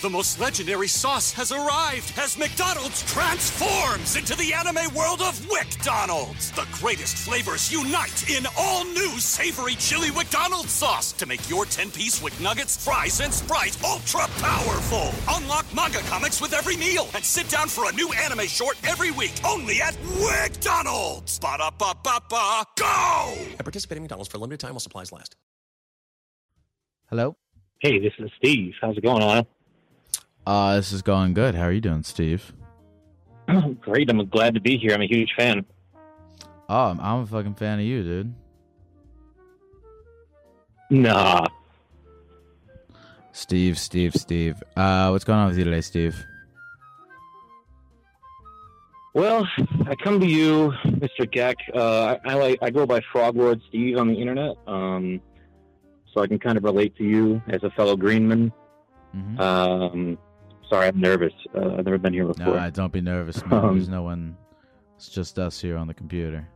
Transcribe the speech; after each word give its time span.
The 0.00 0.08
most 0.08 0.40
legendary 0.40 0.88
sauce 0.88 1.30
has 1.32 1.52
arrived 1.52 2.14
as 2.16 2.38
McDonald's 2.38 3.02
transforms 3.02 4.16
into 4.16 4.34
the 4.34 4.54
anime 4.54 4.94
world 4.94 5.20
of 5.20 5.38
WickDonald's. 5.40 6.52
The 6.52 6.66
greatest 6.72 7.18
flavors 7.18 7.70
unite 7.70 8.30
in 8.30 8.46
all 8.56 8.86
new 8.86 9.18
savory 9.18 9.74
chili 9.74 10.10
McDonald's 10.10 10.70
sauce 10.72 11.12
to 11.12 11.26
make 11.26 11.46
your 11.50 11.66
10-piece 11.66 12.22
Wick 12.22 12.32
Nuggets, 12.40 12.82
fries, 12.82 13.20
and 13.20 13.30
Sprite 13.30 13.76
ultra 13.84 14.26
powerful. 14.38 15.12
Unlock 15.28 15.66
manga 15.76 15.98
comics 16.08 16.40
with 16.40 16.54
every 16.54 16.78
meal 16.78 17.06
and 17.14 17.22
sit 17.22 17.50
down 17.50 17.68
for 17.68 17.86
a 17.86 17.92
new 17.92 18.10
anime 18.14 18.46
short 18.46 18.78
every 18.88 19.10
week 19.10 19.34
only 19.46 19.82
at 19.82 19.92
WickDonald's. 20.16 21.38
Ba-da-ba-ba-ba, 21.40 22.64
go! 22.78 23.34
At 23.58 23.64
participating 23.66 23.98
in 23.98 24.04
McDonald's 24.04 24.30
for 24.30 24.38
a 24.38 24.40
limited 24.40 24.60
time 24.60 24.70
while 24.70 24.80
supplies 24.80 25.12
last. 25.12 25.36
Hello. 27.10 27.36
Hey, 27.80 27.98
this 27.98 28.14
is 28.18 28.30
Steve. 28.38 28.72
How's 28.80 28.96
it 28.96 29.02
going, 29.02 29.20
Lyle? 29.20 29.46
Uh, 30.46 30.76
this 30.76 30.92
is 30.92 31.02
going 31.02 31.34
good. 31.34 31.54
How 31.54 31.64
are 31.64 31.72
you 31.72 31.80
doing, 31.80 32.02
Steve? 32.02 32.52
Great. 33.80 34.10
I'm 34.10 34.24
glad 34.28 34.54
to 34.54 34.60
be 34.60 34.76
here. 34.78 34.92
I'm 34.92 35.02
a 35.02 35.06
huge 35.06 35.34
fan. 35.36 35.64
Oh, 36.68 36.86
I'm, 36.86 37.00
I'm 37.00 37.20
a 37.22 37.26
fucking 37.26 37.54
fan 37.54 37.78
of 37.80 37.84
you, 37.84 38.02
dude. 38.02 38.34
Nah. 40.90 41.46
Steve, 43.32 43.78
Steve, 43.78 44.14
Steve. 44.14 44.62
Uh, 44.76 45.08
what's 45.10 45.24
going 45.24 45.38
on 45.38 45.48
with 45.48 45.58
you 45.58 45.64
today, 45.64 45.80
Steve? 45.80 46.24
Well, 49.14 49.48
I 49.86 49.96
come 49.96 50.20
to 50.20 50.26
you, 50.26 50.72
Mr. 50.84 51.28
Geck. 51.30 51.56
Uh, 51.74 52.16
I, 52.24 52.30
I 52.32 52.34
like 52.34 52.58
I 52.62 52.70
go 52.70 52.86
by 52.86 53.00
Froglord 53.12 53.60
Steve 53.68 53.96
on 53.98 54.06
the 54.08 54.14
internet, 54.14 54.56
um, 54.68 55.20
so 56.12 56.22
I 56.22 56.28
can 56.28 56.38
kind 56.38 56.56
of 56.56 56.62
relate 56.62 56.96
to 56.98 57.04
you 57.04 57.42
as 57.48 57.62
a 57.64 57.70
fellow 57.70 57.96
Greenman. 57.96 58.52
Mhm. 59.16 59.40
Um, 59.40 60.18
sorry, 60.70 60.88
I'm 60.88 61.00
nervous. 61.00 61.32
Uh, 61.54 61.74
I've 61.78 61.84
never 61.84 61.98
been 61.98 62.14
here 62.14 62.26
before. 62.26 62.54
No, 62.54 62.70
don't 62.70 62.92
be 62.92 63.00
nervous, 63.00 63.44
man. 63.46 63.64
Um, 63.64 63.74
There's 63.74 63.88
no 63.88 64.02
one. 64.02 64.36
It's 64.96 65.08
just 65.08 65.38
us 65.38 65.60
here 65.60 65.76
on 65.76 65.86
the 65.86 65.94
computer. 65.94 66.46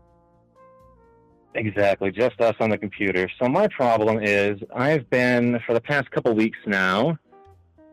Exactly, 1.55 2.11
just 2.11 2.41
us 2.41 2.55
on 2.61 2.71
the 2.71 2.79
computer. 2.79 3.29
So 3.41 3.49
my 3.49 3.69
problem 3.69 4.21
is 4.23 4.59
I've 4.75 5.09
been 5.11 5.61
for 5.67 5.75
the 5.75 5.81
past 5.81 6.11
couple 6.11 6.33
weeks 6.35 6.59
now. 6.67 7.17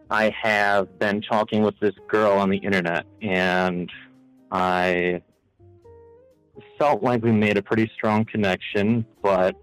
I 0.09 0.33
have 0.41 0.99
been 0.99 1.21
talking 1.21 1.61
with 1.61 1.79
this 1.79 1.93
girl 2.07 2.33
on 2.33 2.49
the 2.49 2.57
internet, 2.57 3.05
and 3.21 3.89
I 4.51 5.21
felt 6.77 7.01
like 7.01 7.23
we 7.23 7.31
made 7.31 7.57
a 7.57 7.61
pretty 7.61 7.89
strong 7.95 8.25
connection. 8.25 9.05
But 9.21 9.55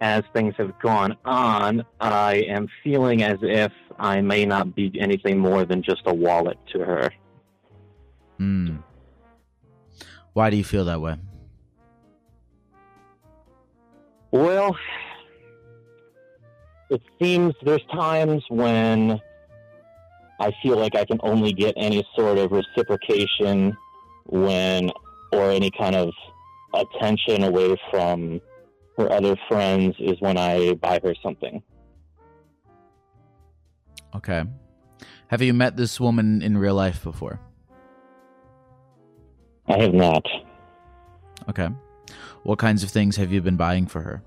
as 0.00 0.22
things 0.32 0.54
have 0.56 0.78
gone 0.78 1.16
on, 1.24 1.84
I 2.00 2.44
am 2.48 2.68
feeling 2.82 3.22
as 3.22 3.38
if 3.42 3.72
I 3.98 4.20
may 4.20 4.44
not 4.44 4.74
be 4.74 4.92
anything 5.00 5.38
more 5.38 5.64
than 5.64 5.82
just 5.82 6.02
a 6.06 6.14
wallet 6.14 6.58
to 6.72 6.80
her. 6.80 7.10
Hmm. 8.38 8.76
Why 10.32 10.50
do 10.50 10.56
you 10.56 10.64
feel 10.64 10.84
that 10.84 11.00
way? 11.00 11.16
Well, 14.30 14.76
it 16.90 17.00
seems 17.20 17.54
there's 17.62 17.84
times 17.90 18.44
when 18.48 19.20
I 20.38 20.52
feel 20.62 20.76
like 20.76 20.94
I 20.94 21.04
can 21.04 21.18
only 21.22 21.52
get 21.52 21.74
any 21.76 22.06
sort 22.14 22.38
of 22.38 22.52
reciprocation 22.52 23.76
when, 24.26 24.90
or 25.32 25.50
any 25.50 25.70
kind 25.70 25.96
of 25.96 26.12
attention 26.74 27.44
away 27.44 27.76
from 27.90 28.40
her 28.98 29.10
other 29.10 29.36
friends 29.48 29.96
is 29.98 30.20
when 30.20 30.36
I 30.36 30.74
buy 30.74 31.00
her 31.02 31.14
something. 31.22 31.62
Okay. 34.14 34.44
Have 35.28 35.42
you 35.42 35.52
met 35.52 35.76
this 35.76 35.98
woman 36.00 36.42
in 36.42 36.56
real 36.56 36.74
life 36.74 37.02
before? 37.02 37.40
I 39.68 39.82
have 39.82 39.94
not. 39.94 40.24
Okay. 41.48 41.68
What 42.44 42.58
kinds 42.58 42.82
of 42.82 42.90
things 42.90 43.16
have 43.16 43.32
you 43.32 43.42
been 43.42 43.56
buying 43.56 43.86
for 43.86 44.00
her? 44.02 44.22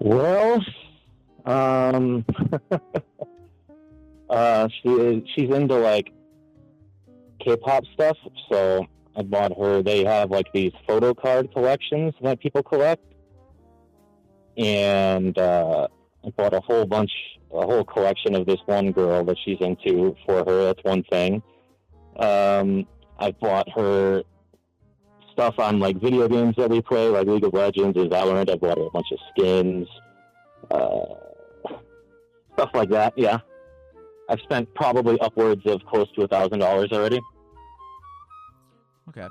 Well, 0.00 0.60
um, 1.44 2.24
uh, 4.30 4.68
she 4.82 4.88
is, 4.88 5.22
she's 5.34 5.50
into 5.50 5.76
like 5.76 6.12
K-pop 7.38 7.84
stuff, 7.94 8.16
so 8.50 8.86
I 9.16 9.22
bought 9.22 9.56
her. 9.56 9.82
They 9.82 10.04
have 10.04 10.30
like 10.30 10.46
these 10.52 10.72
photo 10.88 11.14
card 11.14 11.52
collections 11.52 12.14
that 12.22 12.40
people 12.40 12.64
collect, 12.64 13.04
and 14.56 15.38
uh, 15.38 15.86
I 16.24 16.30
bought 16.30 16.54
a 16.54 16.60
whole 16.60 16.86
bunch, 16.86 17.10
a 17.52 17.66
whole 17.66 17.84
collection 17.84 18.34
of 18.34 18.46
this 18.46 18.60
one 18.66 18.92
girl 18.92 19.24
that 19.24 19.36
she's 19.44 19.58
into 19.60 20.16
for 20.24 20.44
her. 20.44 20.64
That's 20.64 20.84
one 20.84 21.02
thing. 21.04 21.42
Um, 22.16 22.86
I 23.18 23.32
bought 23.32 23.68
her 23.74 24.22
stuff 25.32 25.58
on 25.58 25.80
like 25.80 26.00
video 26.00 26.28
games 26.28 26.54
that 26.58 26.70
we 26.70 26.80
play, 26.80 27.08
like 27.08 27.26
League 27.26 27.44
of 27.44 27.54
Legends 27.54 27.98
and 27.98 28.10
Valorant. 28.10 28.50
I 28.50 28.56
bought 28.56 28.78
her 28.78 28.84
a 28.84 28.90
bunch 28.90 29.06
of 29.12 29.18
skins, 29.30 29.88
uh, 30.70 31.04
stuff 32.54 32.70
like 32.74 32.90
that. 32.90 33.14
Yeah, 33.16 33.38
I've 34.28 34.40
spent 34.40 34.72
probably 34.74 35.18
upwards 35.20 35.62
of 35.66 35.84
close 35.86 36.10
to 36.16 36.22
a 36.22 36.28
thousand 36.28 36.60
dollars 36.60 36.90
already. 36.92 37.20
Okay. 39.08 39.26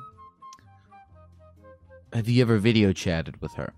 Have 2.13 2.27
you 2.27 2.41
ever 2.41 2.57
video 2.57 2.91
chatted 2.91 3.41
with 3.41 3.53
her? 3.53 3.73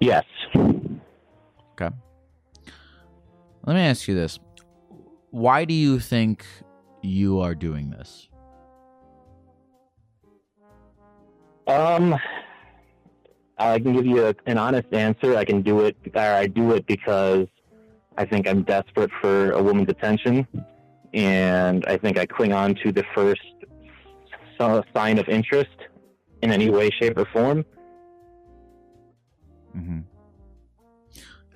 Yes. 0.00 0.24
Okay. 0.54 1.94
Let 3.64 3.74
me 3.74 3.80
ask 3.80 4.08
you 4.08 4.14
this. 4.14 4.38
Why 5.30 5.64
do 5.64 5.74
you 5.74 5.98
think 5.98 6.44
you 7.02 7.40
are 7.40 7.54
doing 7.54 7.90
this? 7.90 8.28
Um, 11.66 12.18
I 13.58 13.78
can 13.78 13.92
give 13.92 14.06
you 14.06 14.26
a, 14.26 14.34
an 14.46 14.56
honest 14.56 14.92
answer. 14.92 15.36
I 15.36 15.44
can 15.44 15.62
do 15.62 15.80
it, 15.80 15.96
or 16.14 16.20
I 16.20 16.46
do 16.46 16.72
it 16.72 16.86
because 16.86 17.46
I 18.16 18.24
think 18.24 18.48
I'm 18.48 18.62
desperate 18.62 19.10
for 19.20 19.52
a 19.52 19.62
woman's 19.62 19.90
attention, 19.90 20.46
and 21.12 21.84
I 21.86 21.98
think 21.98 22.18
I 22.18 22.24
cling 22.24 22.52
on 22.52 22.74
to 22.76 22.90
the 22.90 23.04
first 23.14 23.42
sign 24.58 25.18
of 25.18 25.28
interest 25.28 25.76
in 26.42 26.50
any 26.50 26.70
way, 26.70 26.90
shape, 26.90 27.16
or 27.16 27.26
form. 27.26 27.64
Hmm 29.78 30.00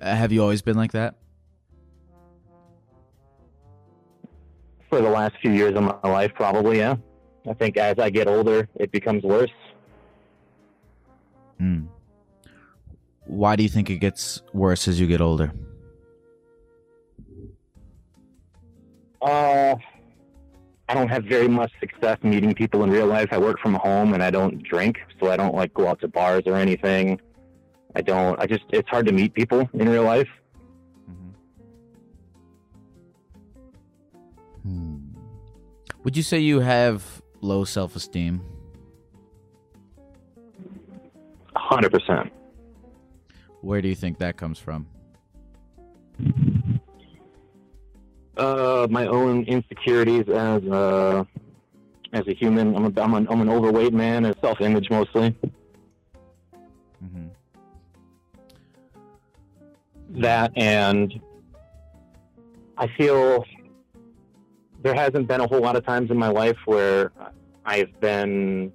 Uh, 0.01 0.15
have 0.15 0.31
you 0.31 0.41
always 0.41 0.61
been 0.61 0.77
like 0.77 0.91
that? 0.93 1.15
For 4.89 5.01
the 5.01 5.09
last 5.09 5.35
few 5.41 5.51
years 5.51 5.75
of 5.75 5.83
my 5.83 5.97
life, 6.03 6.31
probably, 6.35 6.77
yeah. 6.77 6.95
I 7.47 7.53
think 7.53 7.77
as 7.77 7.99
I 7.99 8.09
get 8.09 8.27
older, 8.27 8.67
it 8.75 8.91
becomes 8.91 9.23
worse. 9.23 9.51
Hmm. 11.57 11.85
Why 13.25 13.55
do 13.55 13.63
you 13.63 13.69
think 13.69 13.89
it 13.89 13.97
gets 13.97 14.41
worse 14.53 14.87
as 14.87 14.99
you 14.99 15.07
get 15.07 15.21
older? 15.21 15.51
Uh, 19.21 19.75
I 20.89 20.93
don't 20.93 21.07
have 21.07 21.23
very 21.23 21.47
much 21.47 21.71
success 21.79 22.17
meeting 22.23 22.53
people 22.53 22.83
in 22.83 22.89
real 22.89 23.07
life. 23.07 23.29
I 23.31 23.37
work 23.37 23.59
from 23.59 23.73
home 23.73 24.13
and 24.13 24.21
I 24.21 24.29
don't 24.29 24.61
drink, 24.63 24.97
so 25.19 25.31
I 25.31 25.37
don't 25.37 25.55
like 25.55 25.73
go 25.73 25.87
out 25.87 26.01
to 26.01 26.07
bars 26.07 26.43
or 26.45 26.55
anything. 26.55 27.19
I 27.95 28.01
don't. 28.01 28.39
I 28.39 28.45
just 28.45 28.63
it's 28.69 28.89
hard 28.89 29.05
to 29.07 29.11
meet 29.11 29.33
people 29.33 29.69
in 29.73 29.89
real 29.89 30.03
life. 30.03 30.29
Hmm. 34.63 34.97
Would 36.03 36.17
you 36.17 36.23
say 36.23 36.39
you 36.39 36.61
have 36.61 37.21
low 37.41 37.63
self 37.65 37.95
esteem? 37.95 38.41
Hundred 41.55 41.91
percent. 41.91 42.31
Where 43.61 43.81
do 43.81 43.87
you 43.87 43.95
think 43.95 44.17
that 44.19 44.37
comes 44.37 44.59
from? 44.59 44.87
Uh, 48.35 48.87
my 48.89 49.05
own 49.05 49.43
insecurities 49.43 50.27
as 50.27 50.63
a 50.63 51.27
as 52.13 52.27
a 52.27 52.33
human. 52.33 52.75
I'm 52.75 52.85
a, 52.85 53.01
I'm 53.01 53.13
an, 53.13 53.27
I'm 53.29 53.41
an 53.41 53.49
overweight 53.49 53.93
man, 53.93 54.25
and 54.25 54.35
self-image 54.41 54.89
mostly. 54.89 55.35
hmm 56.99 57.27
that 60.13 60.51
and 60.55 61.19
I 62.77 62.87
feel 62.97 63.45
there 64.81 64.93
hasn't 64.93 65.27
been 65.27 65.41
a 65.41 65.47
whole 65.47 65.61
lot 65.61 65.75
of 65.75 65.85
times 65.85 66.11
in 66.11 66.17
my 66.17 66.29
life 66.29 66.57
where 66.65 67.11
I've 67.65 67.99
been 67.99 68.71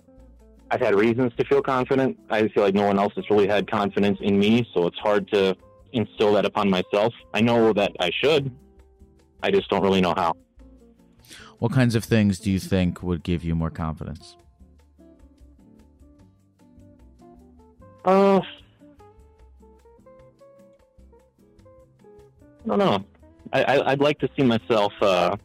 I've 0.71 0.81
had 0.81 0.95
reasons 0.95 1.33
to 1.39 1.45
feel 1.47 1.63
confident. 1.63 2.19
I 2.29 2.49
feel 2.49 2.63
like 2.63 2.75
no 2.75 2.87
one 2.87 2.99
else 2.99 3.15
has 3.17 3.29
really 3.31 3.49
had 3.49 3.71
confidence 3.71 4.19
in 4.21 4.39
me, 4.39 4.69
so 4.75 4.87
it's 4.87 4.99
hard 4.99 5.27
to 5.33 5.57
instill 5.93 6.35
that 6.35 6.45
upon 6.45 6.69
myself. 6.69 7.15
I 7.33 7.41
know 7.41 7.73
that 7.73 7.93
I 8.01 8.11
should. 8.23 8.55
I 9.43 9.51
just 9.51 9.71
don't 9.71 9.83
really 9.83 10.01
know 10.01 10.15
how. 10.17 10.35
What 11.59 11.73
kinds 11.73 11.95
of 11.95 12.05
things 12.05 12.39
do 12.39 12.51
you 12.51 12.59
think 12.59 13.03
would 13.03 13.23
give 13.23 13.43
you 13.43 13.55
more 13.55 13.71
confidence? 13.71 14.37
Uh 18.05 18.41
I 22.65 22.69
don't 22.69 22.79
know. 22.79 23.05
I, 23.53 23.63
I 23.65 23.91
I'd 23.93 24.01
like 24.01 24.19
to 24.21 24.29
see 24.37 24.45
myself 24.45 24.93
uh 25.01 25.37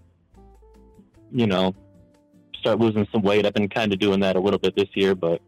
you 1.31 1.47
know 1.47 1.73
start 2.63 2.79
losing 2.79 3.05
some 3.11 3.21
weight. 3.21 3.45
I've 3.45 3.53
been 3.53 3.67
kind 3.67 3.91
of 3.91 3.99
doing 3.99 4.21
that 4.21 4.37
a 4.37 4.39
little 4.39 4.59
bit 4.59 4.75
this 4.75 4.87
year, 4.95 5.15
but 5.15 5.41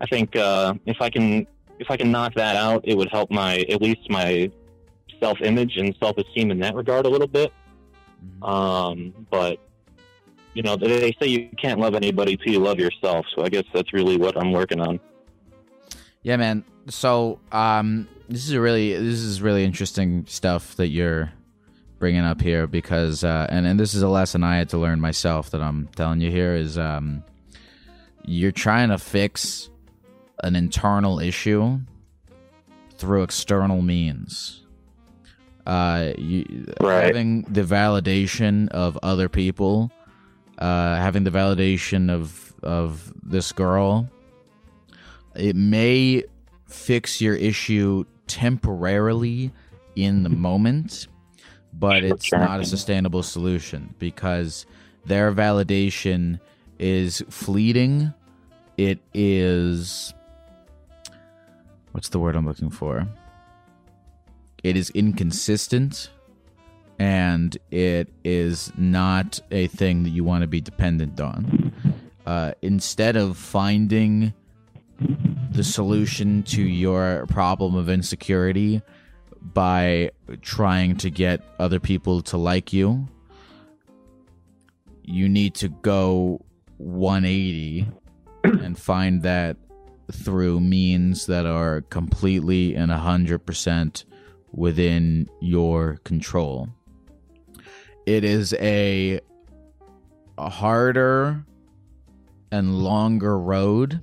I 0.00 0.06
think 0.06 0.34
uh, 0.34 0.74
if 0.86 1.00
I 1.00 1.10
can 1.10 1.46
if 1.78 1.90
I 1.90 1.96
can 1.96 2.10
knock 2.10 2.34
that 2.36 2.56
out, 2.56 2.80
it 2.84 2.96
would 2.96 3.10
help 3.10 3.30
my 3.30 3.58
at 3.68 3.82
least 3.82 4.08
my 4.08 4.50
self 5.20 5.38
image 5.42 5.76
and 5.76 5.94
self 6.00 6.16
esteem 6.16 6.50
in 6.50 6.58
that 6.60 6.74
regard 6.74 7.04
a 7.06 7.08
little 7.08 7.26
bit. 7.26 7.52
Mhm. 8.40 8.48
Um, 8.48 9.26
but 9.30 9.58
you 10.54 10.62
know 10.62 10.76
they 10.76 11.14
say 11.20 11.26
you 11.28 11.50
can't 11.58 11.80
love 11.80 11.94
anybody 11.94 12.36
till 12.36 12.52
you 12.52 12.60
love 12.60 12.78
yourself. 12.78 13.26
So 13.34 13.44
I 13.44 13.48
guess 13.50 13.64
that's 13.74 13.92
really 13.92 14.16
what 14.16 14.38
I'm 14.38 14.52
working 14.52 14.80
on. 14.80 14.98
Yeah, 16.22 16.36
man. 16.36 16.64
So, 16.88 17.40
um, 17.52 18.08
this 18.28 18.44
is 18.46 18.52
a 18.52 18.60
really 18.60 18.92
this 18.94 19.20
is 19.20 19.42
really 19.42 19.64
interesting 19.64 20.24
stuff 20.26 20.76
that 20.76 20.88
you're 20.88 21.32
bringing 21.98 22.22
up 22.24 22.40
here 22.40 22.66
because, 22.66 23.24
uh, 23.24 23.46
and 23.48 23.66
and 23.66 23.78
this 23.78 23.94
is 23.94 24.02
a 24.02 24.08
lesson 24.08 24.44
I 24.44 24.56
had 24.58 24.68
to 24.70 24.78
learn 24.78 25.00
myself 25.00 25.50
that 25.50 25.60
I'm 25.60 25.88
telling 25.96 26.20
you 26.20 26.30
here 26.30 26.54
is, 26.54 26.78
um, 26.78 27.24
you're 28.24 28.52
trying 28.52 28.90
to 28.90 28.98
fix 28.98 29.70
an 30.44 30.54
internal 30.56 31.18
issue 31.18 31.80
through 32.96 33.22
external 33.22 33.82
means. 33.82 34.62
Uh, 35.66 36.12
you, 36.16 36.66
Right. 36.80 37.06
having 37.06 37.42
the 37.42 37.62
validation 37.62 38.68
of 38.68 38.96
other 39.02 39.28
people, 39.28 39.90
uh, 40.58 40.96
having 40.96 41.24
the 41.24 41.30
validation 41.30 42.10
of 42.10 42.54
of 42.62 43.12
this 43.22 43.52
girl 43.52 44.08
it 45.34 45.54
may 45.54 46.24
fix 46.66 47.20
your 47.20 47.34
issue 47.34 48.04
temporarily 48.26 49.52
in 49.94 50.22
the 50.22 50.28
moment, 50.28 51.06
but 51.72 52.04
it's 52.04 52.30
not 52.32 52.60
a 52.60 52.64
sustainable 52.64 53.22
solution 53.22 53.94
because 53.98 54.66
their 55.04 55.32
validation 55.32 56.40
is 56.78 57.22
fleeting. 57.30 58.12
It 58.76 58.98
is. 59.14 60.12
What's 61.92 62.10
the 62.10 62.18
word 62.18 62.36
I'm 62.36 62.46
looking 62.46 62.70
for? 62.70 63.08
It 64.62 64.76
is 64.76 64.90
inconsistent 64.90 66.10
and 66.98 67.56
it 67.70 68.12
is 68.24 68.72
not 68.76 69.40
a 69.50 69.66
thing 69.68 70.02
that 70.02 70.10
you 70.10 70.24
want 70.24 70.42
to 70.42 70.46
be 70.46 70.60
dependent 70.60 71.20
on. 71.20 71.72
Uh, 72.26 72.52
instead 72.62 73.16
of 73.16 73.36
finding 73.36 74.34
the 75.56 75.64
solution 75.64 76.42
to 76.42 76.62
your 76.62 77.24
problem 77.28 77.74
of 77.74 77.88
insecurity 77.88 78.82
by 79.40 80.10
trying 80.42 80.96
to 80.98 81.08
get 81.08 81.40
other 81.58 81.80
people 81.80 82.20
to 82.20 82.36
like 82.36 82.74
you. 82.74 83.08
You 85.02 85.30
need 85.30 85.54
to 85.56 85.68
go 85.68 86.44
180 86.76 87.88
and 88.44 88.78
find 88.78 89.22
that 89.22 89.56
through 90.12 90.60
means 90.60 91.24
that 91.26 91.46
are 91.46 91.80
completely 91.80 92.74
and 92.74 92.92
100% 92.92 94.04
within 94.52 95.28
your 95.40 95.96
control. 96.04 96.68
It 98.04 98.24
is 98.24 98.52
a, 98.54 99.20
a 100.36 100.50
harder 100.50 101.44
and 102.52 102.78
longer 102.78 103.38
road 103.38 104.02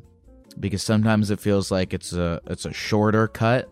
because 0.59 0.83
sometimes 0.83 1.31
it 1.31 1.39
feels 1.39 1.71
like 1.71 1.93
it's 1.93 2.13
a 2.13 2.41
it's 2.47 2.65
a 2.65 2.73
shorter 2.73 3.27
cut 3.27 3.69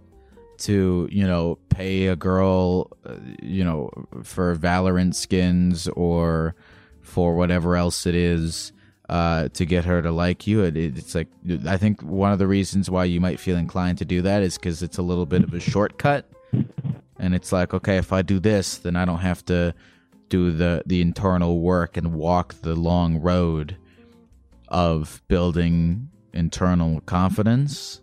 to 0.58 1.08
you 1.12 1.26
know 1.26 1.58
pay 1.70 2.08
a 2.08 2.16
girl 2.16 2.92
uh, 3.06 3.16
you 3.42 3.64
know 3.64 3.90
for 4.24 4.56
Valorant 4.56 5.16
skins 5.16 5.88
or 5.90 6.56
for 7.02 7.36
whatever 7.36 7.76
else 7.76 8.06
it 8.06 8.16
is 8.16 8.72
uh, 9.10 9.50
to 9.50 9.66
get 9.66 9.84
her 9.84 10.02
to 10.02 10.12
like 10.12 10.48
you. 10.48 10.64
It, 10.64 10.78
it's 10.78 11.16
like 11.16 11.28
I 11.68 11.78
think 11.78 12.02
one 12.02 12.32
of 12.32 12.40
the 12.40 12.48
reasons 12.48 12.90
why 12.90 13.06
you 13.06 13.20
might 13.20 13.40
feel 13.40 13.58
inclined 13.58 13.98
to 13.98 14.06
do 14.06 14.22
that 14.22 14.42
is 14.42 14.58
because 14.58 14.82
it's 14.82 14.98
a 14.98 15.02
little 15.02 15.26
bit 15.26 15.44
of 15.44 15.54
a 15.54 15.60
shortcut, 15.60 16.30
and 17.20 17.36
it's 17.36 17.52
like 17.52 17.74
okay, 17.74 17.98
if 17.98 18.14
I 18.14 18.22
do 18.22 18.40
this, 18.40 18.78
then 18.78 18.96
I 18.96 19.06
don't 19.06 19.20
have 19.20 19.44
to 19.46 19.74
do 20.30 20.52
the 20.52 20.84
the 20.86 21.02
internal 21.02 21.60
work 21.60 21.98
and 21.98 22.14
walk 22.14 22.54
the 22.62 22.76
long 22.76 23.20
road 23.20 23.76
of 24.70 25.22
building 25.28 26.11
internal 26.34 27.02
confidence 27.02 28.00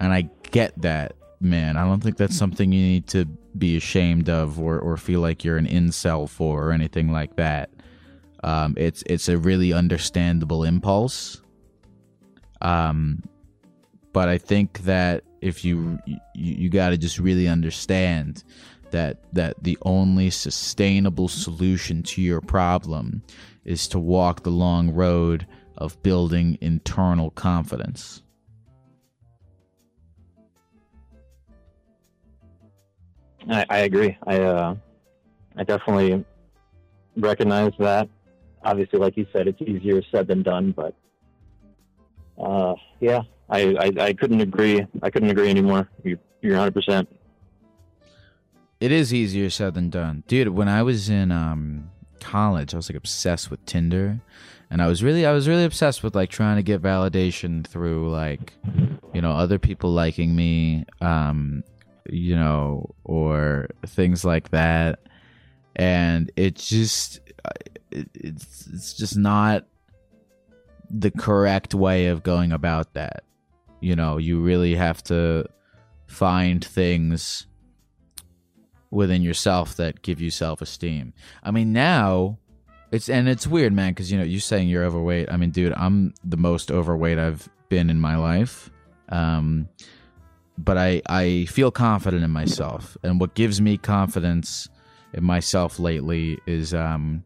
and 0.00 0.12
i 0.12 0.28
get 0.50 0.80
that 0.80 1.14
man. 1.42 1.76
I 1.76 1.84
don't 1.84 2.00
think 2.00 2.16
that's 2.16 2.36
something 2.36 2.72
you 2.72 2.80
need 2.80 3.08
to 3.08 3.26
be 3.58 3.76
ashamed 3.76 4.30
of 4.30 4.60
or, 4.60 4.78
or 4.78 4.96
feel 4.96 5.20
like 5.20 5.44
you're 5.44 5.58
an 5.58 5.66
incel 5.66 6.28
for 6.28 6.68
or 6.68 6.72
anything 6.72 7.10
like 7.10 7.36
that. 7.36 7.70
Um, 8.44 8.74
it's 8.76 9.02
it's 9.06 9.28
a 9.28 9.36
really 9.36 9.72
understandable 9.72 10.64
impulse. 10.64 11.40
Um, 12.60 13.22
but 14.12 14.28
i 14.28 14.36
think 14.36 14.80
that 14.80 15.24
if 15.40 15.64
you 15.64 15.98
you, 16.06 16.18
you 16.34 16.68
got 16.68 16.90
to 16.90 16.98
just 16.98 17.18
really 17.18 17.48
understand 17.48 18.44
that 18.90 19.24
that 19.32 19.54
the 19.62 19.78
only 19.82 20.28
sustainable 20.28 21.28
solution 21.28 22.02
to 22.02 22.20
your 22.20 22.40
problem 22.40 23.22
is 23.64 23.88
to 23.88 23.98
walk 23.98 24.42
the 24.42 24.50
long 24.50 24.90
road 24.90 25.46
of 25.76 26.02
building 26.02 26.58
internal 26.60 27.30
confidence. 27.30 28.22
I, 33.48 33.66
I 33.68 33.78
agree. 33.78 34.16
I 34.26 34.40
uh, 34.40 34.74
I 35.56 35.64
definitely 35.64 36.24
recognize 37.16 37.72
that. 37.78 38.08
Obviously, 38.64 38.98
like 38.98 39.16
you 39.16 39.26
said, 39.32 39.48
it's 39.48 39.60
easier 39.60 40.02
said 40.12 40.28
than 40.28 40.42
done, 40.42 40.72
but 40.72 40.94
uh, 42.38 42.74
yeah, 43.00 43.22
I, 43.48 43.74
I, 43.74 43.92
I 44.04 44.12
couldn't 44.12 44.40
agree. 44.40 44.86
I 45.02 45.10
couldn't 45.10 45.30
agree 45.30 45.50
anymore. 45.50 45.88
You, 46.04 46.18
you're 46.40 46.52
100. 46.52 46.72
percent 46.72 47.08
It 48.80 48.92
is 48.92 49.12
easier 49.12 49.50
said 49.50 49.74
than 49.74 49.90
done. 49.90 50.22
Dude, 50.28 50.48
when 50.48 50.68
I 50.68 50.82
was 50.82 51.08
in 51.08 51.32
um 51.32 51.90
college, 52.20 52.72
I 52.72 52.76
was 52.76 52.88
like 52.88 52.96
obsessed 52.96 53.50
with 53.50 53.64
Tinder. 53.66 54.20
And 54.72 54.80
I 54.80 54.86
was 54.86 55.04
really 55.04 55.26
I 55.26 55.32
was 55.32 55.48
really 55.48 55.64
obsessed 55.64 56.02
with 56.02 56.16
like 56.16 56.30
trying 56.30 56.56
to 56.56 56.62
get 56.62 56.80
validation 56.80 57.66
through 57.66 58.10
like 58.10 58.54
you 59.12 59.20
know, 59.20 59.32
other 59.32 59.58
people 59.58 59.92
liking 59.92 60.34
me, 60.34 60.86
um, 61.02 61.62
you 62.08 62.34
know, 62.34 62.94
or 63.04 63.68
things 63.86 64.24
like 64.24 64.50
that. 64.50 65.00
And 65.76 66.32
it 66.36 66.56
just 66.56 67.20
it, 67.90 68.08
it's 68.14 68.66
it's 68.72 68.94
just 68.94 69.14
not 69.14 69.66
the 70.88 71.10
correct 71.10 71.74
way 71.74 72.06
of 72.06 72.22
going 72.22 72.50
about 72.50 72.94
that. 72.94 73.24
You 73.80 73.94
know, 73.94 74.16
you 74.16 74.40
really 74.40 74.74
have 74.74 75.02
to 75.04 75.44
find 76.06 76.64
things 76.64 77.46
within 78.90 79.20
yourself 79.20 79.76
that 79.76 80.00
give 80.00 80.20
you 80.20 80.30
self-esteem. 80.30 81.12
I 81.42 81.50
mean, 81.50 81.74
now 81.74 82.38
it's 82.92 83.08
and 83.08 83.28
it's 83.28 83.46
weird, 83.46 83.72
man, 83.72 83.92
because 83.92 84.12
you 84.12 84.18
know 84.18 84.24
you 84.24 84.38
saying 84.38 84.68
you're 84.68 84.84
overweight. 84.84 85.32
I 85.32 85.36
mean, 85.38 85.50
dude, 85.50 85.72
I'm 85.72 86.12
the 86.22 86.36
most 86.36 86.70
overweight 86.70 87.18
I've 87.18 87.48
been 87.70 87.88
in 87.88 87.98
my 87.98 88.16
life. 88.16 88.70
Um, 89.08 89.68
but 90.58 90.76
I 90.76 91.00
I 91.08 91.46
feel 91.46 91.70
confident 91.70 92.22
in 92.22 92.30
myself, 92.30 92.96
and 93.02 93.18
what 93.18 93.34
gives 93.34 93.60
me 93.60 93.78
confidence 93.78 94.68
in 95.14 95.24
myself 95.24 95.78
lately 95.78 96.38
is 96.46 96.74
um 96.74 97.24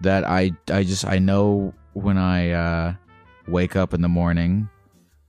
that 0.00 0.24
I 0.24 0.50
I 0.70 0.82
just 0.82 1.06
I 1.06 1.20
know 1.20 1.72
when 1.92 2.18
I 2.18 2.50
uh, 2.50 2.94
wake 3.46 3.76
up 3.76 3.94
in 3.94 4.02
the 4.02 4.08
morning 4.08 4.68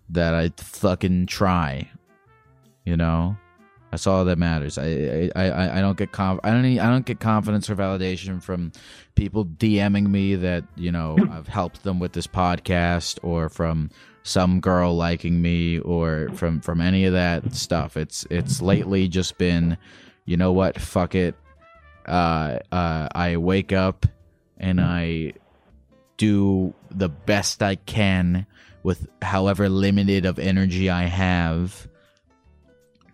that 0.09 0.33
I 0.33 0.51
fucking 0.57 1.27
try, 1.27 1.89
you 2.83 2.97
know. 2.97 3.37
That's 3.95 4.07
all 4.07 4.25
that 4.25 4.37
matters. 4.37 4.77
I 4.77 5.31
I, 5.37 5.45
I, 5.49 5.77
I 5.77 5.79
don't 5.79 5.97
get 5.97 6.11
conf- 6.11 6.41
I 6.43 6.51
don't 6.51 6.65
I 6.65 6.89
don't 6.89 7.05
get 7.05 7.21
confidence 7.21 7.69
or 7.69 7.77
validation 7.77 8.43
from 8.43 8.73
people 9.15 9.45
DMing 9.45 10.07
me 10.07 10.35
that 10.35 10.65
you 10.75 10.91
know 10.91 11.15
I've 11.31 11.47
helped 11.47 11.83
them 11.83 11.97
with 11.97 12.11
this 12.11 12.27
podcast 12.27 13.19
or 13.23 13.47
from 13.47 13.89
some 14.23 14.59
girl 14.59 14.97
liking 14.97 15.41
me 15.41 15.79
or 15.79 16.27
from 16.33 16.59
from 16.59 16.81
any 16.81 17.05
of 17.05 17.13
that 17.13 17.53
stuff. 17.53 17.95
It's 17.95 18.27
it's 18.29 18.61
lately 18.61 19.07
just 19.07 19.37
been, 19.37 19.77
you 20.25 20.35
know 20.35 20.51
what? 20.51 20.77
Fuck 20.77 21.15
it. 21.15 21.35
Uh, 22.05 22.59
uh, 22.73 23.07
I 23.15 23.37
wake 23.37 23.71
up 23.71 24.05
and 24.57 24.81
I 24.81 25.35
do 26.17 26.73
the 26.91 27.07
best 27.07 27.63
I 27.63 27.75
can 27.75 28.45
with 28.83 29.07
however 29.21 29.69
limited 29.69 30.25
of 30.25 30.37
energy 30.37 30.89
I 30.89 31.03
have 31.03 31.87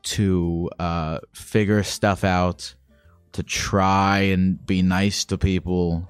to 0.04 0.70
uh, 0.80 1.20
figure 1.34 1.84
stuff 1.84 2.24
out, 2.24 2.74
to 3.34 3.44
try 3.44 4.20
and 4.20 4.64
be 4.66 4.82
nice 4.82 5.26
to 5.26 5.38
people, 5.38 6.08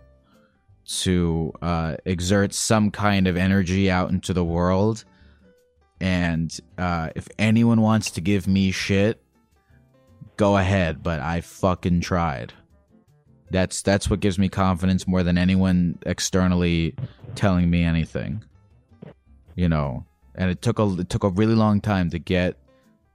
to 1.00 1.54
uh, 1.62 1.96
exert 2.06 2.54
some 2.54 2.92
kind 2.92 3.28
of 3.28 3.38
energy 3.38 3.90
out 3.90 4.10
into 4.10 4.34
the 4.34 4.44
world. 4.44 5.04
And 6.00 6.58
uh, 6.78 7.10
if 7.16 7.28
anyone 7.38 7.82
wants 7.82 8.12
to 8.12 8.22
give 8.22 8.48
me 8.48 8.72
shit, 8.72 9.22
go 10.38 10.58
ahead. 10.58 11.04
But 11.04 11.20
I 11.20 11.42
fucking 11.42 12.02
tried. 12.02 12.54
That's 13.52 13.82
that's 13.82 14.10
what 14.10 14.22
gives 14.22 14.40
me 14.40 14.50
confidence 14.50 15.06
more 15.08 15.24
than 15.24 15.38
anyone 15.38 16.00
externally 16.06 16.96
telling 17.36 17.70
me 17.70 17.84
anything. 17.84 18.44
You 19.56 19.70
know, 19.70 20.06
and 20.36 20.50
it 20.50 20.62
took 20.62 20.80
a 20.80 21.00
it 21.00 21.10
took 21.10 21.24
a 21.24 21.30
really 21.30 21.56
long 21.56 21.82
time 21.82 22.10
to 22.12 22.20
get 22.20 22.58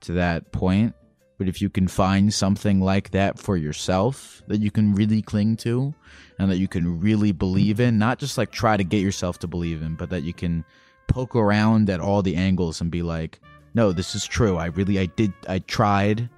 to 0.01 0.13
that 0.13 0.51
point. 0.51 0.93
But 1.37 1.47
if 1.47 1.61
you 1.61 1.69
can 1.69 1.87
find 1.87 2.33
something 2.33 2.81
like 2.81 3.11
that 3.11 3.37
for 3.37 3.57
yourself 3.57 4.41
that 4.47 4.59
you 4.59 4.71
can 4.71 4.95
really 4.95 5.21
cling 5.21 5.55
to 5.57 5.93
and 6.39 6.49
that 6.49 6.57
you 6.57 6.67
can 6.67 6.99
really 6.99 7.31
believe 7.31 7.79
in, 7.79 7.99
not 7.99 8.17
just 8.17 8.37
like 8.37 8.51
try 8.51 8.75
to 8.75 8.83
get 8.83 9.01
yourself 9.01 9.37
to 9.39 9.47
believe 9.47 9.83
in, 9.83 9.95
but 9.95 10.09
that 10.09 10.23
you 10.23 10.33
can 10.33 10.65
poke 11.07 11.35
around 11.35 11.89
at 11.89 11.99
all 11.99 12.23
the 12.23 12.35
angles 12.35 12.81
and 12.81 12.89
be 12.89 13.03
like, 13.03 13.39
no, 13.75 13.91
this 13.91 14.15
is 14.15 14.25
true. 14.25 14.57
I 14.57 14.67
really, 14.67 14.99
I 14.99 15.05
did, 15.05 15.31
I 15.47 15.59
tried. 15.59 16.29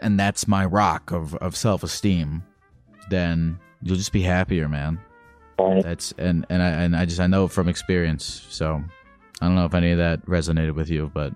And 0.00 0.20
that's 0.20 0.46
my 0.46 0.66
rock 0.66 1.12
of, 1.12 1.34
of 1.36 1.56
self 1.56 1.82
esteem. 1.82 2.42
Then 3.08 3.58
you'll 3.82 3.96
just 3.96 4.12
be 4.12 4.20
happier, 4.20 4.68
man. 4.68 5.00
That's, 5.82 6.12
and, 6.18 6.44
and 6.50 6.62
I, 6.62 6.68
and 6.68 6.94
I 6.94 7.06
just, 7.06 7.20
I 7.20 7.26
know 7.26 7.48
from 7.48 7.68
experience. 7.68 8.46
So 8.50 8.84
I 9.44 9.46
don't 9.46 9.56
know 9.56 9.66
if 9.66 9.74
any 9.74 9.90
of 9.90 9.98
that 9.98 10.24
resonated 10.24 10.74
with 10.74 10.88
you, 10.88 11.10
but 11.12 11.34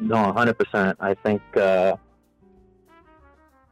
No, 0.00 0.16
100%. 0.16 0.96
I 0.98 1.14
think 1.14 1.40
uh, 1.56 1.94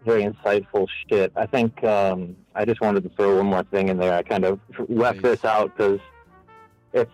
very 0.05 0.23
insightful 0.23 0.87
shit. 1.09 1.33
I 1.35 1.47
think 1.47 1.83
um, 1.83 2.37
I 2.55 2.65
just 2.65 2.81
wanted 2.81 3.03
to 3.03 3.09
throw 3.17 3.39
one 3.39 3.47
more 3.47 3.65
thing 3.65 3.89
in 3.89 3.99
there. 3.99 4.15
I 4.15 4.23
kind 4.23 4.45
of 4.45 4.61
left 4.89 5.23
this 5.23 5.45
out 5.45 5.77
because 5.77 5.99
it's 6.93 7.11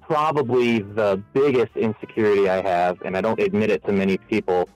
probably 0.00 0.80
the 0.80 1.22
biggest 1.32 1.76
insecurity 1.76 2.48
I 2.48 2.60
have, 2.60 3.00
and 3.02 3.16
I 3.16 3.20
don't 3.20 3.38
admit 3.38 3.70
it 3.70 3.84
to 3.84 3.92
many 3.92 4.18
people. 4.18 4.68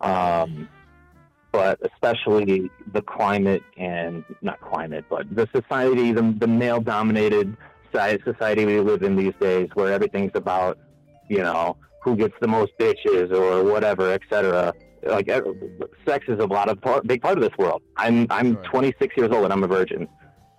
Um, 0.00 0.70
but 1.50 1.78
especially 1.82 2.70
the 2.94 3.02
climate 3.02 3.62
and 3.76 4.24
not 4.40 4.58
climate, 4.62 5.04
but 5.10 5.26
the 5.36 5.46
society, 5.54 6.12
the, 6.12 6.34
the 6.38 6.46
male 6.46 6.80
dominated 6.80 7.54
society 8.24 8.64
we 8.64 8.80
live 8.80 9.02
in 9.02 9.16
these 9.16 9.34
days, 9.40 9.68
where 9.74 9.92
everything's 9.92 10.32
about, 10.34 10.78
you 11.28 11.38
know, 11.38 11.76
who 12.02 12.16
gets 12.16 12.34
the 12.40 12.48
most 12.48 12.72
bitches 12.80 13.32
or 13.32 13.62
whatever, 13.64 14.12
etc. 14.12 14.74
Like 15.04 15.28
eh, 15.28 15.40
sex 16.06 16.24
is 16.28 16.38
a 16.40 16.46
lot 16.46 16.68
of 16.68 16.80
part, 16.80 17.06
big 17.06 17.22
part 17.22 17.36
of 17.38 17.42
this 17.42 17.56
world. 17.58 17.82
I'm 17.96 18.26
I'm 18.30 18.54
Sure. 18.54 18.64
26 18.82 19.16
years 19.16 19.30
old 19.32 19.44
and 19.44 19.52
I'm 19.52 19.64
a 19.64 19.68
virgin, 19.68 20.08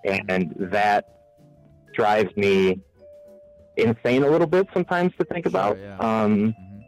and 0.05 0.53
that 0.71 1.05
drives 1.93 2.35
me 2.35 2.79
insane 3.77 4.23
a 4.23 4.29
little 4.29 4.47
bit 4.47 4.67
sometimes 4.73 5.11
to 5.19 5.25
think 5.25 5.45
about. 5.45 5.77
yeah. 5.77 5.97
Um, 5.97 6.53
Mhm. 6.53 6.83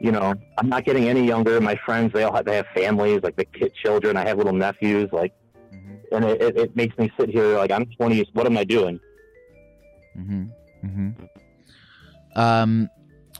you 0.00 0.12
know, 0.12 0.34
I'm 0.58 0.68
not 0.68 0.84
getting 0.84 1.08
any 1.08 1.26
younger. 1.26 1.60
My 1.60 1.76
friends, 1.86 2.12
they 2.12 2.22
all 2.24 2.34
have, 2.34 2.44
they 2.44 2.56
have 2.56 2.66
families, 2.74 3.20
like 3.22 3.36
the 3.36 3.46
kid 3.46 3.72
children. 3.82 4.16
I 4.16 4.26
have 4.28 4.36
little 4.36 4.52
nephews, 4.52 5.08
like, 5.12 5.32
Mhm. 5.72 6.00
and 6.12 6.24
it, 6.24 6.42
it, 6.42 6.56
it 6.58 6.76
makes 6.76 6.96
me 6.98 7.10
sit 7.18 7.30
here 7.30 7.56
like 7.56 7.70
I'm 7.70 7.86
20. 7.98 8.24
What 8.34 8.46
am 8.46 8.56
I 8.58 8.64
doing? 8.64 9.00
Mm-hmm. 10.16 10.44
Mm-hmm. 10.86 12.38
Um, 12.38 12.90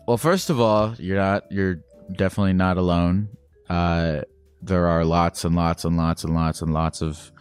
well, 0.07 0.17
first 0.17 0.51
of 0.51 0.61
all, 0.61 0.95
you're 0.99 1.17
not. 1.17 1.51
You're 1.51 1.81
definitely 2.13 2.53
not 2.53 2.77
alone. 2.77 3.29
Uh, 3.69 4.23
there 4.63 4.87
are 4.87 5.05
lots 5.05 5.45
and 5.45 5.57
lots 5.57 5.85
and 5.85 5.97
lots 5.97 6.25
and 6.25 6.35
lots 6.35 6.63
and 6.63 6.73
lots 6.73 7.03
of 7.03 7.33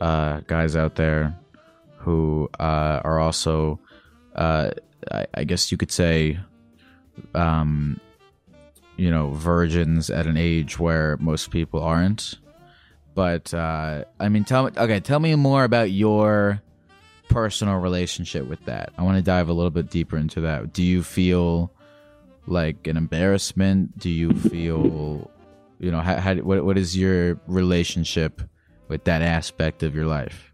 uh, 0.00 0.40
guys 0.46 0.76
out 0.76 0.96
there 0.96 1.38
who 1.98 2.48
uh, 2.60 3.00
are 3.04 3.18
also, 3.18 3.80
uh, 4.34 4.70
I, 5.10 5.26
I 5.34 5.44
guess 5.44 5.72
you 5.72 5.78
could 5.78 5.90
say, 5.90 6.38
um, 7.34 8.00
you 8.96 9.10
know, 9.10 9.30
virgins 9.30 10.10
at 10.10 10.26
an 10.26 10.36
age 10.36 10.78
where 10.78 11.16
most 11.18 11.50
people 11.50 11.82
aren't. 11.82 12.36
But 13.14 13.54
uh, 13.54 14.04
I 14.18 14.28
mean, 14.28 14.44
tell 14.44 14.64
me. 14.64 14.72
Okay, 14.76 15.00
tell 15.00 15.20
me 15.20 15.34
more 15.36 15.64
about 15.64 15.90
your 15.90 16.60
personal 17.28 17.78
relationship 17.78 18.46
with 18.46 18.64
that. 18.66 18.92
I 18.98 19.02
want 19.02 19.16
to 19.16 19.22
dive 19.22 19.48
a 19.48 19.52
little 19.52 19.70
bit 19.70 19.90
deeper 19.90 20.16
into 20.16 20.40
that. 20.42 20.72
Do 20.72 20.82
you 20.82 21.02
feel 21.02 21.72
like 22.46 22.86
an 22.86 22.96
embarrassment? 22.96 23.98
Do 23.98 24.10
you 24.10 24.32
feel, 24.32 25.30
you 25.78 25.90
know, 25.90 26.00
how, 26.00 26.16
how 26.16 26.34
what 26.36 26.64
what 26.64 26.78
is 26.78 26.96
your 26.96 27.40
relationship 27.46 28.42
with 28.88 29.04
that 29.04 29.22
aspect 29.22 29.82
of 29.82 29.94
your 29.94 30.06
life? 30.06 30.52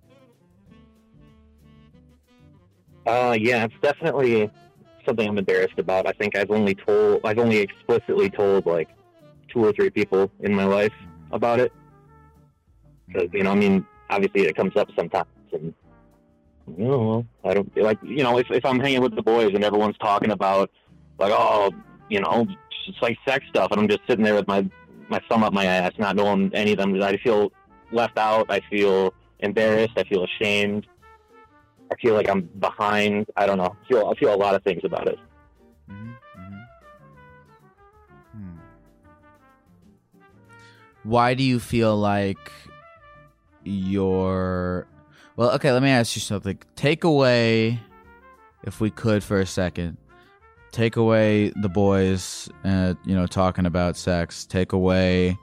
Uh, 3.07 3.37
yeah, 3.39 3.65
it's 3.65 3.75
definitely 3.83 4.50
something 5.05 5.29
I'm 5.29 5.39
embarrassed 5.39 5.79
about. 5.79 6.07
I 6.07 6.12
think 6.12 6.37
I've 6.37 6.50
only 6.50 6.75
told, 6.75 7.23
I've 7.25 7.39
only 7.39 7.59
explicitly 7.59 8.31
told 8.31 8.67
like 8.67 8.89
two 9.49 9.65
or 9.65 9.73
three 9.73 9.91
people 9.91 10.31
in 10.41 10.55
my 10.55 10.65
life 10.65 10.93
about 11.33 11.59
it. 11.59 11.73
Because 13.09 13.29
you 13.33 13.43
know, 13.43 13.50
I 13.50 13.57
mean, 13.57 13.85
obviously 14.09 14.43
it 14.43 14.55
comes 14.55 14.77
up 14.77 14.89
sometimes, 14.97 15.27
and 15.53 15.75
know, 16.79 17.27
I 17.45 17.55
don't 17.55 17.77
like, 17.77 17.99
you 18.03 18.23
know, 18.23 18.39
if 18.39 18.50
if 18.50 18.65
I'm 18.65 18.81
hanging 18.81 19.00
with 19.00 19.15
the 19.15 19.23
boys 19.23 19.53
and 19.55 19.65
everyone's 19.65 19.99
talking 19.99 20.31
about 20.31 20.71
like, 21.19 21.33
oh, 21.35 21.73
you 22.09 22.21
know, 22.21 22.47
just 22.87 23.03
like 23.03 23.19
sex 23.27 23.45
stuff, 23.49 23.71
and 23.71 23.81
I'm 23.81 23.89
just 23.89 24.00
sitting 24.09 24.25
there 24.25 24.35
with 24.35 24.49
my 24.49 24.69
my 25.09 25.21
thumb 25.29 25.43
up 25.43 25.53
my 25.53 25.65
ass, 25.65 25.93
not 25.99 26.17
knowing 26.17 26.50
any 26.55 26.73
of 26.73 26.79
them, 26.79 27.00
I 27.03 27.17
feel 27.19 27.53
left 27.93 28.17
out. 28.17 28.47
I 28.49 28.61
feel 28.71 29.12
embarrassed. 29.41 29.95
I 29.97 30.05
feel 30.05 30.25
ashamed. 30.25 30.87
I 31.91 31.97
feel 32.00 32.15
like 32.15 32.29
I'm 32.29 32.43
behind. 32.43 33.27
I 33.37 33.47
don't 33.47 33.59
know. 33.59 33.77
I 33.85 33.89
feel 33.89 34.09
I 34.09 34.19
feel 34.19 34.35
a 34.35 34.37
lot 34.37 34.55
of 34.55 34.62
things 34.62 34.83
about 34.85 35.09
it. 35.09 35.19
Hmm. 35.89 36.11
Why 41.03 41.35
do 41.35 41.43
you 41.43 41.59
feel 41.59 41.97
like 41.97 42.53
your 43.65 44.87
well 45.40 45.52
okay 45.52 45.73
let 45.73 45.82
me 45.82 45.88
ask 45.88 46.14
you 46.14 46.20
something. 46.20 46.59
Take 46.76 47.04
away 47.04 47.80
if 48.64 48.78
we 48.78 48.90
could 48.90 49.25
for 49.25 49.40
a 49.40 49.47
second 49.47 49.97
take 50.73 50.97
away 50.97 51.52
the 51.56 51.68
boys 51.68 52.49
uh, 52.64 52.94
you 53.04 53.14
know 53.14 53.26
talking 53.26 53.66
about 53.66 53.97
sex. 53.97 54.44
Take 54.44 54.73
away 54.73 55.38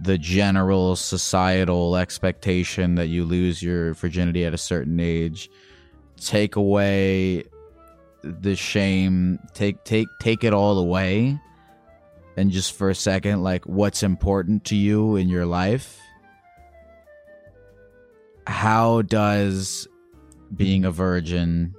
the 0.00 0.18
general 0.18 0.96
societal 0.96 1.96
expectation 1.96 2.94
that 2.96 3.06
you 3.06 3.24
lose 3.24 3.62
your 3.62 3.94
virginity 3.94 4.44
at 4.44 4.54
a 4.54 4.58
certain 4.58 4.98
age. 5.00 5.50
Take 6.16 6.56
away 6.56 7.44
the 8.22 8.56
shame. 8.56 9.38
Take 9.54 9.84
take 9.84 10.08
take 10.20 10.44
it 10.44 10.52
all 10.52 10.78
away. 10.78 11.38
And 12.36 12.50
just 12.50 12.72
for 12.72 12.90
a 12.90 12.94
second 12.94 13.42
like 13.42 13.64
what's 13.66 14.02
important 14.02 14.64
to 14.66 14.76
you 14.76 15.16
in 15.16 15.28
your 15.28 15.46
life 15.46 16.00
how 18.48 19.02
does 19.02 19.86
being 20.56 20.84
a 20.86 20.90
virgin 20.90 21.74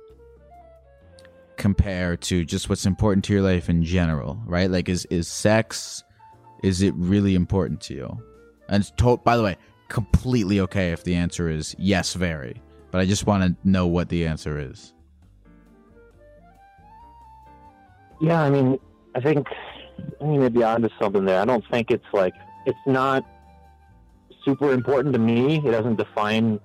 compare 1.58 2.16
to 2.16 2.46
just 2.46 2.70
what's 2.70 2.86
important 2.86 3.26
to 3.26 3.34
your 3.34 3.42
life 3.42 3.70
in 3.70 3.84
general 3.84 4.40
right 4.46 4.70
like 4.70 4.88
is 4.88 5.06
is 5.10 5.28
sex 5.28 6.04
is 6.64 6.82
it 6.82 6.94
really 6.96 7.34
important 7.36 7.82
to 7.82 7.94
you 7.96 8.18
and 8.70 8.96
to- 8.98 9.18
by 9.18 9.36
the 9.36 9.42
way 9.44 9.58
completely 9.88 10.60
okay 10.60 10.92
if 10.92 11.04
the 11.04 11.16
answer 11.16 11.50
is 11.50 11.76
yes 11.80 12.14
very 12.14 12.62
but 12.92 13.02
i 13.02 13.06
just 13.06 13.26
want 13.26 13.44
to 13.44 13.70
know 13.70 13.88
what 13.88 14.08
the 14.10 14.26
answer 14.26 14.58
is 14.60 14.94
Yeah, 18.22 18.42
I 18.42 18.50
mean, 18.50 18.78
I 19.16 19.22
think 19.22 19.48
I 20.22 20.24
mean 20.26 20.42
maybe 20.42 20.64
onto 20.64 20.90
something 21.02 21.26
there. 21.26 21.40
I 21.42 21.46
don't 21.46 21.64
think 21.72 21.90
it's 21.90 22.04
like 22.14 22.34
it's 22.66 22.78
not 22.86 23.24
super 24.50 24.74
important 24.74 25.14
to 25.14 25.20
me. 25.20 25.58
It 25.58 25.72
doesn't 25.72 25.98
define, 25.98 26.60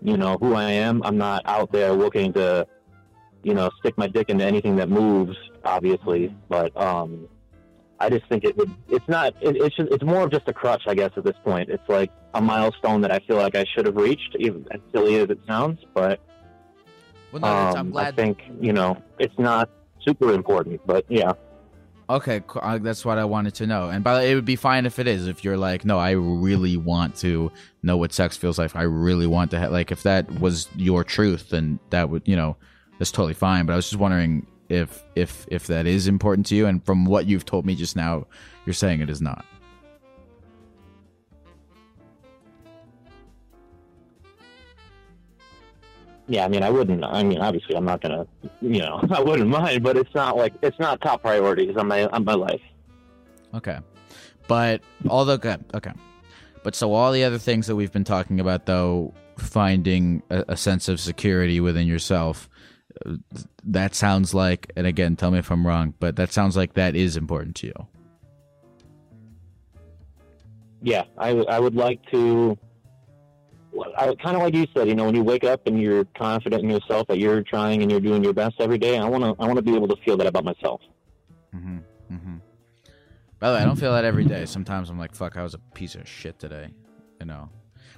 you 0.00 0.16
know, 0.16 0.36
who 0.40 0.54
I 0.54 0.70
am. 0.70 1.02
I'm 1.04 1.18
not 1.18 1.42
out 1.46 1.70
there 1.72 1.92
looking 1.92 2.32
to, 2.34 2.66
you 3.42 3.54
know, 3.54 3.70
stick 3.78 3.96
my 3.96 4.08
dick 4.08 4.28
into 4.28 4.44
anything 4.44 4.76
that 4.76 4.88
moves, 4.88 5.36
obviously. 5.64 6.34
But 6.48 6.76
um, 6.76 7.28
I 8.00 8.10
just 8.10 8.26
think 8.28 8.44
it 8.44 8.56
would. 8.56 8.70
It's 8.88 9.08
not. 9.08 9.34
It, 9.40 9.56
it's 9.56 9.76
just, 9.76 9.90
it's 9.92 10.02
more 10.02 10.22
of 10.22 10.30
just 10.30 10.48
a 10.48 10.52
crutch, 10.52 10.82
I 10.86 10.94
guess. 10.94 11.12
At 11.16 11.24
this 11.24 11.36
point, 11.44 11.68
it's 11.68 11.88
like 11.88 12.10
a 12.34 12.40
milestone 12.40 13.00
that 13.02 13.12
I 13.12 13.20
feel 13.20 13.36
like 13.36 13.54
I 13.56 13.64
should 13.72 13.86
have 13.86 13.96
reached, 13.96 14.36
even 14.38 14.66
as 14.72 14.80
silly 14.92 15.16
as 15.16 15.30
it 15.30 15.38
sounds. 15.46 15.80
But 15.94 16.20
Well, 17.30 17.40
no, 17.40 17.46
that's- 17.46 17.74
I'm 17.76 17.80
um, 17.86 17.90
glad. 17.92 18.06
I 18.06 18.16
think 18.16 18.38
you 18.60 18.72
know 18.72 19.00
it's 19.18 19.38
not 19.38 19.70
super 20.04 20.32
important. 20.32 20.80
But 20.86 21.04
yeah, 21.08 21.32
Okay, 22.12 22.42
that's 22.80 23.06
what 23.06 23.16
I 23.16 23.24
wanted 23.24 23.54
to 23.54 23.66
know. 23.66 23.88
And 23.88 24.04
by 24.04 24.12
the 24.12 24.20
way, 24.20 24.32
it 24.32 24.34
would 24.34 24.44
be 24.44 24.56
fine 24.56 24.84
if 24.84 24.98
it 24.98 25.06
is. 25.06 25.26
If 25.26 25.44
you're 25.44 25.56
like, 25.56 25.86
no, 25.86 25.98
I 25.98 26.10
really 26.10 26.76
want 26.76 27.16
to 27.16 27.50
know 27.82 27.96
what 27.96 28.12
sex 28.12 28.36
feels 28.36 28.58
like. 28.58 28.76
I 28.76 28.82
really 28.82 29.26
want 29.26 29.50
to 29.52 29.58
have, 29.58 29.72
like, 29.72 29.90
if 29.90 30.02
that 30.02 30.30
was 30.38 30.68
your 30.76 31.04
truth, 31.04 31.48
then 31.48 31.78
that 31.88 32.10
would, 32.10 32.22
you 32.26 32.36
know, 32.36 32.58
that's 32.98 33.12
totally 33.12 33.32
fine. 33.32 33.64
But 33.64 33.72
I 33.72 33.76
was 33.76 33.88
just 33.88 33.98
wondering 33.98 34.46
if, 34.68 35.02
if, 35.16 35.46
if 35.48 35.66
that 35.68 35.86
is 35.86 36.06
important 36.06 36.46
to 36.48 36.54
you. 36.54 36.66
And 36.66 36.84
from 36.84 37.06
what 37.06 37.24
you've 37.24 37.46
told 37.46 37.64
me 37.64 37.74
just 37.74 37.96
now, 37.96 38.26
you're 38.66 38.74
saying 38.74 39.00
it 39.00 39.08
is 39.08 39.22
not. 39.22 39.46
Yeah. 46.32 46.44
I 46.44 46.48
mean, 46.48 46.62
I 46.62 46.70
wouldn't. 46.70 47.04
I 47.04 47.22
mean, 47.22 47.38
obviously, 47.38 47.76
I'm 47.76 47.84
not 47.84 48.00
gonna. 48.00 48.26
You 48.60 48.80
know, 48.80 49.00
I 49.10 49.20
wouldn't 49.20 49.48
mind, 49.48 49.82
but 49.82 49.96
it's 49.96 50.14
not 50.14 50.36
like 50.36 50.54
it's 50.62 50.78
not 50.78 51.00
top 51.00 51.22
priorities 51.22 51.76
on 51.76 51.88
my 51.88 52.06
on 52.06 52.24
my 52.24 52.34
life. 52.34 52.60
Okay. 53.54 53.78
But 54.48 54.82
all 55.08 55.24
the 55.24 55.34
okay, 55.34 55.56
okay. 55.74 55.92
But 56.64 56.74
so 56.74 56.92
all 56.92 57.12
the 57.12 57.24
other 57.24 57.38
things 57.38 57.66
that 57.66 57.76
we've 57.76 57.92
been 57.92 58.04
talking 58.04 58.40
about 58.40 58.66
though, 58.66 59.14
finding 59.36 60.22
a, 60.30 60.44
a 60.48 60.56
sense 60.56 60.88
of 60.88 60.98
security 61.00 61.60
within 61.60 61.86
yourself, 61.86 62.48
that 63.64 63.94
sounds 63.94 64.34
like 64.34 64.72
and 64.76 64.86
again, 64.86 65.16
tell 65.16 65.30
me 65.30 65.38
if 65.38 65.50
I'm 65.50 65.66
wrong, 65.66 65.94
but 66.00 66.16
that 66.16 66.32
sounds 66.32 66.56
like 66.56 66.74
that 66.74 66.96
is 66.96 67.16
important 67.16 67.56
to 67.56 67.66
you. 67.68 67.86
yeah, 70.82 71.04
I, 71.16 71.30
I 71.30 71.58
would 71.58 71.74
like 71.74 72.04
to. 72.10 72.58
I 73.96 74.14
kind 74.22 74.36
of 74.36 74.42
like 74.42 74.54
you 74.54 74.66
said, 74.74 74.88
you 74.88 74.94
know, 74.94 75.06
when 75.06 75.14
you 75.14 75.22
wake 75.22 75.44
up 75.44 75.66
and 75.66 75.80
you're 75.80 76.04
confident 76.16 76.62
in 76.62 76.70
yourself 76.70 77.06
that 77.08 77.18
you're 77.18 77.42
trying 77.42 77.82
and 77.82 77.90
you're 77.90 78.00
doing 78.00 78.22
your 78.22 78.34
best 78.34 78.56
every 78.60 78.78
day. 78.78 78.98
I 78.98 79.08
want 79.08 79.24
to, 79.24 79.42
I 79.42 79.46
want 79.46 79.56
to 79.56 79.62
be 79.62 79.74
able 79.74 79.88
to 79.88 79.96
feel 80.04 80.16
that 80.18 80.26
about 80.26 80.44
myself. 80.44 80.80
Mm-hmm. 81.54 81.78
Mm-hmm. 82.12 82.36
By 83.38 83.50
the 83.50 83.56
way, 83.56 83.62
I 83.62 83.64
don't 83.64 83.76
feel 83.76 83.92
that 83.92 84.04
every 84.04 84.24
day. 84.24 84.46
Sometimes 84.46 84.88
I'm 84.88 84.98
like, 84.98 85.14
"Fuck, 85.14 85.36
I 85.36 85.42
was 85.42 85.54
a 85.54 85.58
piece 85.58 85.94
of 85.94 86.08
shit 86.08 86.38
today," 86.38 86.68
you 87.18 87.26
know. 87.26 87.48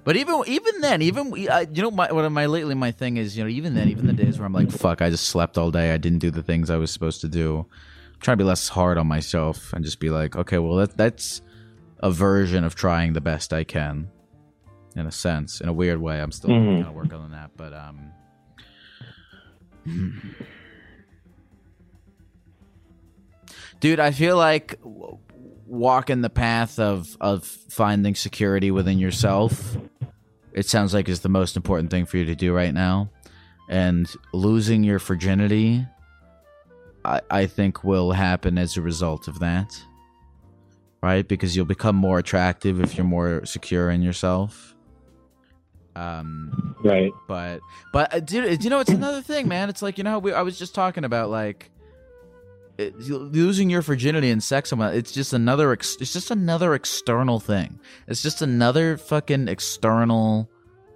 But 0.03 0.17
even 0.17 0.43
even 0.47 0.81
then, 0.81 1.03
even 1.03 1.33
I, 1.51 1.67
you 1.71 1.83
know, 1.83 1.91
my 1.91 2.11
what 2.11 2.31
my 2.31 2.47
lately 2.47 2.75
my 2.75 2.93
thing 2.93 3.17
is, 3.17 3.37
you 3.37 3.45
know, 3.45 3.51
even 3.51 3.75
then, 3.75 3.89
even 3.89 4.07
the 4.07 4.13
days 4.13 4.39
where 4.39 4.47
I'm 4.47 4.53
like, 4.53 4.71
"Fuck, 4.71 5.03
I 5.03 5.11
just 5.11 5.27
slept 5.27 5.59
all 5.59 5.71
day. 5.71 5.93
I 5.93 5.99
didn't 5.99 6.21
do 6.21 6.31
the 6.31 6.43
things 6.43 6.71
I 6.71 6.77
was 6.77 6.91
supposed 6.91 7.21
to 7.23 7.29
do." 7.29 7.67
I'm 8.15 8.21
trying 8.21 8.39
to 8.39 8.45
be 8.45 8.49
less 8.49 8.69
hard 8.69 8.97
on 8.97 9.07
myself 9.07 9.73
and 9.73 9.85
just 9.85 10.01
be 10.01 10.09
like, 10.09 10.35
"Okay, 10.35 10.59
well, 10.59 10.77
that 10.77 10.97
that's 10.97 11.43
a 11.99 12.11
version 12.11 12.65
of 12.65 12.75
trying 12.75 13.13
the 13.13 13.21
best 13.21 13.53
I 13.53 13.65
can." 13.65 14.09
In 14.97 15.07
a 15.07 15.13
sense, 15.13 15.61
in 15.61 15.69
a 15.69 15.73
weird 15.73 16.01
way, 16.01 16.21
I'm 16.21 16.31
still 16.33 16.51
Mhm. 16.51 16.77
kind 16.77 16.87
of 16.89 16.95
working 16.95 17.15
on 17.19 17.31
that, 17.33 17.51
but 17.57 17.73
um. 17.75 18.11
dude 23.81 24.01
i 24.01 24.11
feel 24.11 24.37
like 24.37 24.79
walking 25.67 26.21
the 26.23 26.31
path 26.31 26.79
of 26.79 27.17
of 27.21 27.45
finding 27.45 28.15
security 28.15 28.71
within 28.71 28.99
yourself 28.99 29.77
it 30.53 30.67
sounds 30.67 30.95
like 30.95 31.09
is 31.09 31.21
the 31.21 31.29
most 31.29 31.57
important 31.57 31.91
thing 31.91 32.07
for 32.07 32.17
you 32.17 32.25
to 32.25 32.35
do 32.35 32.55
right 32.55 32.73
now 32.75 33.11
and 33.69 34.11
losing 34.33 34.85
your 34.85 34.99
virginity 34.99 35.85
i 37.05 37.21
i 37.31 37.47
think 37.47 37.85
will 37.85 38.13
happen 38.13 38.57
as 38.59 38.77
a 38.77 38.81
result 38.83 39.29
of 39.29 39.39
that 39.41 39.79
right 41.03 41.29
because 41.29 41.55
you'll 41.57 41.67
become 41.67 41.97
more 41.97 42.19
attractive 42.19 42.81
if 42.81 42.97
you're 42.97 43.05
more 43.07 43.45
secure 43.45 43.91
in 43.91 44.01
yourself 44.03 44.74
um 45.97 46.77
Right. 46.83 47.13
but 47.29 47.61
but 47.93 48.13
uh, 48.15 48.21
dude, 48.21 48.63
you 48.63 48.71
know 48.71 48.81
it's 48.81 48.91
another 48.91 49.23
thing 49.23 49.49
man. 49.49 49.69
It's 49.71 49.81
like 49.83 49.97
you 49.97 50.05
know 50.05 50.19
we, 50.19 50.33
i 50.33 50.43
was 50.43 50.59
just 50.59 50.75
talking 50.75 51.05
about 51.05 51.31
like 51.31 51.71
it, 52.77 52.99
losing 52.99 53.71
your 53.71 53.83
virginity 53.83 54.31
and 54.31 54.43
sex 54.43 54.73
it's 54.73 55.13
just 55.13 55.33
another 55.33 55.73
ex, 55.73 55.97
it's 56.01 56.13
just 56.13 56.31
another 56.31 56.75
external 56.75 57.39
thing. 57.41 57.79
It's 58.09 58.23
just 58.23 58.43
another 58.43 58.97
fucking 58.97 59.49
external 59.49 60.51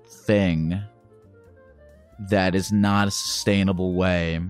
thing 0.09 0.83
that 2.31 2.55
is 2.55 2.73
not 2.73 3.09
a 3.09 3.11
sustainable 3.13 3.95
way 3.95 4.41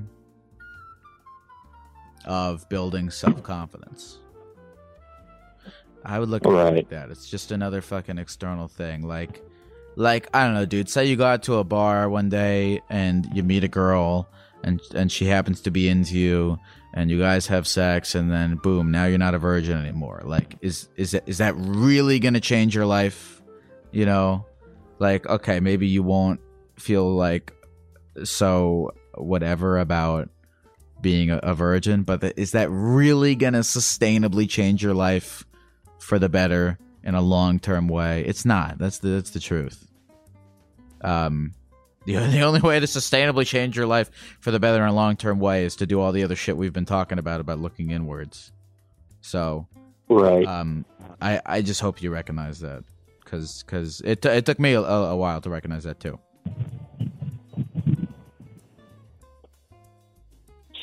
of 2.24 2.68
building 2.68 3.11
self-confidence. 3.11 4.18
I 6.04 6.18
would 6.18 6.28
look 6.30 6.46
at 6.46 6.50
it 6.50 6.74
like 6.76 6.88
that. 6.88 7.11
It's 7.11 7.28
just 7.28 7.52
another 7.52 7.82
fucking 7.82 8.16
external 8.18 8.68
thing. 8.68 9.02
Like 9.02 9.42
like 9.98 10.28
I 10.32 10.44
don't 10.44 10.54
know, 10.54 10.64
dude. 10.64 10.88
Say 10.88 11.06
you 11.06 11.16
go 11.16 11.26
out 11.26 11.42
to 11.44 11.56
a 11.56 11.64
bar 11.64 12.08
one 12.08 12.28
day 12.28 12.80
and 12.88 13.28
you 13.34 13.42
meet 13.42 13.64
a 13.64 13.68
girl, 13.68 14.28
and 14.62 14.80
and 14.94 15.11
she 15.11 15.24
happens 15.24 15.61
to 15.62 15.72
be 15.72 15.88
into 15.88 16.16
you, 16.16 16.58
and 16.94 17.11
you 17.11 17.18
guys 17.18 17.48
have 17.48 17.66
sex, 17.66 18.14
and 18.14 18.30
then 18.30 18.56
boom, 18.56 18.92
now 18.92 19.06
you're 19.06 19.18
not 19.18 19.34
a 19.34 19.38
virgin 19.38 19.76
anymore. 19.76 20.22
Like, 20.24 20.56
is 20.61 20.88
is 20.96 21.11
that 21.11 21.28
is 21.28 21.38
that 21.38 21.54
really 21.56 22.20
gonna 22.20 22.40
change 22.40 22.76
your 22.76 22.87
life? 22.87 23.42
You 23.90 24.06
know, 24.06 24.46
like 25.00 25.26
okay, 25.26 25.58
maybe 25.58 25.88
you 25.88 26.04
won't 26.04 26.40
feel 26.76 27.12
like 27.12 27.52
so 28.22 28.92
whatever 29.16 29.78
about 29.78 30.30
being 31.00 31.32
a, 31.32 31.38
a 31.38 31.54
virgin, 31.54 32.04
but 32.04 32.20
th- 32.20 32.34
is 32.37 32.52
that 32.52 32.70
really 32.70 33.34
gonna 33.34 33.61
sustainably 33.61 34.48
change 34.48 34.80
your 34.80 34.94
life 34.94 35.44
for 35.98 36.20
the 36.20 36.28
better 36.28 36.78
in 37.02 37.16
a 37.16 37.20
long 37.20 37.58
term 37.58 37.88
way? 37.88 38.24
It's 38.24 38.44
not. 38.44 38.78
That's 38.78 38.98
the 38.98 39.08
that's 39.08 39.30
the 39.30 39.40
truth. 39.40 39.88
Um, 41.02 41.54
the, 42.04 42.14
the 42.30 42.40
only 42.40 42.61
way 42.61 42.80
to 42.80 42.87
sustainably 42.87 43.46
change 43.46 43.76
your 43.76 43.87
life 43.87 44.11
for 44.40 44.50
the 44.50 44.61
better 44.61 44.82
in 44.82 44.88
a 44.88 44.94
long 44.94 45.16
term 45.16 45.38
way 45.38 45.64
is 45.64 45.76
to 45.76 45.87
do 45.87 46.00
all 46.00 46.12
the 46.12 46.24
other 46.24 46.37
shit 46.37 46.56
we've 46.56 46.72
been 46.72 46.87
talking 46.87 47.18
about 47.18 47.40
about 47.40 47.58
looking 47.58 47.90
inwards. 47.90 48.52
So, 49.20 49.66
Right. 50.08 50.46
um, 50.46 50.84
I 51.20 51.40
I 51.44 51.62
just 51.62 51.80
hope 51.80 52.02
you 52.02 52.11
recognize 52.11 52.61
that 52.61 52.84
because 53.22 53.62
because 53.62 54.00
it 54.02 54.22
t- 54.22 54.28
it 54.28 54.46
took 54.46 54.58
me 54.58 54.72
a, 54.72 54.80
a 54.80 55.16
while 55.16 55.40
to 55.42 55.50
recognize 55.50 55.84
that 55.84 56.00
too. 56.00 56.18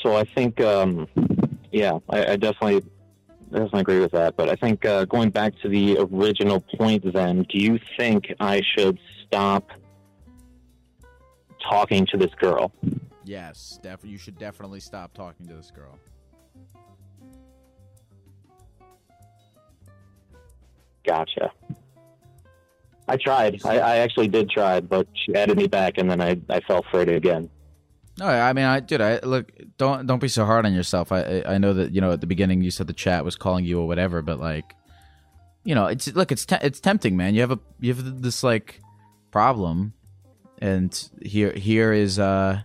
So 0.03 0.15
I 0.15 0.23
think, 0.23 0.61
um, 0.61 1.07
yeah, 1.71 1.97
I, 2.11 2.33
I 2.33 2.35
definitely 2.35 2.87
definitely 3.51 3.81
agree 3.81 3.99
with 3.99 4.11
that. 4.11 4.35
But 4.37 4.49
I 4.49 4.55
think 4.55 4.85
uh, 4.85 5.05
going 5.05 5.31
back 5.31 5.53
to 5.63 5.69
the 5.69 5.97
original 5.97 6.61
point, 6.77 7.11
then, 7.11 7.43
do 7.49 7.57
you 7.57 7.79
think 7.97 8.31
I 8.39 8.61
should 8.61 8.99
stop 9.25 9.71
talking 11.69 12.05
to 12.07 12.17
this 12.17 12.33
girl? 12.39 12.71
Yes, 13.23 13.79
def- 13.81 14.03
you 14.05 14.17
should 14.17 14.37
definitely 14.37 14.79
stop 14.79 15.13
talking 15.13 15.47
to 15.47 15.55
this 15.55 15.71
girl. 15.71 15.97
Gotcha. 21.05 21.51
I 23.07 23.17
tried. 23.17 23.61
I, 23.65 23.77
I 23.77 23.95
actually 23.97 24.27
did 24.27 24.49
try, 24.49 24.79
but 24.79 25.07
she 25.13 25.35
added 25.35 25.57
me 25.57 25.67
back, 25.67 25.97
and 25.97 26.09
then 26.09 26.21
I, 26.21 26.39
I 26.49 26.59
fell 26.61 26.83
for 26.89 27.01
it 27.01 27.09
again. 27.09 27.49
No, 28.17 28.27
I 28.27 28.53
mean, 28.53 28.65
I 28.65 28.79
dude, 28.79 29.01
I 29.01 29.19
look. 29.19 29.51
Don't 29.77 30.07
don't 30.07 30.19
be 30.19 30.29
so 30.29 30.45
hard 30.45 30.65
on 30.65 30.73
yourself. 30.73 31.11
I 31.11 31.43
I 31.45 31.57
know 31.57 31.73
that 31.73 31.93
you 31.93 32.01
know 32.01 32.11
at 32.11 32.21
the 32.21 32.27
beginning 32.27 32.61
you 32.61 32.71
said 32.71 32.87
the 32.87 32.93
chat 32.93 33.25
was 33.25 33.35
calling 33.35 33.65
you 33.65 33.79
or 33.79 33.87
whatever, 33.87 34.21
but 34.21 34.39
like, 34.39 34.73
you 35.63 35.75
know, 35.75 35.87
it's 35.87 36.07
look, 36.15 36.31
it's 36.31 36.45
te- 36.45 36.57
it's 36.61 36.79
tempting, 36.79 37.17
man. 37.17 37.35
You 37.35 37.41
have 37.41 37.51
a 37.51 37.59
you 37.79 37.93
have 37.93 38.21
this 38.21 38.41
like 38.41 38.79
problem, 39.31 39.93
and 40.59 41.09
here 41.21 41.51
here 41.51 41.93
is 41.93 42.19
uh 42.19 42.61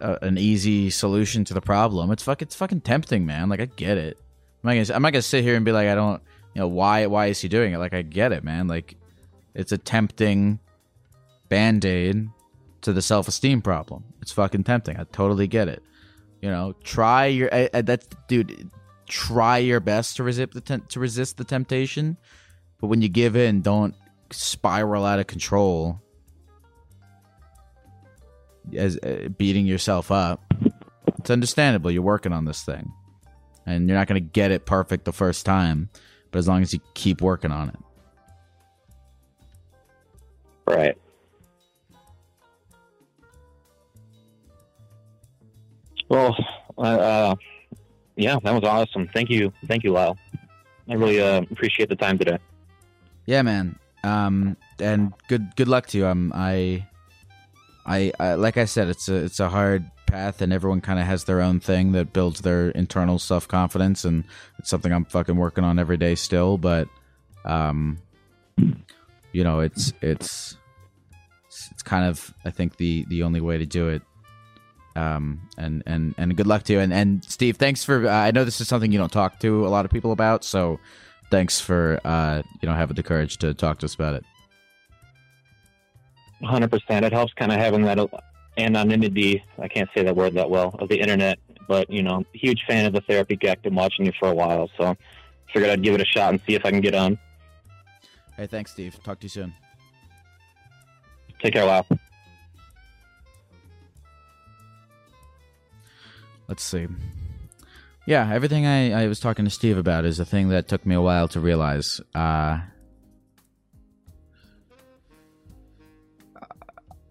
a, 0.00 0.18
an 0.22 0.38
easy 0.38 0.90
solution 0.90 1.44
to 1.44 1.54
the 1.54 1.60
problem. 1.60 2.10
It's 2.10 2.22
fuck, 2.22 2.42
it's 2.42 2.54
fucking 2.54 2.82
tempting, 2.82 3.26
man. 3.26 3.48
Like 3.48 3.60
I 3.60 3.66
get 3.66 3.98
it. 3.98 4.18
I'm 4.62 4.68
not 4.68 4.74
gonna 4.74 4.96
I'm 4.96 5.02
not 5.02 5.12
gonna 5.12 5.22
sit 5.22 5.44
here 5.44 5.56
and 5.56 5.64
be 5.64 5.72
like 5.72 5.88
I 5.88 5.94
don't 5.94 6.22
you 6.54 6.60
know 6.60 6.68
why 6.68 7.06
why 7.06 7.26
is 7.26 7.40
he 7.40 7.48
doing 7.48 7.72
it? 7.72 7.78
Like 7.78 7.94
I 7.94 8.02
get 8.02 8.32
it, 8.32 8.44
man. 8.44 8.68
Like 8.68 8.96
it's 9.54 9.72
a 9.72 9.78
tempting 9.78 10.58
band 11.48 11.84
aid 11.84 12.28
to 12.82 12.92
the 12.92 13.02
self 13.02 13.28
esteem 13.28 13.62
problem. 13.62 14.04
It's 14.22 14.32
fucking 14.32 14.64
tempting. 14.64 14.96
I 14.98 15.04
totally 15.04 15.46
get 15.46 15.68
it. 15.68 15.82
You 16.40 16.50
know, 16.50 16.74
try 16.84 17.26
your 17.26 17.52
I, 17.52 17.68
I, 17.72 17.82
that's 17.82 18.06
dude. 18.28 18.70
Try 19.06 19.58
your 19.58 19.80
best 19.80 20.16
to 20.16 20.22
resist 20.22 20.52
the 20.52 20.60
temp- 20.60 20.88
to 20.88 21.00
resist 21.00 21.38
the 21.38 21.44
temptation, 21.44 22.18
but 22.78 22.88
when 22.88 23.00
you 23.00 23.08
give 23.08 23.36
in, 23.36 23.62
don't 23.62 23.94
spiral 24.30 25.06
out 25.06 25.18
of 25.18 25.26
control 25.26 26.02
as 28.76 28.98
uh, 28.98 29.28
beating 29.36 29.66
yourself 29.66 30.10
up. 30.10 30.42
It's 31.18 31.30
understandable. 31.30 31.90
You're 31.90 32.02
working 32.02 32.32
on 32.32 32.44
this 32.44 32.62
thing, 32.62 32.92
and 33.66 33.88
you're 33.88 33.98
not 33.98 34.06
going 34.06 34.22
to 34.22 34.28
get 34.28 34.50
it 34.50 34.66
perfect 34.66 35.04
the 35.04 35.12
first 35.12 35.44
time. 35.46 35.88
But 36.30 36.40
as 36.40 36.48
long 36.48 36.62
as 36.62 36.72
you 36.74 36.80
keep 36.94 37.22
working 37.22 37.50
on 37.50 37.70
it, 37.70 37.76
Right. 40.68 40.98
Well, 46.10 46.36
uh, 46.76 46.80
uh, 46.80 47.34
yeah, 48.16 48.36
that 48.42 48.52
was 48.52 48.64
awesome. 48.64 49.08
Thank 49.14 49.30
you. 49.30 49.52
Thank 49.66 49.84
you, 49.84 49.92
Lyle. 49.92 50.18
I 50.88 50.94
really 50.94 51.22
uh, 51.22 51.42
appreciate 51.50 51.88
the 51.88 51.96
time 51.96 52.18
today. 52.18 52.38
Yeah, 53.26 53.42
man. 53.42 53.78
Um, 54.04 54.56
and 54.78 55.12
good 55.28 55.54
good 55.56 55.68
luck 55.68 55.86
to 55.88 55.98
you. 55.98 56.06
Um, 56.06 56.32
I, 56.34 56.86
I, 57.88 58.12
I 58.20 58.34
like 58.34 58.58
I 58.58 58.66
said, 58.66 58.88
it's 58.88 59.08
a 59.08 59.14
it's 59.14 59.40
a 59.40 59.48
hard 59.48 59.90
path, 60.06 60.42
and 60.42 60.52
everyone 60.52 60.82
kind 60.82 61.00
of 61.00 61.06
has 61.06 61.24
their 61.24 61.40
own 61.40 61.58
thing 61.58 61.92
that 61.92 62.12
builds 62.12 62.42
their 62.42 62.68
internal 62.70 63.18
self 63.18 63.48
confidence, 63.48 64.04
and 64.04 64.24
it's 64.58 64.68
something 64.68 64.92
I'm 64.92 65.06
fucking 65.06 65.36
working 65.36 65.64
on 65.64 65.78
every 65.78 65.96
day 65.96 66.14
still. 66.14 66.58
But, 66.58 66.88
um, 67.46 67.98
you 69.32 69.42
know, 69.42 69.60
it's 69.60 69.94
it's 70.02 70.56
it's 71.70 71.82
kind 71.82 72.04
of 72.04 72.34
I 72.44 72.50
think 72.50 72.76
the 72.76 73.06
the 73.08 73.22
only 73.22 73.40
way 73.40 73.56
to 73.56 73.66
do 73.66 73.88
it. 73.88 74.02
Um, 74.94 75.40
and 75.56 75.82
and 75.86 76.14
and 76.18 76.36
good 76.36 76.46
luck 76.46 76.64
to 76.64 76.74
you. 76.74 76.80
And 76.80 76.92
and 76.92 77.24
Steve, 77.24 77.56
thanks 77.56 77.84
for. 77.84 78.06
Uh, 78.06 78.12
I 78.12 78.32
know 78.32 78.44
this 78.44 78.60
is 78.60 78.68
something 78.68 78.92
you 78.92 78.98
don't 78.98 79.12
talk 79.12 79.40
to 79.40 79.66
a 79.66 79.70
lot 79.70 79.86
of 79.86 79.90
people 79.90 80.12
about, 80.12 80.44
so 80.44 80.78
thanks 81.30 81.58
for 81.58 82.00
uh, 82.04 82.42
you 82.60 82.68
know 82.68 82.74
having 82.74 82.96
the 82.96 83.02
courage 83.02 83.38
to 83.38 83.54
talk 83.54 83.78
to 83.78 83.86
us 83.86 83.94
about 83.94 84.14
it. 84.14 84.24
100%. 86.42 87.02
It 87.02 87.12
helps 87.12 87.32
kind 87.34 87.52
of 87.52 87.58
having 87.58 87.82
that 87.82 87.98
anonymity. 88.56 89.42
I 89.58 89.68
can't 89.68 89.88
say 89.94 90.02
that 90.02 90.16
word 90.16 90.34
that 90.34 90.50
well 90.50 90.74
of 90.78 90.88
the 90.88 91.00
internet, 91.00 91.38
but 91.66 91.90
you 91.90 92.02
know, 92.02 92.24
huge 92.32 92.64
fan 92.66 92.86
of 92.86 92.92
the 92.92 93.00
therapy 93.02 93.36
gecko. 93.36 93.62
Been 93.62 93.74
watching 93.74 94.06
you 94.06 94.12
for 94.18 94.28
a 94.28 94.34
while, 94.34 94.70
so 94.76 94.96
figured 95.52 95.70
I'd 95.70 95.82
give 95.82 95.94
it 95.94 96.00
a 96.00 96.06
shot 96.06 96.30
and 96.30 96.40
see 96.46 96.54
if 96.54 96.64
I 96.64 96.70
can 96.70 96.80
get 96.80 96.94
on. 96.94 97.18
Hey, 98.36 98.46
thanks, 98.46 98.72
Steve. 98.72 99.02
Talk 99.02 99.18
to 99.20 99.24
you 99.24 99.30
soon. 99.30 99.54
Take 101.42 101.54
care, 101.54 101.66
Wow. 101.66 101.86
Let's 106.48 106.62
see. 106.62 106.86
Yeah, 108.06 108.32
everything 108.32 108.64
I, 108.66 109.04
I 109.04 109.06
was 109.06 109.20
talking 109.20 109.44
to 109.44 109.50
Steve 109.50 109.76
about 109.76 110.06
is 110.06 110.18
a 110.18 110.24
thing 110.24 110.48
that 110.48 110.66
took 110.66 110.86
me 110.86 110.94
a 110.94 111.00
while 111.00 111.28
to 111.28 111.40
realize. 111.40 112.00
Uh, 112.14 112.60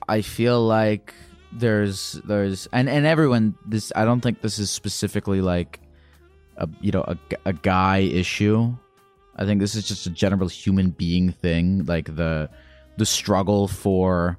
I 0.07 0.21
feel 0.21 0.65
like 0.65 1.13
there's 1.51 2.13
there's 2.25 2.67
and 2.71 2.89
and 2.89 3.05
everyone 3.05 3.55
this 3.65 3.91
I 3.95 4.05
don't 4.05 4.21
think 4.21 4.41
this 4.41 4.59
is 4.59 4.69
specifically 4.69 5.41
like 5.41 5.79
a 6.57 6.67
you 6.81 6.91
know 6.91 7.03
a, 7.07 7.17
a 7.45 7.53
guy 7.53 7.99
issue. 7.99 8.75
I 9.35 9.45
think 9.45 9.59
this 9.59 9.75
is 9.75 9.87
just 9.87 10.07
a 10.07 10.09
general 10.09 10.47
human 10.47 10.89
being 10.89 11.31
thing, 11.31 11.85
like 11.85 12.15
the 12.15 12.49
the 12.97 13.05
struggle 13.05 13.67
for 13.67 14.37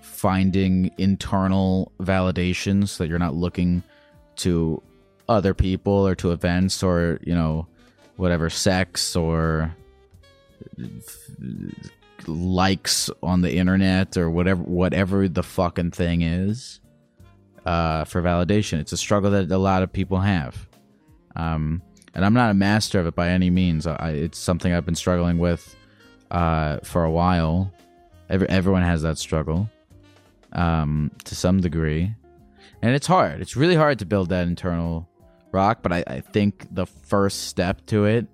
finding 0.00 0.90
internal 0.98 1.92
validations 2.00 2.88
so 2.88 3.04
that 3.04 3.10
you're 3.10 3.18
not 3.18 3.34
looking 3.34 3.82
to 4.36 4.82
other 5.28 5.54
people 5.54 6.06
or 6.06 6.14
to 6.14 6.32
events 6.32 6.82
or 6.82 7.18
you 7.22 7.34
know 7.34 7.66
whatever 8.16 8.50
sex 8.50 9.16
or 9.16 9.74
likes 12.28 13.10
on 13.22 13.40
the 13.42 13.56
internet 13.56 14.16
or 14.16 14.30
whatever 14.30 14.62
whatever 14.62 15.28
the 15.28 15.42
fucking 15.42 15.90
thing 15.90 16.22
is 16.22 16.80
uh, 17.64 18.04
for 18.04 18.22
validation. 18.22 18.80
It's 18.80 18.92
a 18.92 18.96
struggle 18.96 19.30
that 19.32 19.50
a 19.50 19.58
lot 19.58 19.82
of 19.82 19.92
people 19.92 20.18
have, 20.20 20.68
um, 21.36 21.82
and 22.14 22.24
I'm 22.24 22.34
not 22.34 22.50
a 22.50 22.54
master 22.54 23.00
of 23.00 23.06
it 23.06 23.14
by 23.14 23.30
any 23.30 23.50
means. 23.50 23.86
I, 23.86 24.10
it's 24.10 24.38
something 24.38 24.72
I've 24.72 24.86
been 24.86 24.94
struggling 24.94 25.38
with 25.38 25.76
uh, 26.30 26.78
for 26.82 27.04
a 27.04 27.10
while. 27.10 27.72
Every, 28.28 28.48
everyone 28.48 28.82
has 28.82 29.02
that 29.02 29.18
struggle 29.18 29.68
um, 30.52 31.10
to 31.24 31.34
some 31.34 31.60
degree, 31.60 32.14
and 32.82 32.94
it's 32.94 33.06
hard. 33.06 33.40
It's 33.40 33.56
really 33.56 33.76
hard 33.76 33.98
to 34.00 34.06
build 34.06 34.28
that 34.30 34.46
internal 34.46 35.08
rock. 35.52 35.82
But 35.82 35.92
I, 35.92 36.04
I 36.06 36.20
think 36.20 36.66
the 36.70 36.86
first 36.86 37.48
step 37.48 37.84
to 37.86 38.04
it 38.04 38.26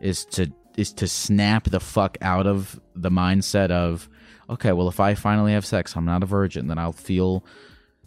is 0.00 0.24
to 0.26 0.52
is 0.80 0.92
to 0.92 1.06
snap 1.06 1.64
the 1.64 1.80
fuck 1.80 2.18
out 2.22 2.46
of 2.46 2.80
the 2.94 3.10
mindset 3.10 3.70
of 3.70 4.08
okay 4.48 4.72
well 4.72 4.88
if 4.88 4.98
i 4.98 5.14
finally 5.14 5.52
have 5.52 5.64
sex 5.66 5.96
i'm 5.96 6.04
not 6.04 6.22
a 6.22 6.26
virgin 6.26 6.66
then 6.66 6.78
i'll 6.78 6.92
feel 6.92 7.44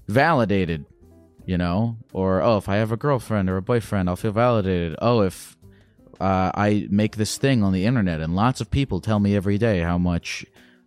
validated 0.08 0.86
you 1.46 1.58
know? 1.58 1.98
Or 2.12 2.42
oh 2.42 2.58
if 2.58 2.70
i 2.70 2.76
have 2.76 2.92
a 2.92 2.98
girlfriend 2.98 3.50
or 3.50 3.58
a 3.58 3.62
boyfriend 3.62 4.10
i'll 4.10 4.16
feel 4.16 4.32
validated. 4.32 4.96
Oh 5.02 5.22
if 5.22 5.58
uh, 6.20 6.52
i 6.54 6.88
make 6.90 7.18
this 7.18 7.38
thing 7.38 7.64
on 7.64 7.74
the 7.74 7.86
internet 7.86 8.22
and 8.22 8.36
lots 8.36 8.62
of 8.62 8.70
people 8.72 9.00
tell 9.02 9.20
me 9.20 9.36
every 9.36 9.58
day 9.58 9.80
how 9.80 9.98
much 9.98 10.46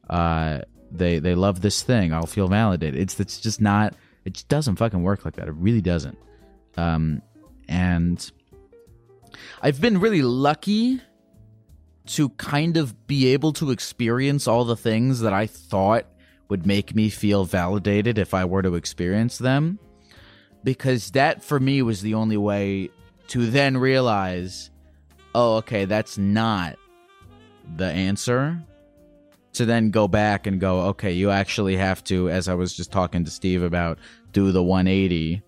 uh, 0.09 0.61
they 0.91 1.19
they 1.19 1.35
love 1.35 1.61
this 1.61 1.83
thing 1.83 2.13
i'll 2.13 2.27
feel 2.27 2.49
validated. 2.49 3.01
It's 3.01 3.19
it's 3.21 3.41
just 3.41 3.61
not 3.61 3.95
it 4.25 4.35
just 4.35 4.49
doesn't 4.49 4.77
fucking 4.77 5.03
work 5.03 5.25
like 5.25 5.37
that. 5.37 5.49
It 5.49 5.55
really 5.55 5.83
doesn't. 5.83 6.19
Um 6.77 7.23
and 7.69 8.31
i've 9.61 9.81
been 9.81 9.99
really 9.99 10.23
lucky 10.23 11.01
to 12.07 12.29
kind 12.31 12.77
of 12.77 13.07
be 13.07 13.29
able 13.29 13.53
to 13.55 13.71
experience 13.71 14.47
all 14.47 14.65
the 14.65 14.77
things 14.77 15.21
that 15.21 15.33
I 15.33 15.47
thought 15.47 16.07
would 16.49 16.67
make 16.67 16.95
me 16.95 17.11
feel 17.11 17.45
validated 17.45 18.19
if 18.19 18.33
I 18.33 18.45
were 18.45 18.63
to 18.63 18.77
experience 18.77 19.39
them. 19.39 19.79
Because 20.63 21.11
that 21.13 21.43
for 21.43 21.59
me 21.59 21.83
was 21.83 22.03
the 22.03 22.15
only 22.15 22.37
way 22.37 22.91
to 23.29 23.47
then 23.47 23.77
realize, 23.77 24.71
oh, 25.35 25.57
okay, 25.57 25.85
that's 25.85 26.17
not 26.17 26.77
the 27.77 27.87
answer. 27.87 28.63
To 29.55 29.65
then 29.65 29.91
go 29.91 30.07
back 30.07 30.47
and 30.47 30.61
go, 30.61 30.81
okay, 30.89 31.13
you 31.13 31.31
actually 31.31 31.77
have 31.77 32.05
to, 32.05 32.29
as 32.31 32.49
I 32.49 32.55
was 32.55 32.77
just 32.77 32.93
talking 32.93 33.25
to 33.25 33.31
Steve 33.31 33.63
about, 33.63 33.99
do 34.33 34.53
the 34.53 34.63
180 34.63 35.43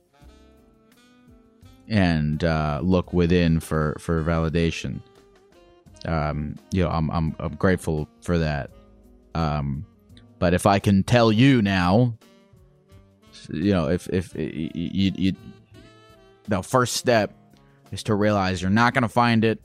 and 1.89 2.43
uh, 2.43 2.81
look 2.83 3.13
within 3.13 3.61
for, 3.61 3.97
for 4.01 4.23
validation 4.25 5.01
um, 6.07 6.57
you 6.71 6.83
know, 6.83 6.91
I'm, 6.91 7.11
I'm 7.11 7.35
I'm 7.39 7.55
grateful 7.55 8.09
for 8.21 8.39
that. 8.39 8.71
Um, 9.35 9.87
but 10.39 10.55
if 10.55 10.67
I 10.67 10.79
can 10.79 11.03
tell 11.03 11.33
you 11.33 11.63
now, 11.63 12.15
you 13.51 13.73
know, 13.73 13.89
if 13.89 14.09
if 14.09 14.35
you, 14.35 14.71
you, 14.75 15.13
you 15.17 15.33
the 16.47 16.63
first 16.63 16.97
step 16.97 17.33
is 17.93 18.03
to 18.05 18.15
realize 18.15 18.61
you're 18.63 18.71
not 18.71 18.95
going 18.95 19.03
to 19.03 19.09
find 19.09 19.45
it 19.45 19.61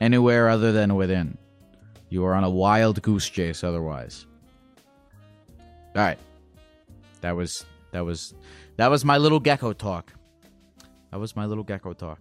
anywhere 0.00 0.48
other 0.48 0.72
than 0.72 0.94
within. 0.96 1.38
You 2.08 2.24
are 2.24 2.34
on 2.34 2.44
a 2.44 2.50
wild 2.50 3.02
goose 3.02 3.28
chase 3.28 3.64
otherwise. 3.64 4.26
All 5.96 6.02
right. 6.02 6.18
That 7.20 7.36
was 7.36 7.64
that 7.92 8.04
was 8.04 8.34
that 8.76 8.90
was 8.90 9.04
my 9.04 9.18
little 9.18 9.40
gecko 9.40 9.72
talk. 9.72 10.12
That 11.10 11.20
was 11.20 11.36
my 11.36 11.46
little 11.46 11.64
gecko 11.64 11.92
talk. 11.92 12.20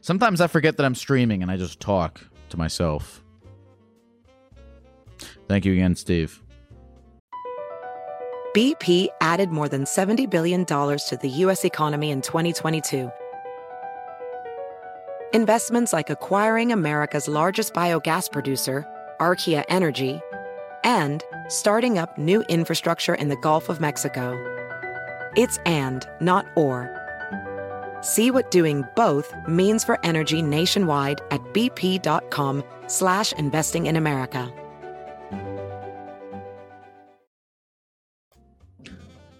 Sometimes 0.00 0.40
I 0.40 0.46
forget 0.46 0.76
that 0.76 0.84
I'm 0.84 0.94
streaming 0.94 1.42
and 1.42 1.50
I 1.50 1.56
just 1.56 1.80
talk 1.80 2.20
to 2.52 2.56
myself. 2.56 3.24
Thank 5.48 5.64
you 5.64 5.72
again, 5.72 5.96
Steve. 5.96 6.40
BP 8.54 9.08
added 9.20 9.50
more 9.50 9.68
than 9.68 9.84
$70 9.84 10.30
billion 10.30 10.64
to 10.64 11.18
the 11.20 11.28
U.S. 11.28 11.64
economy 11.64 12.10
in 12.10 12.20
2022. 12.20 13.10
Investments 15.32 15.92
like 15.94 16.10
acquiring 16.10 16.72
America's 16.72 17.26
largest 17.26 17.72
biogas 17.72 18.30
producer, 18.30 18.86
Archaea 19.18 19.64
Energy, 19.68 20.20
and 20.84 21.24
starting 21.48 21.96
up 21.96 22.18
new 22.18 22.42
infrastructure 22.42 23.14
in 23.14 23.28
the 23.28 23.36
Gulf 23.36 23.70
of 23.70 23.80
Mexico. 23.80 24.36
It's 25.34 25.58
and, 25.64 26.06
not 26.20 26.46
or. 26.54 27.01
See 28.02 28.30
what 28.30 28.50
doing 28.50 28.84
both 28.96 29.32
means 29.48 29.84
for 29.84 29.98
energy 30.04 30.42
nationwide 30.42 31.20
at 31.30 31.40
bp.com 31.54 32.62
slash 32.88 33.32
investing 33.34 33.86
in 33.86 33.96
America. 33.96 34.52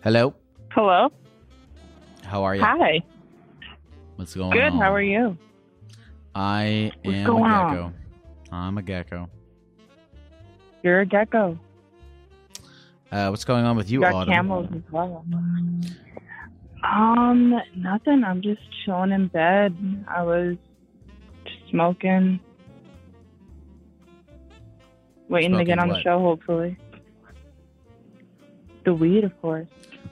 Hello. 0.03 0.35
Hello. 0.71 1.13
How 2.25 2.43
are 2.45 2.55
you? 2.57 2.63
Hi. 2.63 3.03
What's 4.17 4.35
going 4.35 4.51
Good. 4.53 4.63
on? 4.63 4.73
Good, 4.73 4.79
how 4.83 4.95
are 4.95 5.03
you? 5.03 5.37
I 6.35 6.93
What's 7.03 7.19
am 7.19 7.31
a 7.37 7.39
gecko. 7.41 7.83
on? 7.85 7.95
I'm 8.51 8.79
a 8.79 8.83
gecko. 8.83 9.29
You're 10.83 11.01
a 11.01 11.07
gecko. 11.07 11.59
Uh, 13.11 13.29
what's 13.29 13.45
going 13.45 13.65
on 13.65 13.77
with 13.77 13.91
you, 13.91 13.99
You 13.99 14.05
got 14.07 14.15
Autumn? 14.15 14.33
camels 14.33 14.69
as 14.75 14.83
well. 14.91 15.25
Um, 16.83 17.61
nothing. 17.77 18.25
I'm 18.25 18.43
just 18.43 18.61
chilling 18.85 19.13
in 19.13 19.29
bed. 19.29 19.77
I 20.09 20.23
was 20.23 20.57
just 21.45 21.71
smoking, 21.71 22.41
waiting 25.29 25.57
to 25.59 25.65
get 25.65 25.79
on 25.79 25.89
the 25.89 26.01
show. 26.03 26.19
Hopefully, 26.19 26.77
the 28.85 28.95
weed, 28.95 29.25
of 29.25 29.41
course. 29.41 29.69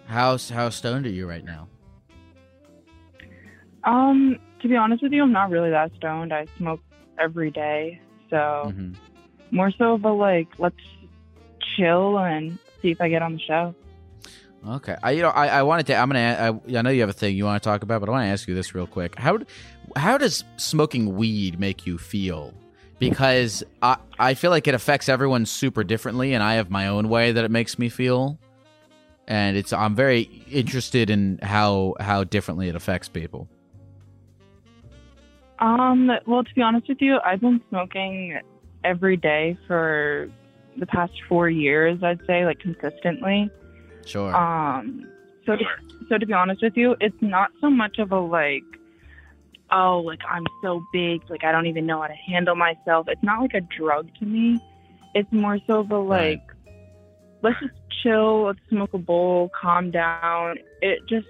How 0.07 0.39
how 0.53 0.69
stoned 0.71 1.07
are 1.07 1.11
you 1.11 1.29
right 1.29 1.45
now? 1.45 1.69
Um, 3.85 4.39
to 4.61 4.69
be 4.69 4.77
honest 4.77 5.03
with 5.03 5.13
you, 5.13 5.23
I'm 5.23 5.33
not 5.33 5.51
really 5.51 5.71
that 5.71 5.91
stoned. 5.97 6.33
I 6.33 6.47
smoke 6.59 6.81
every 7.19 7.51
day, 7.51 8.01
so 8.29 8.73
Mhm. 8.77 8.95
more 9.51 9.71
so 9.73 9.95
of 9.95 10.05
a 10.05 10.13
like, 10.13 10.49
let's 10.59 10.77
chill 11.77 12.19
and 12.19 12.59
see 12.83 12.91
if 12.91 13.01
I 13.01 13.09
get 13.09 13.23
on 13.23 13.35
the 13.35 13.41
show. 13.41 13.75
Okay. 14.67 14.97
I 15.03 15.13
you 15.13 15.23
know 15.23 15.31
I, 15.31 15.49
I 15.49 15.63
wanted 15.63 15.87
to 15.87 15.97
I'm 15.97 16.09
gonna 16.09 16.61
I, 16.69 16.79
I 16.79 16.83
know 16.83 16.91
you 16.91 17.01
have 17.01 17.11
a 17.11 17.15
thing 17.15 17.37
you 17.37 17.45
want 17.45 17.63
to 17.63 17.69
talk 17.69 17.83
about, 17.83 18.01
but 18.01 18.09
I 18.09 18.13
want 18.13 18.25
to 18.25 18.29
ask 18.29 18.47
you 18.47 18.55
this 18.55 18.75
real 18.75 18.87
quick. 18.87 19.19
How 19.19 19.39
how 19.97 20.19
does 20.19 20.45
smoking 20.57 21.17
weed 21.17 21.59
make 21.59 21.87
you 21.87 21.99
feel? 21.99 22.55
because 23.01 23.65
I 23.83 23.97
I 24.21 24.35
feel 24.35 24.53
like 24.53 24.69
it 24.69 24.75
affects 24.75 25.09
everyone 25.09 25.47
super 25.47 25.83
differently, 25.83 26.35
and 26.35 26.45
I 26.45 26.55
have 26.55 26.71
my 26.71 26.87
own 26.87 27.09
way 27.09 27.33
that 27.33 27.45
it 27.45 27.51
makes 27.51 27.81
me 27.81 27.89
feel, 27.89 28.39
and 29.27 29.57
it's 29.57 29.73
I'm 29.73 29.97
very 29.97 30.21
interested 30.49 31.11
in 31.11 31.41
how 31.43 31.97
how 31.99 32.23
differently 32.23 32.69
it 32.69 32.77
affects 32.77 33.09
people. 33.09 33.49
Um, 35.59 36.11
well, 36.27 36.45
to 36.45 36.55
be 36.55 36.63
honest 36.63 36.89
with 36.89 37.03
you, 37.03 37.19
I've 37.25 37.41
been 37.41 37.61
smoking 37.69 38.39
every 38.85 39.17
day 39.17 39.59
for 39.67 40.31
the 40.79 40.87
past 40.87 41.13
four 41.29 41.51
years, 41.51 42.03
I'd 42.03 42.21
say, 42.27 42.47
like 42.47 42.61
consistently. 42.61 43.51
Sure. 44.11 44.35
Um, 44.35 45.07
so 45.47 45.57
to, 45.57 45.65
so 46.09 46.19
to 46.19 46.27
be 46.27 46.33
honest 46.33 46.63
with 46.63 46.77
you, 46.77 46.97
it's 47.01 47.17
not 47.21 47.51
so 47.61 47.71
much 47.71 47.99
of 47.99 48.13
a 48.13 48.21
like, 48.21 48.63
oh, 49.71 49.99
like 50.05 50.21
I'm 50.29 50.45
so 50.63 50.83
big, 50.93 51.23
like 51.31 51.45
I 51.45 51.53
don't 51.53 51.67
even 51.67 51.87
know 51.87 52.01
how 52.03 52.09
to 52.09 52.15
handle 52.15 52.55
myself. 52.57 53.07
It's 53.09 53.23
not 53.23 53.41
like 53.41 53.55
a 53.55 53.61
drug 53.61 54.09
to 54.19 54.25
me. 54.27 54.59
It's 55.15 55.31
more 55.33 55.59
so 55.67 55.81
of 55.81 55.91
a 55.91 55.99
Right. 56.01 56.41
like, 56.67 56.75
let's 57.43 57.61
just 57.61 57.73
chill, 58.03 58.45
let's 58.47 58.59
smoke 58.69 58.93
a 58.95 58.99
bowl, 58.99 59.51
calm 59.61 59.91
down. 59.91 60.57
It 60.83 61.01
just 61.09 61.27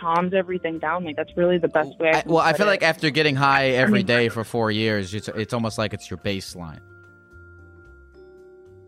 calms 0.00 0.32
everything 0.34 0.78
down. 0.78 1.04
Like 1.04 1.16
that's 1.16 1.36
really 1.36 1.58
the 1.58 1.68
best 1.68 1.98
way. 1.98 2.10
I 2.12 2.18
I, 2.18 2.20
can 2.22 2.32
well, 2.32 2.42
I 2.42 2.52
feel 2.54 2.66
it. 2.66 2.70
like 2.70 2.82
after 2.82 3.10
getting 3.10 3.36
high 3.36 3.70
every 3.70 3.98
mean- 4.00 4.06
day 4.06 4.28
for 4.28 4.44
four 4.44 4.70
years, 4.70 5.12
it's 5.14 5.28
it's 5.28 5.52
almost 5.52 5.76
like 5.78 5.92
it's 5.92 6.10
your 6.10 6.18
baseline. 6.18 6.80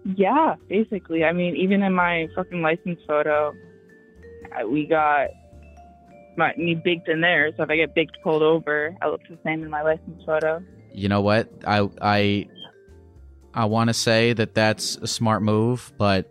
Yeah, 0.04 0.56
basically. 0.68 1.24
I 1.24 1.32
mean, 1.32 1.56
even 1.56 1.82
in 1.82 1.92
my 1.94 2.28
fucking 2.34 2.60
license 2.60 3.00
photo, 3.06 3.54
we 4.68 4.86
got 4.86 5.28
my 6.36 6.54
me 6.56 6.74
baked 6.74 7.08
in 7.08 7.20
there. 7.20 7.50
So 7.56 7.62
if 7.62 7.70
I 7.70 7.76
get 7.76 7.94
baked 7.94 8.18
pulled 8.22 8.42
over, 8.42 8.94
I 9.00 9.08
look 9.08 9.22
the 9.28 9.38
same 9.44 9.62
in 9.62 9.70
my 9.70 9.82
license 9.82 10.22
photo. 10.24 10.62
You 10.92 11.08
know 11.08 11.22
what? 11.22 11.48
I 11.66 11.88
I 12.00 12.48
I 13.54 13.64
want 13.64 13.88
to 13.88 13.94
say 13.94 14.32
that 14.34 14.54
that's 14.54 14.96
a 14.96 15.06
smart 15.06 15.42
move, 15.42 15.92
but 15.96 16.28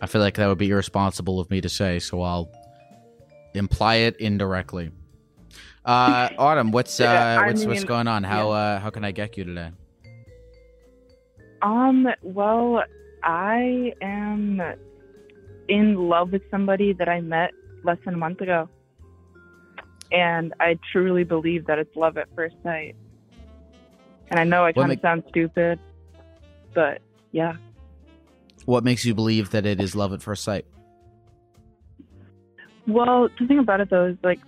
I 0.00 0.06
feel 0.06 0.20
like 0.20 0.34
that 0.34 0.46
would 0.46 0.58
be 0.58 0.70
irresponsible 0.70 1.40
of 1.40 1.50
me 1.50 1.60
to 1.60 1.68
say, 1.68 1.98
so 1.98 2.22
I'll 2.22 2.50
imply 3.54 3.96
it 3.96 4.16
indirectly. 4.16 4.90
Uh, 5.84 6.28
Autumn, 6.38 6.72
what's 6.72 6.98
uh, 7.00 7.04
Yeah, 7.04 7.46
what's 7.46 7.64
what's 7.64 7.84
going 7.84 8.08
on? 8.08 8.24
How 8.24 8.50
uh, 8.50 8.80
how 8.80 8.90
can 8.90 9.04
I 9.04 9.12
get 9.12 9.36
you 9.36 9.44
today? 9.44 9.70
Um, 11.62 12.06
well, 12.22 12.84
I 13.22 13.92
am 14.00 14.60
in 15.68 16.08
love 16.08 16.32
with 16.32 16.42
somebody 16.50 16.92
that 16.94 17.08
I 17.08 17.20
met 17.20 17.52
less 17.84 17.98
than 18.04 18.14
a 18.14 18.18
month 18.18 18.40
ago. 18.40 18.68
And 20.10 20.54
I 20.60 20.78
truly 20.92 21.24
believe 21.24 21.66
that 21.66 21.78
it's 21.78 21.94
love 21.94 22.16
at 22.16 22.28
first 22.34 22.56
sight. 22.62 22.96
And 24.30 24.40
I 24.40 24.44
know 24.44 24.64
I 24.64 24.72
kind 24.72 24.88
make- 24.88 24.98
of 24.98 25.02
sound 25.02 25.24
stupid, 25.28 25.78
but 26.74 27.02
yeah. 27.32 27.56
What 28.64 28.84
makes 28.84 29.04
you 29.04 29.14
believe 29.14 29.50
that 29.50 29.64
it 29.66 29.80
is 29.80 29.96
love 29.96 30.12
at 30.12 30.22
first 30.22 30.44
sight? 30.44 30.66
Well, 32.86 33.28
the 33.38 33.46
thing 33.46 33.58
about 33.58 33.80
it 33.80 33.90
though 33.90 34.06
is 34.06 34.16
like 34.22 34.40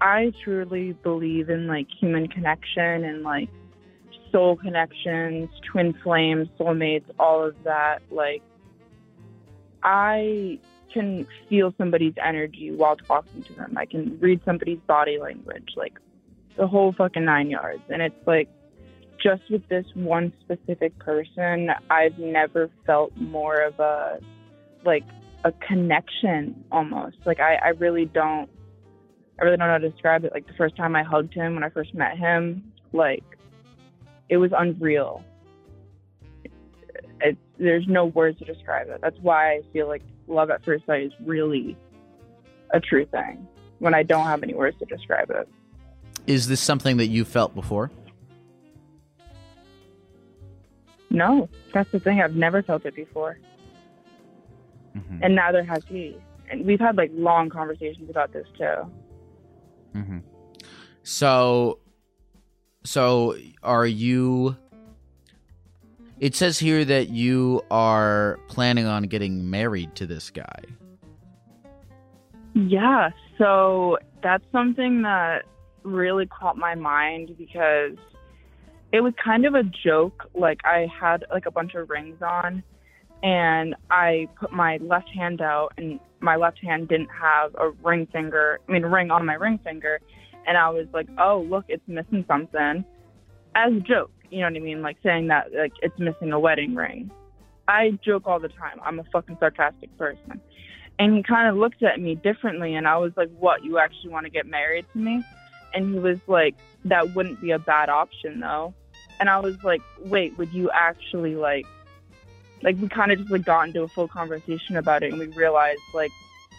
I 0.00 0.32
truly 0.42 0.92
believe 0.92 1.50
in 1.50 1.66
like 1.66 1.86
human 2.00 2.26
connection 2.26 3.04
and 3.04 3.22
like 3.22 3.48
soul 4.32 4.56
connections, 4.56 5.48
twin 5.70 5.92
flames, 6.02 6.48
soulmates, 6.58 7.04
all 7.18 7.44
of 7.44 7.54
that. 7.64 8.02
Like 8.10 8.42
I 9.82 10.58
can 10.92 11.26
feel 11.48 11.72
somebody's 11.78 12.14
energy 12.22 12.70
while 12.70 12.96
talking 12.96 13.42
to 13.44 13.52
them. 13.54 13.76
I 13.76 13.86
can 13.86 14.18
read 14.20 14.40
somebody's 14.44 14.80
body 14.80 15.18
language, 15.18 15.70
like 15.76 15.98
the 16.56 16.66
whole 16.66 16.92
fucking 16.92 17.24
nine 17.24 17.50
yards. 17.50 17.82
And 17.88 18.02
it's 18.02 18.26
like 18.26 18.48
just 19.22 19.42
with 19.50 19.66
this 19.68 19.86
one 19.94 20.32
specific 20.40 20.98
person, 20.98 21.70
I've 21.90 22.18
never 22.18 22.70
felt 22.86 23.16
more 23.16 23.60
of 23.60 23.78
a 23.78 24.18
like 24.84 25.04
a 25.44 25.52
connection 25.52 26.64
almost. 26.72 27.16
Like 27.24 27.40
I, 27.40 27.56
I 27.56 27.68
really 27.68 28.06
don't 28.06 28.48
I 29.40 29.44
really 29.44 29.56
don't 29.56 29.68
know 29.68 29.72
how 29.72 29.78
to 29.78 29.90
describe 29.90 30.24
it. 30.24 30.32
Like 30.32 30.46
the 30.46 30.54
first 30.54 30.76
time 30.76 30.94
I 30.94 31.02
hugged 31.02 31.34
him 31.34 31.54
when 31.54 31.64
I 31.64 31.70
first 31.70 31.94
met 31.94 32.18
him, 32.18 32.72
like 32.92 33.24
it 34.30 34.36
was 34.38 34.52
unreal. 34.56 35.22
It, 37.20 37.36
there's 37.58 37.86
no 37.86 38.06
words 38.06 38.38
to 38.38 38.46
describe 38.46 38.88
it. 38.88 39.00
That's 39.02 39.18
why 39.18 39.54
I 39.54 39.62
feel 39.72 39.88
like 39.88 40.02
love 40.28 40.50
at 40.50 40.64
first 40.64 40.86
sight 40.86 41.02
is 41.02 41.12
really 41.26 41.76
a 42.70 42.80
true 42.80 43.04
thing 43.04 43.46
when 43.80 43.92
I 43.92 44.04
don't 44.04 44.24
have 44.24 44.42
any 44.42 44.54
words 44.54 44.78
to 44.78 44.86
describe 44.86 45.30
it. 45.30 45.48
Is 46.26 46.46
this 46.46 46.60
something 46.60 46.96
that 46.98 47.08
you 47.08 47.24
felt 47.24 47.54
before? 47.54 47.90
No, 51.10 51.48
that's 51.74 51.90
the 51.90 51.98
thing. 51.98 52.22
I've 52.22 52.36
never 52.36 52.62
felt 52.62 52.86
it 52.86 52.94
before. 52.94 53.36
Mm-hmm. 54.96 55.18
And 55.22 55.34
neither 55.34 55.64
has 55.64 55.82
he. 55.88 56.16
And 56.48 56.64
we've 56.64 56.78
had 56.78 56.96
like 56.96 57.10
long 57.14 57.50
conversations 57.50 58.08
about 58.08 58.32
this 58.32 58.46
too. 58.56 58.90
Mm-hmm. 59.96 60.18
So, 61.02 61.79
so 62.84 63.36
are 63.62 63.86
you? 63.86 64.56
It 66.18 66.34
says 66.34 66.58
here 66.58 66.84
that 66.84 67.08
you 67.08 67.62
are 67.70 68.38
planning 68.48 68.86
on 68.86 69.04
getting 69.04 69.48
married 69.48 69.94
to 69.96 70.06
this 70.06 70.30
guy. 70.30 70.62
Yeah, 72.54 73.10
so 73.38 73.98
that's 74.22 74.44
something 74.52 75.02
that 75.02 75.44
really 75.82 76.26
caught 76.26 76.58
my 76.58 76.74
mind 76.74 77.36
because 77.38 77.96
it 78.92 79.00
was 79.00 79.14
kind 79.22 79.46
of 79.46 79.54
a 79.54 79.62
joke. 79.62 80.28
Like 80.34 80.60
I 80.64 80.88
had 81.00 81.24
like 81.30 81.46
a 81.46 81.50
bunch 81.50 81.74
of 81.74 81.88
rings 81.88 82.20
on 82.20 82.62
and 83.22 83.74
I 83.90 84.28
put 84.38 84.52
my 84.52 84.78
left 84.78 85.08
hand 85.08 85.40
out 85.40 85.72
and 85.76 86.00
my 86.20 86.36
left 86.36 86.58
hand 86.58 86.88
didn't 86.88 87.08
have 87.08 87.54
a 87.54 87.70
ring 87.82 88.06
finger, 88.12 88.58
I 88.68 88.72
mean 88.72 88.82
ring 88.82 89.10
on 89.10 89.24
my 89.24 89.34
ring 89.34 89.58
finger 89.62 90.00
and 90.50 90.58
I 90.58 90.68
was 90.70 90.88
like, 90.92 91.06
"Oh, 91.16 91.46
look, 91.48 91.66
it's 91.68 91.86
missing 91.86 92.24
something." 92.26 92.84
As 93.54 93.72
a 93.72 93.80
joke, 93.80 94.10
you 94.30 94.40
know 94.40 94.46
what 94.46 94.56
I 94.56 94.58
mean? 94.58 94.82
Like 94.82 94.96
saying 95.00 95.28
that 95.28 95.52
like 95.54 95.72
it's 95.80 95.96
missing 95.96 96.32
a 96.32 96.40
wedding 96.40 96.74
ring. 96.74 97.08
I 97.68 97.92
joke 98.04 98.24
all 98.26 98.40
the 98.40 98.48
time. 98.48 98.80
I'm 98.84 98.98
a 98.98 99.04
fucking 99.04 99.36
sarcastic 99.38 99.96
person. 99.96 100.40
And 100.98 101.16
he 101.16 101.22
kind 101.22 101.48
of 101.48 101.56
looked 101.56 101.84
at 101.84 102.00
me 102.00 102.16
differently, 102.16 102.74
and 102.74 102.88
I 102.88 102.96
was 102.96 103.12
like, 103.16 103.30
What, 103.38 103.62
you 103.64 103.78
actually 103.78 104.10
want 104.10 104.26
to 104.26 104.30
get 104.30 104.44
married 104.44 104.86
to 104.92 104.98
me? 104.98 105.22
And 105.72 105.94
he 105.94 106.00
was 106.00 106.18
like, 106.26 106.56
That 106.84 107.14
wouldn't 107.14 107.40
be 107.40 107.52
a 107.52 107.58
bad 107.60 107.88
option, 107.88 108.40
though. 108.40 108.74
And 109.20 109.30
I 109.30 109.38
was 109.38 109.56
like, 109.62 109.82
Wait, 110.00 110.36
would 110.36 110.52
you 110.52 110.68
actually 110.74 111.36
like, 111.36 111.64
like, 112.62 112.76
we 112.78 112.88
kind 112.88 113.12
of 113.12 113.18
just 113.18 113.30
like 113.30 113.44
got 113.44 113.68
into 113.68 113.82
a 113.82 113.88
full 113.88 114.08
conversation 114.08 114.76
about 114.76 115.04
it, 115.04 115.12
and 115.12 115.20
we 115.20 115.28
realized, 115.28 115.80
like, 115.94 116.10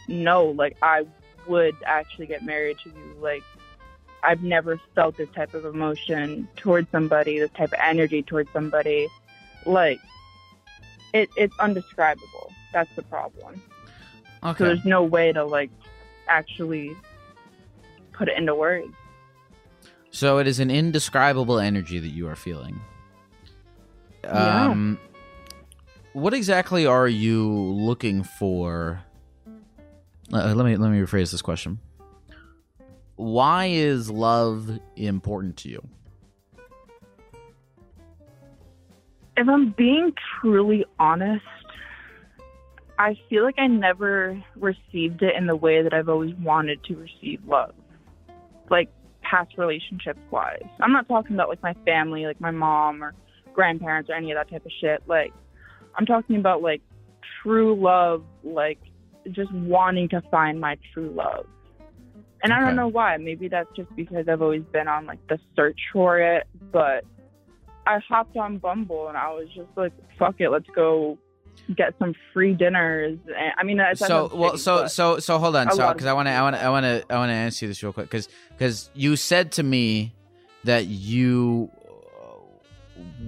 no, 0.07 0.45
like, 0.45 0.77
I 0.81 1.05
would 1.45 1.75
actually 1.85 2.27
get 2.27 2.43
married 2.43 2.77
to 2.85 2.89
you. 2.89 3.15
Like, 3.19 3.43
I've 4.23 4.43
never 4.43 4.79
felt 4.95 5.17
this 5.17 5.29
type 5.33 5.53
of 5.53 5.65
emotion 5.65 6.47
towards 6.55 6.89
somebody, 6.91 7.39
this 7.39 7.51
type 7.51 7.73
of 7.73 7.79
energy 7.81 8.21
towards 8.21 8.51
somebody. 8.51 9.07
Like, 9.65 9.99
it, 11.13 11.29
it's 11.35 11.57
undescribable. 11.59 12.51
That's 12.73 12.93
the 12.95 13.03
problem. 13.03 13.61
Okay. 14.43 14.57
So 14.57 14.65
there's 14.65 14.85
no 14.85 15.03
way 15.03 15.31
to 15.33 15.43
like 15.43 15.69
actually 16.27 16.95
put 18.13 18.29
it 18.29 18.37
into 18.37 18.55
words. 18.55 18.93
So 20.11 20.37
it 20.39 20.47
is 20.47 20.59
an 20.59 20.69
indescribable 20.69 21.59
energy 21.59 21.99
that 21.99 22.09
you 22.09 22.27
are 22.27 22.35
feeling. 22.35 22.79
Yeah. 24.23 24.67
Um, 24.67 24.99
what 26.13 26.33
exactly 26.33 26.85
are 26.85 27.07
you 27.07 27.49
looking 27.49 28.23
for? 28.23 29.01
Uh, 30.33 30.53
let 30.53 30.65
me 30.65 30.77
let 30.77 30.91
me 30.91 30.99
rephrase 30.99 31.31
this 31.31 31.41
question. 31.41 31.79
Why 33.21 33.67
is 33.67 34.09
love 34.09 34.79
important 34.95 35.55
to 35.57 35.69
you? 35.69 35.87
If 39.37 39.47
I'm 39.47 39.75
being 39.77 40.13
truly 40.41 40.85
honest, 40.97 41.45
I 42.97 43.15
feel 43.29 43.43
like 43.43 43.59
I 43.59 43.67
never 43.67 44.43
received 44.55 45.21
it 45.21 45.35
in 45.37 45.45
the 45.45 45.55
way 45.55 45.83
that 45.83 45.93
I've 45.93 46.09
always 46.09 46.33
wanted 46.37 46.83
to 46.85 46.95
receive 46.95 47.41
love. 47.45 47.75
Like 48.71 48.89
past 49.21 49.55
relationships 49.55 50.19
wise. 50.31 50.65
I'm 50.79 50.91
not 50.91 51.07
talking 51.07 51.35
about 51.35 51.49
like 51.49 51.61
my 51.61 51.75
family, 51.85 52.25
like 52.25 52.41
my 52.41 52.49
mom 52.49 53.03
or 53.03 53.13
grandparents 53.53 54.09
or 54.09 54.15
any 54.15 54.31
of 54.31 54.37
that 54.37 54.49
type 54.49 54.65
of 54.65 54.71
shit. 54.81 55.03
Like 55.05 55.31
I'm 55.93 56.07
talking 56.07 56.37
about 56.37 56.63
like 56.63 56.81
true 57.43 57.79
love, 57.79 58.23
like 58.43 58.79
just 59.29 59.53
wanting 59.53 60.09
to 60.09 60.23
find 60.31 60.59
my 60.59 60.75
true 60.91 61.11
love. 61.11 61.45
And 62.43 62.53
I 62.53 62.59
don't 62.59 62.75
know 62.75 62.87
why. 62.87 63.17
Maybe 63.17 63.47
that's 63.47 63.69
just 63.75 63.93
because 63.95 64.27
I've 64.27 64.41
always 64.41 64.63
been 64.63 64.87
on 64.87 65.05
like 65.05 65.25
the 65.27 65.39
search 65.55 65.79
for 65.93 66.19
it. 66.19 66.47
But 66.71 67.05
I 67.85 67.99
hopped 67.99 68.37
on 68.37 68.57
Bumble 68.57 69.07
and 69.07 69.17
I 69.17 69.29
was 69.29 69.47
just 69.55 69.69
like, 69.75 69.93
"Fuck 70.17 70.35
it, 70.39 70.49
let's 70.49 70.69
go 70.75 71.17
get 71.75 71.93
some 71.99 72.13
free 72.33 72.53
dinners." 72.53 73.19
And, 73.27 73.53
I 73.57 73.63
mean, 73.63 73.77
that 73.77 73.97
so 73.97 74.31
well 74.33 74.57
so 74.57 74.87
so 74.87 75.19
so 75.19 75.37
hold 75.37 75.55
on 75.55 75.71
so 75.71 75.91
because 75.91 76.07
i 76.07 76.13
want 76.13 76.27
to 76.27 76.31
i 76.31 76.41
want 76.41 76.55
to 76.55 76.63
i 76.63 76.69
want 76.69 76.83
to 76.83 77.05
i 77.09 77.17
want 77.17 77.29
to 77.29 77.33
answer 77.33 77.67
this 77.67 77.83
real 77.83 77.93
quick 77.93 78.07
because 78.07 78.27
because 78.49 78.89
you 78.93 79.15
said 79.15 79.51
to 79.53 79.63
me 79.63 80.13
that 80.63 80.85
you 80.85 81.69
uh, 82.21 82.35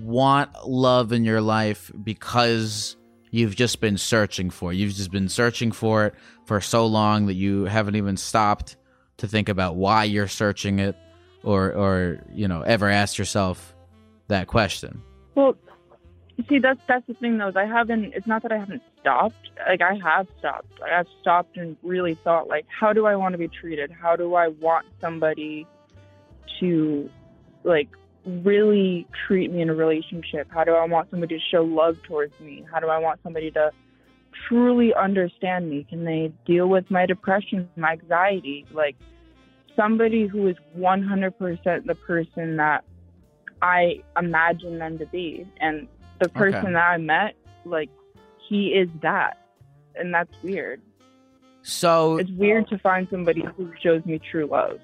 want 0.02 0.49
love 0.67 1.12
in 1.12 1.23
your 1.23 1.41
life 1.41 1.91
because 2.04 2.95
you've 3.34 3.56
just 3.56 3.82
been 3.82 3.97
searching 3.97 4.52
for 4.52 4.71
it. 4.71 4.76
You've 4.76 4.93
just 4.93 5.12
been 5.12 5.28
searching 5.28 5.71
for 5.71 6.06
it 6.06 6.15
for 6.45 6.62
so 6.62 6.86
long 6.86 7.26
that 7.26 7.34
you 7.34 7.65
haven't 7.65 7.95
even 7.95 8.15
stopped 8.15 8.76
to 9.24 9.28
think 9.30 9.48
about 9.48 9.78
why 9.78 10.04
you're 10.04 10.28
searching 10.28 10.80
it 10.80 10.98
or 11.44 11.72
or 11.72 12.20
you 12.34 12.46
know 12.46 12.62
ever 12.62 12.90
ask 12.90 13.18
yourself 13.18 13.74
that 14.28 14.48
question. 14.48 15.02
Well, 15.34 15.56
see, 16.50 16.60
that's 16.60 16.82
that's 16.90 17.08
the 17.08 17.14
thing 17.14 17.38
though. 17.38 17.48
Is 17.48 17.56
I 17.56 17.66
haven't. 17.66 18.14
It's 18.14 18.28
not 18.28 18.44
that 18.44 18.52
I 18.52 18.58
haven't 18.58 18.82
stopped. 19.00 19.50
Like 19.66 19.82
I 19.82 19.96
have 20.04 20.28
stopped. 20.40 20.78
Like, 20.82 20.92
I've 20.92 21.08
stopped 21.22 21.56
and 21.56 21.78
really 21.84 22.16
thought, 22.16 22.50
like, 22.50 22.66
how 22.68 22.92
do 22.92 23.06
I 23.06 23.16
want 23.16 23.32
to 23.32 23.38
be 23.38 23.48
treated? 23.48 23.92
How 23.92 24.18
do 24.18 24.36
I 24.36 24.50
want 24.50 24.88
somebody 25.00 25.66
to, 26.60 27.10
like, 27.64 27.88
really 28.26 29.08
treat 29.26 29.54
me 29.54 29.62
in 29.62 29.70
a 29.70 29.74
relationship? 29.74 30.48
How 30.50 30.66
do 30.66 30.74
I 30.74 30.86
want 30.86 31.10
somebody 31.12 31.38
to 31.38 31.42
show 31.50 31.64
love 31.64 31.96
towards 32.04 32.38
me? 32.42 32.66
How 32.70 32.82
do 32.82 32.88
I 32.88 32.98
want 32.98 33.22
somebody 33.24 33.52
to 33.52 33.72
truly 34.50 34.94
understand 34.94 35.70
me? 35.70 35.86
Can 35.90 36.04
they 36.04 36.34
deal 36.46 36.68
with 36.68 36.92
my 36.92 37.06
depression, 37.06 37.70
my 37.78 37.94
anxiety? 37.94 38.66
Like 38.72 38.98
somebody 39.76 40.28
who 40.28 40.48
is 40.48 40.56
100% 40.78 41.86
the 41.86 41.96
person 41.96 42.58
that 42.58 42.84
I 43.62 44.02
imagine 44.18 44.80
them 44.80 44.98
to 45.00 45.06
be. 45.06 45.48
And 45.60 45.88
the 46.20 46.30
person 46.30 46.60
Okay. 46.60 46.74
that 46.74 46.84
I 46.84 46.98
met, 46.98 47.36
like, 47.66 47.90
he 48.50 48.68
is 48.68 48.90
that. 49.02 49.38
And 49.96 50.14
that's 50.14 50.34
weird. 50.44 50.82
So 51.62 52.18
It's 52.18 52.32
weird 52.32 52.68
to 52.70 52.78
find 52.80 53.08
somebody 53.10 53.42
who 53.56 53.72
shows 53.82 54.04
me 54.06 54.20
true 54.20 54.48
love. 54.48 54.80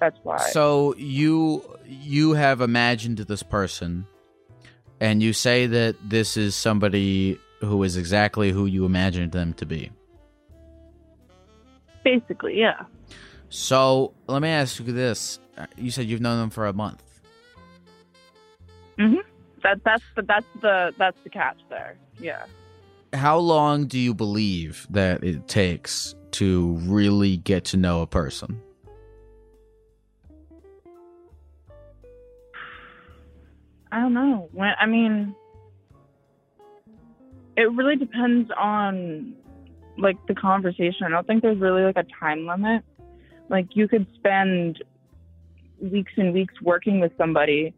That's 0.00 0.16
why. 0.22 0.38
So 0.38 0.94
you 0.96 1.62
you 1.86 2.32
have 2.32 2.60
imagined 2.60 3.18
this 3.18 3.42
person, 3.42 4.06
and 5.00 5.22
you 5.22 5.32
say 5.32 5.66
that 5.66 5.94
this 6.02 6.36
is 6.36 6.56
somebody 6.56 7.38
who 7.60 7.82
is 7.84 7.96
exactly 7.96 8.50
who 8.50 8.66
you 8.66 8.84
imagined 8.84 9.30
them 9.32 9.52
to 9.54 9.66
be. 9.66 9.92
Basically, 12.02 12.58
yeah. 12.58 12.82
So 13.52 14.14
let 14.28 14.40
me 14.40 14.48
ask 14.48 14.80
you 14.80 14.92
this: 14.92 15.38
You 15.76 15.90
said 15.90 16.06
you've 16.06 16.22
known 16.22 16.38
them 16.38 16.48
for 16.48 16.66
a 16.66 16.72
month. 16.72 17.02
hmm 18.98 19.16
That 19.62 19.84
that's 19.84 20.02
the 20.16 20.22
that's 20.22 20.46
the 20.62 20.94
that's 20.96 21.18
the 21.22 21.28
catch 21.28 21.58
there. 21.68 21.98
Yeah. 22.18 22.46
How 23.12 23.36
long 23.36 23.84
do 23.84 23.98
you 23.98 24.14
believe 24.14 24.86
that 24.88 25.22
it 25.22 25.48
takes 25.48 26.14
to 26.32 26.78
really 26.80 27.36
get 27.36 27.66
to 27.66 27.76
know 27.76 28.00
a 28.00 28.06
person? 28.06 28.58
I 33.92 34.00
don't 34.00 34.14
know. 34.14 34.48
When 34.52 34.72
I 34.80 34.86
mean, 34.86 35.34
it 37.58 37.70
really 37.70 37.96
depends 37.96 38.50
on 38.58 39.34
like 39.98 40.16
the 40.26 40.34
conversation. 40.34 41.04
I 41.04 41.10
don't 41.10 41.26
think 41.26 41.42
there's 41.42 41.58
really 41.58 41.82
like 41.82 41.98
a 41.98 42.06
time 42.18 42.46
limit. 42.46 42.82
Like 43.48 43.68
you 43.74 43.88
could 43.88 44.06
spend 44.14 44.82
weeks 45.80 46.12
and 46.16 46.32
weeks 46.32 46.54
working 46.62 47.00
with 47.00 47.12
somebody 47.18 47.74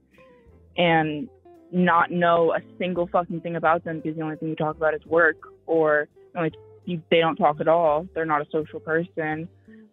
and 0.77 1.29
not 1.72 2.11
know 2.11 2.53
a 2.53 2.61
single 2.79 3.09
fucking 3.09 3.40
thing 3.40 3.57
about 3.57 3.85
them 3.85 4.00
because 4.00 4.16
the 4.16 4.22
only 4.22 4.37
thing 4.37 4.48
you 4.48 4.57
talk 4.57 4.77
about 4.77 4.94
is 4.94 5.05
work 5.07 5.37
or 5.66 6.09
like 6.35 6.55
you, 6.85 7.03
they 7.11 7.20
don't 7.20 7.37
talk 7.37 7.61
at 7.61 7.68
all. 7.68 8.07
They're 8.14 8.24
not 8.24 8.42
a 8.42 8.46
social 8.53 8.81
person. 8.81 9.48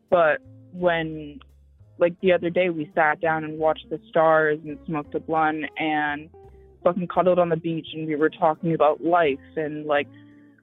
But 0.10 0.40
when 0.74 1.40
like 1.98 2.20
the 2.22 2.34
other 2.34 2.50
day 2.50 2.70
we 2.70 2.92
sat 2.94 3.22
down 3.22 3.44
and 3.44 3.58
watched 3.58 3.90
the 3.90 4.00
stars 4.10 4.60
and 4.66 4.78
smoked 4.86 5.16
a 5.16 5.20
blunt 5.20 5.66
and 5.78 6.30
fucking 6.84 7.08
cuddled 7.08 7.40
on 7.40 7.50
the 7.50 7.56
beach 7.56 7.88
and 7.94 8.08
we 8.08 8.16
were 8.16 8.30
talking 8.30 8.74
about 8.74 9.04
life 9.04 9.38
and 9.56 9.86
like 9.86 10.08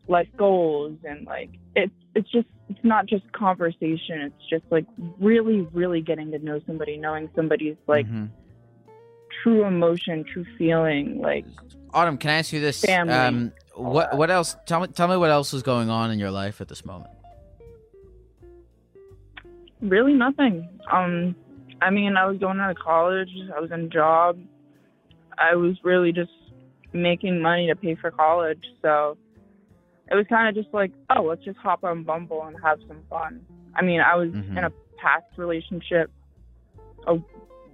life 0.09 0.29
goals 0.37 0.97
and 1.05 1.27
like 1.27 1.51
it's 1.77 1.93
it's 2.15 2.31
just 2.31 2.49
it's 2.69 2.85
not 2.85 3.07
just 3.07 3.31
conversation 3.33 4.21
it's 4.23 4.47
just 4.51 4.65
like 4.71 4.87
really 5.21 5.63
really 5.73 6.01
getting 6.01 6.31
to 6.31 6.39
know 6.39 6.61
somebody 6.67 6.97
knowing 6.97 7.29
somebody's 7.35 7.77
like 7.87 8.07
Mhm. 8.07 8.29
true 9.43 9.65
emotion 9.65 10.25
true 10.33 10.45
feeling 10.57 11.21
like 11.21 11.45
Autumn, 11.95 12.19
can 12.19 12.29
I 12.29 12.35
ask 12.41 12.53
you 12.53 12.61
this? 12.61 12.85
Family. 12.85 13.15
Um, 13.15 13.53
what 13.75 14.15
what 14.17 14.31
else? 14.31 14.57
Tell 14.67 14.81
me 14.81 14.89
tell 14.89 15.09
me 15.09 15.17
what 15.17 15.31
else 15.31 15.55
is 15.55 15.63
going 15.63 15.89
on 15.89 16.11
in 16.11 16.19
your 16.19 16.31
life 16.31 16.61
at 16.61 16.69
this 16.69 16.85
moment. 16.85 17.11
really 19.81 20.13
nothing 20.13 20.69
um 20.91 21.37
i 21.81 21.89
mean 21.91 22.17
i 22.17 22.27
was 22.27 22.37
going 22.39 22.59
out 22.59 22.71
of 22.71 22.77
college 22.79 23.31
i 23.57 23.61
was 23.61 23.71
in 23.71 23.83
a 23.83 23.89
job 23.89 24.37
i 25.39 25.55
was 25.55 25.77
really 25.85 26.11
just 26.13 26.33
making 26.93 27.41
money 27.41 27.69
to 27.69 27.77
pay 27.77 27.95
for 27.95 28.11
college 28.11 28.63
so 28.83 29.17
it 30.11 30.15
was 30.15 30.27
kind 30.29 30.49
of 30.49 30.55
just 30.63 30.73
like 30.75 30.93
oh 31.17 31.23
let's 31.23 31.45
just 31.45 31.59
hop 31.59 31.85
on 31.85 32.03
bumble 32.05 32.43
and 32.45 32.57
have 32.63 32.79
some 32.89 33.01
fun 33.11 33.41
i 33.75 33.83
mean 33.83 34.01
i 34.01 34.15
was 34.15 34.31
Mhm. 34.31 34.57
in 34.59 34.65
a 34.65 34.71
past 34.97 35.27
relationship 35.37 36.11
a, 37.07 37.19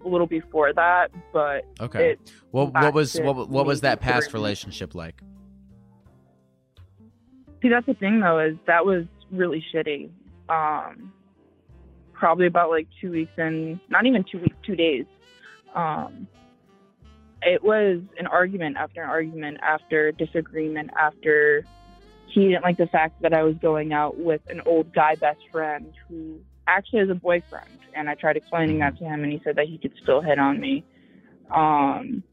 little 0.04 0.26
before 0.26 0.70
that 0.74 1.10
but 1.32 1.64
Okay. 1.80 2.10
it 2.10 2.20
What 2.50 2.74
what 2.74 2.92
was 2.92 3.18
what, 3.18 3.48
what 3.48 3.64
was 3.64 3.80
that 3.80 4.00
past 4.00 4.34
relationship 4.34 4.94
like? 4.94 5.22
See, 7.62 7.70
that's 7.70 7.86
the 7.86 7.94
thing 7.94 8.20
though, 8.20 8.38
is 8.38 8.56
that 8.66 8.84
was 8.84 9.04
really 9.32 9.64
shitty. 9.72 10.10
Um, 10.50 11.10
probably 12.12 12.46
about 12.46 12.68
like 12.68 12.86
two 13.00 13.10
weeks 13.10 13.32
in, 13.38 13.80
not 13.88 14.04
even 14.04 14.22
two 14.30 14.38
weeks, 14.40 14.54
two 14.66 14.76
days. 14.76 15.06
Um, 15.74 16.28
it 17.40 17.64
was 17.64 18.00
an 18.18 18.26
argument 18.26 18.76
after 18.76 19.02
an 19.02 19.08
argument 19.08 19.56
after 19.62 20.12
disagreement 20.12 20.90
after 21.00 21.64
he 22.34 22.48
didn't 22.48 22.64
like 22.64 22.76
the 22.76 22.88
fact 22.88 23.22
that 23.22 23.32
I 23.32 23.44
was 23.44 23.54
going 23.62 23.92
out 23.92 24.18
with 24.18 24.40
an 24.48 24.60
old 24.66 24.92
guy 24.92 25.14
best 25.14 25.38
friend 25.52 25.92
who 26.08 26.40
actually 26.66 26.98
has 26.98 27.08
a 27.08 27.14
boyfriend. 27.14 27.68
And 27.94 28.10
I 28.10 28.16
tried 28.16 28.36
explaining 28.36 28.80
that 28.80 28.98
to 28.98 29.04
him, 29.04 29.22
and 29.22 29.32
he 29.32 29.40
said 29.44 29.54
that 29.56 29.66
he 29.66 29.78
could 29.78 29.92
still 30.02 30.20
hit 30.20 30.38
on 30.40 30.60
me. 30.60 30.84
Um, 31.54 32.24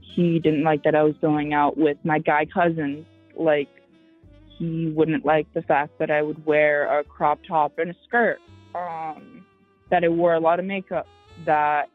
he 0.00 0.38
didn't 0.38 0.64
like 0.64 0.82
that 0.84 0.94
I 0.94 1.02
was 1.02 1.14
going 1.20 1.52
out 1.52 1.76
with 1.76 1.98
my 2.04 2.18
guy 2.18 2.46
cousins. 2.46 3.04
Like, 3.36 3.68
he 4.58 4.86
wouldn't 4.96 5.26
like 5.26 5.52
the 5.52 5.60
fact 5.60 5.98
that 5.98 6.10
I 6.10 6.22
would 6.22 6.46
wear 6.46 7.00
a 7.00 7.04
crop 7.04 7.40
top 7.46 7.78
and 7.78 7.90
a 7.90 7.94
skirt, 8.06 8.38
um, 8.74 9.44
that 9.90 10.04
I 10.04 10.08
wore 10.08 10.32
a 10.32 10.40
lot 10.40 10.58
of 10.58 10.64
makeup, 10.64 11.06
that 11.44 11.90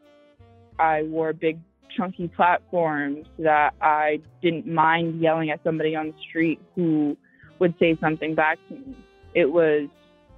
I 0.78 1.02
wore 1.02 1.32
big 1.32 1.58
chunky 1.96 2.28
platforms, 2.28 3.26
that 3.40 3.74
I 3.80 4.20
didn't 4.40 4.68
mind 4.68 5.20
yelling 5.20 5.50
at 5.50 5.64
somebody 5.64 5.96
on 5.96 6.08
the 6.08 6.14
street 6.28 6.60
who 6.76 7.16
would 7.60 7.74
say 7.78 7.96
something 8.00 8.34
back 8.34 8.58
to 8.68 8.74
me. 8.74 8.96
It 9.34 9.52
was 9.52 9.88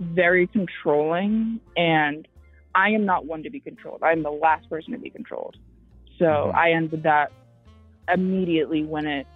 very 0.00 0.46
controlling, 0.48 1.60
and 1.76 2.28
I 2.74 2.90
am 2.90 3.06
not 3.06 3.24
one 3.24 3.42
to 3.44 3.50
be 3.50 3.60
controlled. 3.60 4.02
I 4.02 4.12
am 4.12 4.22
the 4.22 4.30
last 4.30 4.68
person 4.68 4.92
to 4.92 4.98
be 4.98 5.08
controlled. 5.10 5.56
So 6.18 6.26
Mhm. 6.26 6.54
I 6.54 6.72
ended 6.72 7.02
that 7.04 7.32
immediately 8.12 8.84
when 8.84 9.06
it 9.06 9.26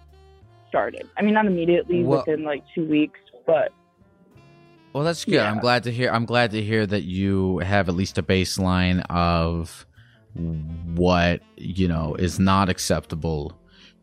started. 0.67 1.07
I 1.17 1.21
mean, 1.21 1.33
not 1.33 1.45
immediately, 1.45 2.03
Well- 2.03 2.19
within 2.19 2.43
like 2.43 2.63
two 2.75 2.85
weeks, 2.85 3.19
but 3.45 3.71
Well, 4.93 5.03
that's 5.03 5.25
good. 5.25 5.39
I'm 5.39 5.59
glad 5.59 5.83
to 5.83 5.91
hear. 5.91 6.09
I'm 6.09 6.25
glad 6.25 6.51
to 6.51 6.61
hear 6.61 6.85
that 6.85 7.03
you 7.03 7.59
have 7.59 7.87
at 7.87 7.95
least 7.95 8.17
a 8.17 8.23
baseline 8.23 9.03
of 9.09 9.85
what 10.95 11.41
you 11.55 11.87
know 11.87 12.15
is 12.15 12.39
not 12.39 12.67
acceptable 12.69 13.53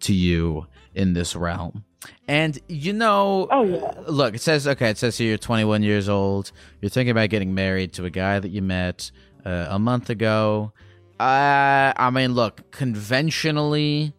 to 0.00 0.14
you 0.14 0.66
in 0.94 1.14
this 1.14 1.34
realm. 1.34 1.84
And 2.28 2.58
you 2.68 2.92
know, 2.92 3.48
Oh, 3.50 3.62
yeah. 3.64 3.92
look, 4.08 4.34
it 4.34 4.40
says 4.40 4.66
okay. 4.66 4.90
It 4.90 4.98
says 4.98 5.18
here 5.18 5.28
you're 5.30 5.38
21 5.38 5.82
years 5.82 6.08
old. 6.08 6.52
You're 6.80 6.90
thinking 6.90 7.10
about 7.10 7.30
getting 7.30 7.54
married 7.54 7.92
to 7.94 8.04
a 8.04 8.10
guy 8.10 8.38
that 8.38 8.48
you 8.50 8.62
met 8.62 9.10
uh, 9.44 9.66
a 9.70 9.78
month 9.78 10.10
ago. 10.10 10.72
Uh, 11.20 11.92
I 11.96 12.10
mean, 12.12 12.32
look, 12.34 12.70
conventionally, 12.70 14.12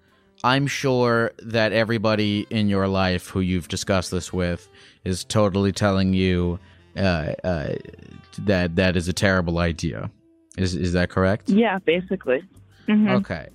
I'm 0.44 0.68
sure 0.68 1.32
that 1.40 1.74
everybody 1.74 2.46
in 2.50 2.68
your 2.70 2.88
life 2.88 3.28
who 3.30 3.40
you've 3.42 3.68
discussed 3.68 4.12
this 4.12 4.32
with 4.32 4.68
is 5.04 5.24
totally 5.24 5.72
telling 5.72 6.14
you 6.14 6.60
uh, 6.98 7.34
uh, 7.44 7.76
that 8.40 8.76
that 8.78 8.96
is 8.96 9.08
a 9.08 9.14
terrible 9.14 9.58
idea. 9.60 10.10
Is 10.58 10.74
is 10.76 10.94
that 10.94 11.10
correct? 11.10 11.50
yeah, 11.50 11.80
basically. 11.80 12.42
Mhm. 12.88 13.10
Okay. 13.20 13.48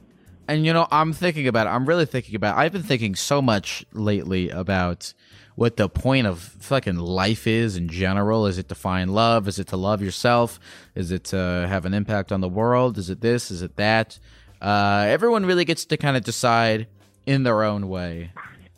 And 0.51 0.67
you 0.67 0.73
know, 0.73 0.89
I'm 0.91 1.13
thinking 1.13 1.47
about 1.47 1.69
it. 1.69 1.71
I'm 1.71 1.87
really 1.87 2.07
thinking 2.07 2.35
about 2.35 2.59
I've 2.59 2.73
been 2.73 2.83
thinking 2.83 3.15
so 3.15 3.41
much 3.41 3.85
lately 3.93 4.51
about 4.51 5.15
what 5.55 5.77
the 5.77 5.89
point 5.89 6.27
of 6.27 6.41
fucking 6.41 6.97
life 6.97 7.47
is 7.47 7.77
in 7.77 7.89
general. 7.89 8.49
Is 8.49 8.59
it 8.59 8.69
to 8.71 8.75
find 8.75 9.15
love? 9.15 9.47
Is 9.47 9.61
it 9.61 9.69
to 9.69 9.77
love 9.77 10.03
yourself? 10.03 10.59
Is 10.97 11.13
it 11.13 11.23
to 11.27 11.37
have 11.37 11.85
an 11.85 11.95
impact 11.95 12.33
on 12.33 12.41
the 12.41 12.49
world? 12.49 12.99
Is 12.99 13.11
it 13.11 13.21
this? 13.21 13.53
Is 13.53 13.63
it 13.63 13.77
that? 13.77 14.19
Uh, 14.61 15.05
everyone 15.07 15.47
really 15.47 15.65
gets 15.65 15.85
to 15.85 15.97
kind 15.97 16.17
of 16.17 16.25
decide 16.25 16.89
in 17.27 17.45
their 17.45 17.63
own 17.63 17.89
way 17.89 18.33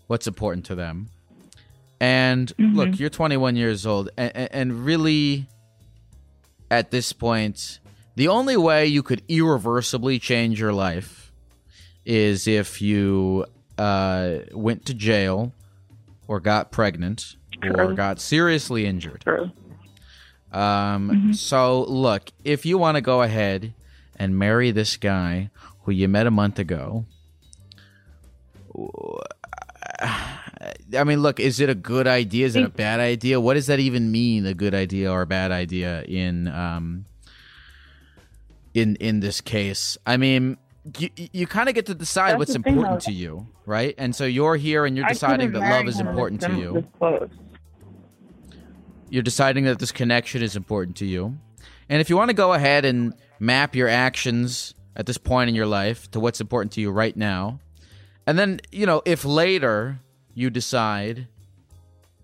what's 0.08 0.26
important 0.26 0.66
to 0.66 0.74
them. 0.74 1.08
And 2.00 2.52
look, 2.58 2.98
you're 2.98 3.08
21 3.08 3.56
years 3.56 3.86
old, 3.86 4.10
and, 4.18 4.36
and 4.36 4.84
really, 4.84 5.46
at 6.70 6.90
this 6.90 7.14
point, 7.14 7.78
the 8.14 8.28
only 8.28 8.58
way 8.58 8.86
you 8.86 9.02
could 9.02 9.22
irreversibly 9.28 10.18
change 10.18 10.60
your 10.60 10.74
life 10.74 11.21
is 12.04 12.46
if 12.48 12.82
you 12.82 13.46
uh, 13.78 14.38
went 14.52 14.86
to 14.86 14.94
jail 14.94 15.52
or 16.28 16.40
got 16.40 16.70
pregnant 16.70 17.36
or 17.62 17.92
got 17.94 18.20
seriously 18.20 18.86
injured. 18.86 19.22
True. 19.22 19.50
Um, 20.52 21.10
Mm-hmm. 21.10 21.32
So, 21.32 21.84
look, 21.84 22.30
if 22.44 22.66
you 22.66 22.76
want 22.78 22.96
to 22.96 23.00
go 23.00 23.22
ahead 23.22 23.72
and 24.16 24.38
marry 24.38 24.70
this 24.70 24.96
guy 24.96 25.50
who 25.82 25.92
you 25.92 26.08
met 26.08 26.26
a 26.26 26.30
month 26.30 26.58
ago, 26.58 27.06
I 30.00 31.04
mean, 31.04 31.20
look, 31.20 31.40
is 31.40 31.60
it 31.60 31.68
a 31.70 31.74
good 31.74 32.06
idea? 32.06 32.46
Is 32.46 32.56
it 32.56 32.64
a 32.64 32.68
bad 32.68 33.00
idea? 33.00 33.40
What 33.40 33.54
does 33.54 33.66
that 33.66 33.80
even 33.80 34.12
mean? 34.12 34.46
A 34.46 34.54
good 34.54 34.74
idea 34.74 35.10
or 35.10 35.22
a 35.22 35.26
bad 35.26 35.50
idea 35.50 36.02
in 36.02 36.48
um 36.48 37.06
in 38.74 38.96
in 38.96 39.20
this 39.20 39.40
case? 39.40 39.96
I 40.06 40.16
mean, 40.16 40.56
you 40.98 41.10
you 41.16 41.46
kind 41.46 41.68
of 41.68 41.74
get 41.74 41.86
to 41.86 41.94
decide 41.94 42.32
That's 42.32 42.38
what's 42.38 42.54
important 42.54 43.02
to 43.02 43.12
you, 43.12 43.46
right? 43.66 43.94
And 43.98 44.14
so 44.14 44.24
you're 44.24 44.56
here 44.56 44.84
and 44.84 44.96
you're 44.96 45.06
deciding 45.06 45.52
that 45.52 45.60
love 45.60 45.86
is 45.86 46.00
important 46.00 46.40
to 46.42 46.52
you. 46.54 47.30
You're 49.08 49.22
deciding 49.22 49.64
that 49.64 49.78
this 49.78 49.92
connection 49.92 50.42
is 50.42 50.56
important 50.56 50.96
to 50.96 51.06
you. 51.06 51.38
And 51.88 52.00
if 52.00 52.08
you 52.08 52.16
want 52.16 52.30
to 52.30 52.34
go 52.34 52.54
ahead 52.54 52.84
and 52.84 53.14
map 53.38 53.76
your 53.76 53.88
actions 53.88 54.74
at 54.96 55.06
this 55.06 55.18
point 55.18 55.48
in 55.48 55.54
your 55.54 55.66
life 55.66 56.10
to 56.12 56.20
what's 56.20 56.40
important 56.40 56.72
to 56.72 56.80
you 56.80 56.90
right 56.90 57.16
now, 57.16 57.60
and 58.26 58.38
then, 58.38 58.60
you 58.70 58.86
know, 58.86 59.02
if 59.04 59.24
later 59.24 60.00
you 60.34 60.48
decide 60.48 61.28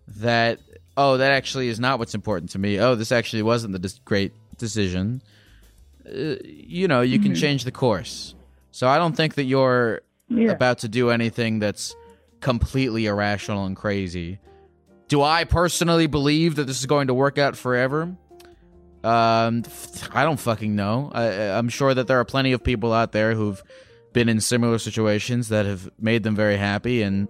that, 0.06 0.60
oh, 0.96 1.18
that 1.18 1.32
actually 1.32 1.68
is 1.68 1.78
not 1.78 1.98
what's 1.98 2.14
important 2.14 2.50
to 2.52 2.58
me, 2.58 2.80
oh, 2.80 2.94
this 2.94 3.12
actually 3.12 3.42
wasn't 3.42 3.74
the 3.74 3.94
great 4.04 4.32
decision, 4.56 5.22
uh, 6.06 6.36
you 6.44 6.88
know, 6.88 7.02
you 7.02 7.18
can 7.18 7.34
change 7.34 7.64
the 7.64 7.72
course. 7.72 8.34
So 8.70 8.88
I 8.88 8.98
don't 8.98 9.16
think 9.16 9.34
that 9.34 9.44
you're 9.44 10.02
Yeah. 10.28 10.50
about 10.52 10.78
to 10.78 10.88
do 10.88 11.10
anything 11.10 11.58
that's 11.58 11.94
completely 12.40 13.06
irrational 13.06 13.64
and 13.66 13.74
crazy. 13.76 14.38
Do 15.08 15.22
I 15.22 15.44
personally 15.44 16.06
believe 16.06 16.56
that 16.56 16.66
this 16.66 16.78
is 16.80 16.86
going 16.86 17.06
to 17.08 17.14
work 17.14 17.38
out 17.38 17.56
forever? 17.56 18.14
Um, 19.04 19.62
I 20.12 20.24
don't 20.24 20.38
fucking 20.40 20.74
know. 20.74 21.10
I, 21.14 21.26
I'm 21.56 21.68
sure 21.68 21.94
that 21.94 22.06
there 22.08 22.18
are 22.20 22.24
plenty 22.24 22.52
of 22.52 22.62
people 22.62 22.92
out 22.92 23.12
there 23.12 23.34
who've 23.34 23.62
been 24.12 24.28
in 24.28 24.40
similar 24.40 24.78
situations 24.78 25.48
that 25.48 25.66
have 25.66 25.88
made 25.98 26.24
them 26.24 26.34
very 26.34 26.56
happy, 26.56 27.02
and 27.02 27.28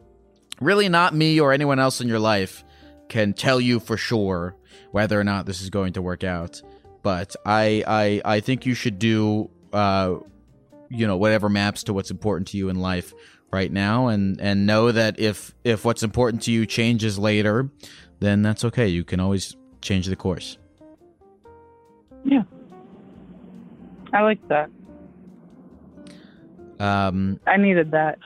really 0.61 0.89
not 0.89 1.15
me 1.15 1.39
or 1.41 1.53
anyone 1.53 1.79
else 1.79 2.01
in 2.01 2.09
your 2.09 2.19
life 2.19 2.65
can 3.09 3.33
tell 3.33 3.61
you 3.61 3.81
for 3.81 3.97
sure 3.97 4.57
whether 4.91 5.19
or 5.21 5.25
not 5.25 5.47
this 5.47 5.61
is 5.61 5.71
going 5.71 5.93
to 5.93 6.03
work 6.03 6.25
out. 6.25 6.63
But 7.03 7.37
I, 7.45 7.85
I, 7.87 8.23
I 8.37 8.41
think 8.41 8.65
you 8.67 8.75
should 8.75 8.99
do, 8.99 9.51
uh, 9.73 10.17
you 10.91 11.07
know, 11.07 11.17
whatever 11.17 11.49
maps 11.49 11.85
to 11.85 11.93
what's 11.93 12.11
important 12.11 12.49
to 12.49 12.57
you 12.57 12.69
in 12.69 12.77
life 12.77 13.15
right 13.51 13.71
now, 13.71 14.09
and 14.09 14.41
and 14.41 14.67
know 14.67 14.93
that 14.93 15.19
if 15.19 15.55
if 15.65 15.85
what's 15.85 16.03
important 16.03 16.43
to 16.45 16.53
you 16.53 16.67
changes 16.67 17.19
later, 17.19 17.71
then 18.21 18.43
that's 18.43 18.65
okay. 18.65 18.89
You 18.89 19.05
can 19.05 19.21
always 19.21 19.57
change 19.81 20.07
the 20.07 20.17
course. 20.17 20.59
Yeah. 22.25 22.43
I 24.13 24.23
like 24.23 24.41
that. 24.49 24.71
Um, 26.81 27.41
I 27.47 27.57
needed 27.57 27.91
that. 27.91 28.19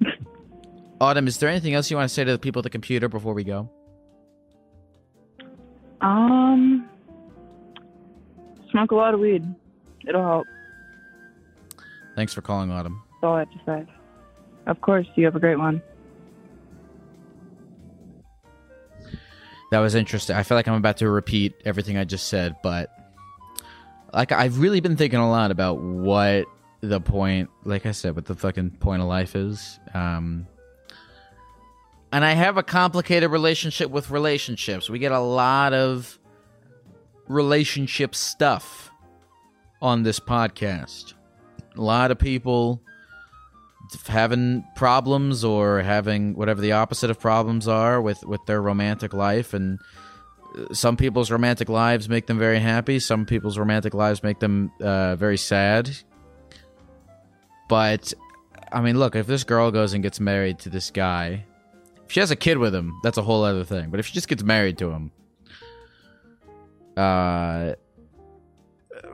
Autumn, 1.00 1.28
is 1.28 1.38
there 1.38 1.48
anything 1.48 1.74
else 1.74 1.90
you 1.90 1.96
want 1.96 2.08
to 2.08 2.14
say 2.14 2.24
to 2.24 2.32
the 2.32 2.38
people 2.38 2.60
at 2.60 2.64
the 2.64 2.70
computer 2.70 3.08
before 3.08 3.34
we 3.34 3.44
go? 3.44 3.70
Um, 6.00 6.88
smoke 8.70 8.90
a 8.90 8.94
lot 8.94 9.14
of 9.14 9.20
weed. 9.20 9.44
It'll 10.08 10.22
help. 10.22 10.46
Thanks 12.18 12.34
for 12.34 12.42
calling, 12.42 12.72
Autumn. 12.72 13.00
That's 13.12 13.22
all 13.22 13.34
I 13.36 13.38
have 13.38 13.50
to 13.52 13.58
say. 13.64 13.92
Of 14.66 14.80
course. 14.80 15.06
You 15.14 15.24
have 15.26 15.36
a 15.36 15.38
great 15.38 15.56
one. 15.56 15.80
That 19.70 19.78
was 19.78 19.94
interesting. 19.94 20.34
I 20.34 20.42
feel 20.42 20.56
like 20.56 20.66
I'm 20.66 20.74
about 20.74 20.96
to 20.96 21.08
repeat 21.08 21.54
everything 21.64 21.96
I 21.96 22.02
just 22.02 22.26
said, 22.26 22.56
but 22.60 22.90
like 24.12 24.32
I've 24.32 24.58
really 24.58 24.80
been 24.80 24.96
thinking 24.96 25.20
a 25.20 25.30
lot 25.30 25.52
about 25.52 25.80
what 25.80 26.46
the 26.80 27.00
point, 27.00 27.50
like 27.62 27.86
I 27.86 27.92
said, 27.92 28.16
what 28.16 28.24
the 28.24 28.34
fucking 28.34 28.70
point 28.80 29.00
of 29.00 29.06
life 29.06 29.36
is. 29.36 29.78
Um, 29.94 30.48
and 32.10 32.24
I 32.24 32.32
have 32.32 32.56
a 32.56 32.64
complicated 32.64 33.30
relationship 33.30 33.90
with 33.90 34.10
relationships. 34.10 34.90
We 34.90 34.98
get 34.98 35.12
a 35.12 35.20
lot 35.20 35.72
of 35.72 36.18
relationship 37.28 38.16
stuff 38.16 38.90
on 39.80 40.02
this 40.02 40.18
podcast. 40.18 41.14
A 41.78 41.82
lot 41.82 42.10
of 42.10 42.18
people 42.18 42.82
having 44.06 44.64
problems 44.76 45.44
or 45.44 45.80
having 45.80 46.34
whatever 46.34 46.60
the 46.60 46.72
opposite 46.72 47.10
of 47.10 47.18
problems 47.18 47.66
are 47.68 48.00
with 48.00 48.22
with 48.24 48.44
their 48.46 48.60
romantic 48.60 49.14
life. 49.14 49.54
And 49.54 49.78
uh, 50.56 50.74
some 50.74 50.96
people's 50.96 51.30
romantic 51.30 51.68
lives 51.68 52.08
make 52.08 52.26
them 52.26 52.38
very 52.38 52.58
happy. 52.58 52.98
Some 52.98 53.24
people's 53.24 53.56
romantic 53.56 53.94
lives 53.94 54.22
make 54.22 54.40
them 54.40 54.70
uh, 54.80 55.16
very 55.16 55.38
sad. 55.38 55.90
But 57.68 58.12
i 58.72 58.80
mean 58.82 58.98
look 58.98 59.16
if 59.16 59.26
this 59.26 59.44
girl 59.44 59.70
goes 59.70 59.94
and 59.94 60.02
gets 60.02 60.20
married 60.20 60.58
to 60.58 60.68
this 60.68 60.90
guy 60.90 61.44
if 62.04 62.12
she 62.12 62.20
has 62.20 62.30
a 62.30 62.36
kid 62.36 62.58
with 62.58 62.74
him 62.74 62.92
that's 63.02 63.16
a 63.16 63.22
whole 63.22 63.44
other 63.44 63.64
thing. 63.64 63.90
But 63.90 63.98
if 64.00 64.06
she 64.06 64.12
just 64.12 64.28
gets 64.28 64.42
married 64.42 64.78
to 64.78 64.90
him 64.90 65.10
uh 66.96 67.74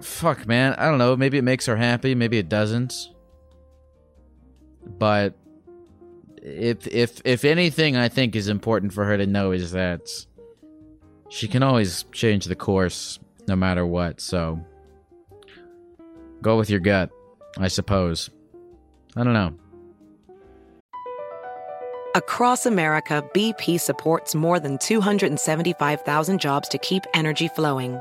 fuck 0.04 0.46
man 0.46 0.74
i 0.74 0.88
don't 0.88 0.98
know 0.98 1.16
maybe 1.16 1.38
it 1.38 1.42
makes 1.42 1.66
her 1.66 1.76
happy 1.76 2.14
maybe 2.14 2.38
it 2.38 2.48
doesn't 2.48 3.08
but 4.86 5.34
if 6.44 6.86
if 6.88 7.20
if 7.24 7.44
anything 7.44 7.96
I 7.96 8.08
think 8.08 8.36
is 8.36 8.48
important 8.48 8.92
for 8.92 9.04
her 9.04 9.16
to 9.16 9.26
know 9.26 9.52
is 9.52 9.72
that 9.72 10.08
she 11.30 11.48
can 11.48 11.62
always 11.62 12.04
change 12.12 12.44
the 12.44 12.54
course 12.54 13.18
no 13.48 13.56
matter 13.56 13.86
what. 13.86 14.20
So 14.20 14.60
go 16.42 16.58
with 16.58 16.68
your 16.68 16.80
gut, 16.80 17.10
I 17.58 17.68
suppose. 17.68 18.30
I 19.16 19.24
don't 19.24 19.32
know. 19.32 19.54
Across 22.14 22.66
America, 22.66 23.24
BP 23.34 23.80
supports 23.80 24.36
more 24.36 24.60
than 24.60 24.78
275,000 24.78 26.40
jobs 26.40 26.68
to 26.68 26.78
keep 26.78 27.02
energy 27.12 27.48
flowing. 27.48 28.00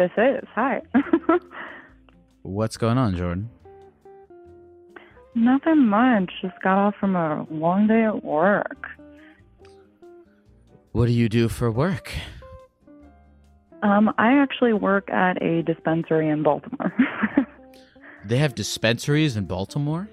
This 0.00 0.10
is. 0.16 0.48
Hi. 0.54 0.80
What's 2.42 2.78
going 2.78 2.96
on, 2.96 3.14
Jordan? 3.16 3.50
Nothing 5.34 5.88
much. 5.88 6.32
Just 6.40 6.54
got 6.62 6.78
off 6.78 6.94
from 6.98 7.14
a 7.16 7.46
long 7.50 7.86
day 7.86 8.04
at 8.04 8.24
work. 8.24 8.86
What 10.92 11.04
do 11.04 11.12
you 11.12 11.28
do 11.28 11.50
for 11.50 11.70
work? 11.70 12.10
Um, 13.82 14.10
I 14.16 14.38
actually 14.38 14.72
work 14.72 15.10
at 15.10 15.42
a 15.42 15.62
dispensary 15.62 16.30
in 16.30 16.42
Baltimore. 16.42 16.94
They 18.24 18.36
have 18.36 18.54
dispensaries 18.54 19.36
in 19.36 19.44
Baltimore? 19.46 20.08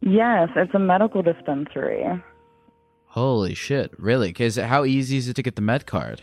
yes, 0.00 0.48
it's 0.56 0.72
a 0.74 0.78
medical 0.78 1.22
dispensary. 1.22 2.04
Holy 3.06 3.54
shit, 3.54 3.92
really? 3.98 4.32
Cuz 4.32 4.56
how 4.56 4.84
easy 4.84 5.16
is 5.16 5.28
it 5.28 5.34
to 5.34 5.42
get 5.42 5.56
the 5.56 5.62
med 5.62 5.86
card? 5.86 6.22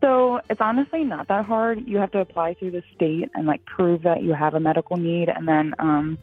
So 0.00 0.40
it's 0.50 0.60
honestly 0.60 1.04
not 1.04 1.28
that 1.28 1.46
hard. 1.46 1.86
You 1.86 1.98
have 1.98 2.10
to 2.12 2.18
apply 2.18 2.54
through 2.54 2.72
the 2.72 2.82
state 2.94 3.30
and 3.34 3.46
like 3.46 3.64
prove 3.64 4.02
that 4.02 4.22
you 4.22 4.34
have 4.34 4.54
a 4.54 4.60
medical 4.60 4.96
need, 4.96 5.28
and 5.28 5.48
then 5.48 5.74
um, 5.78 6.18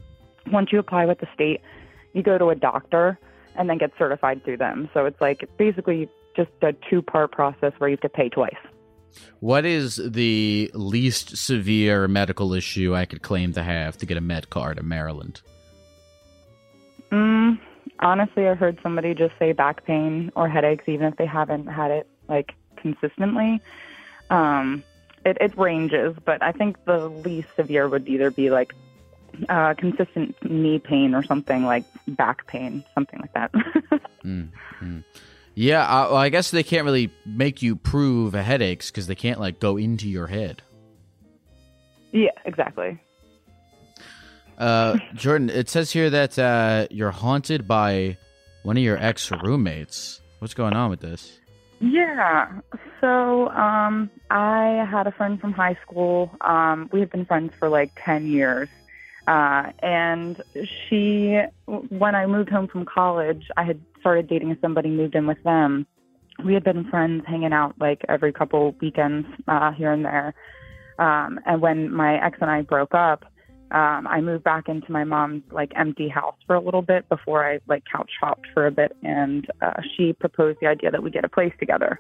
once 0.52 0.72
you 0.72 0.80
apply 0.80 1.06
with 1.06 1.20
the 1.20 1.28
state, 1.34 1.62
you 2.14 2.22
go 2.22 2.38
to 2.38 2.50
a 2.50 2.56
doctor 2.56 3.20
and 3.56 3.70
then 3.70 3.78
get 3.78 3.92
certified 3.98 4.44
through 4.44 4.58
them. 4.58 4.90
So 4.94 5.06
it's 5.06 5.20
like 5.20 5.50
basically 5.58 6.10
just 6.36 6.52
a 6.62 6.74
two-part 6.90 7.32
process 7.32 7.74
where 7.78 7.90
you 7.90 7.94
have 7.96 8.02
to 8.02 8.10
pay 8.10 8.30
twice. 8.30 8.56
What 9.40 9.66
is 9.66 9.98
the 10.04 10.72
least 10.74 11.38
severe 11.38 12.08
medical 12.08 12.54
issue 12.54 12.96
I 12.96 13.06
could 13.06 13.22
claim 13.22 13.54
to 13.54 13.64
have 13.64 13.98
to 13.98 14.06
get 14.06 14.18
a 14.18 14.22
med 14.22 14.50
card 14.50 14.80
in 14.80 14.88
Maryland? 14.88 15.42
Mm, 17.12 17.60
honestly, 18.00 18.48
I 18.48 18.56
heard 18.56 18.80
somebody 18.82 19.14
just 19.14 19.34
say 19.38 19.52
back 19.52 19.86
pain 19.86 20.32
or 20.36 20.50
headaches, 20.50 20.86
even 20.88 21.06
if 21.08 21.18
they 21.18 21.28
haven't 21.28 21.68
had 21.68 21.92
it 21.92 22.08
like 22.28 22.54
consistently. 22.84 23.60
Um, 24.30 24.84
it, 25.26 25.38
it 25.42 25.58
ranges, 25.58 26.16
but 26.24 26.44
I 26.44 26.52
think 26.52 26.78
the 26.86 27.08
least 27.08 27.48
severe 27.56 27.88
would 27.88 28.08
either 28.08 28.30
be 28.30 28.52
like 28.52 28.76
uh, 29.50 29.74
consistent 29.74 30.36
knee 30.44 30.78
pain 30.78 31.16
or 31.16 31.24
something 31.24 31.64
like 31.64 31.86
back 32.08 32.46
pain, 32.46 32.84
something 32.94 33.20
like 33.20 33.34
that. 33.34 33.52
Mm, 34.24 34.48
mm. 34.82 35.04
Yeah, 35.54 35.84
uh, 35.84 36.08
well, 36.08 36.16
I 36.16 36.30
guess 36.30 36.50
they 36.50 36.64
can't 36.64 36.86
really 36.86 37.12
make 37.26 37.62
you 37.62 37.76
prove 37.76 38.34
headaches 38.34 38.90
because 38.90 39.08
they 39.08 39.16
can't 39.16 39.38
like 39.38 39.60
go 39.60 39.76
into 39.76 40.08
your 40.08 40.28
head. 40.28 40.62
yeah, 42.14 42.32
exactly. 42.46 42.98
Uh, 44.58 44.98
Jordan, 45.14 45.50
it 45.50 45.68
says 45.68 45.92
here 45.92 46.10
that 46.10 46.40
uh, 46.40 46.88
you're 46.90 47.12
haunted 47.12 47.68
by 47.68 48.18
one 48.64 48.78
of 48.78 48.84
your 48.84 48.98
ex 48.98 49.30
roommates. 49.30 50.22
What's 50.40 50.54
going 50.54 50.74
on 50.74 50.90
with 50.90 51.02
this? 51.02 51.38
Yeah. 51.84 52.62
So, 53.02 53.50
um, 53.50 54.10
I 54.32 54.88
had 54.90 55.06
a 55.06 55.12
friend 55.12 55.40
from 55.40 55.52
high 55.52 55.78
school. 55.86 56.32
Um, 56.40 56.90
we 56.94 57.02
had 57.02 57.10
been 57.10 57.26
friends 57.26 57.52
for 57.60 57.68
like 57.68 57.92
10 58.06 58.28
years. 58.28 58.70
Uh, 59.28 59.72
and 59.80 60.42
she, 60.56 61.42
when 61.66 62.16
I 62.16 62.26
moved 62.26 62.50
home 62.50 62.70
from 62.70 62.86
college, 62.86 63.50
I 63.58 63.64
had 63.64 63.82
started 64.00 64.30
dating 64.30 64.58
somebody, 64.62 64.90
moved 64.90 65.16
in 65.16 65.28
with 65.28 65.44
them. 65.44 65.86
We 66.44 66.54
had 66.54 66.64
been 66.64 66.90
friends 66.90 67.26
hanging 67.28 67.52
out 67.52 67.76
like 67.80 68.06
every 68.08 68.32
couple 68.32 68.76
weekends, 68.80 69.28
uh, 69.50 69.72
here 69.74 69.92
and 69.92 70.06
there. 70.06 70.34
Um, 71.00 71.40
and 71.46 71.62
when 71.62 71.92
my 71.92 72.24
ex 72.24 72.38
and 72.40 72.50
I 72.50 72.62
broke 72.62 72.94
up, 72.94 73.26
um, 73.74 74.06
I 74.06 74.22
moved 74.22 74.44
back 74.44 74.70
into 74.70 74.92
my 74.92 75.04
mom's 75.04 75.42
like 75.52 75.72
empty 75.76 76.08
house 76.08 76.36
for 76.46 76.56
a 76.56 76.62
little 76.62 76.84
bit 76.84 77.10
before 77.10 77.44
I 77.44 77.60
like 77.68 77.84
couch 77.92 78.12
hopped 78.22 78.46
for 78.54 78.68
a 78.68 78.72
bit, 78.72 78.96
and 79.02 79.48
uh, 79.64 79.82
she 79.96 80.14
proposed 80.14 80.60
the 80.62 80.68
idea 80.68 80.92
that 80.92 81.02
we 81.02 81.10
get 81.10 81.26
a 81.26 81.30
place 81.30 81.54
together. 81.60 82.00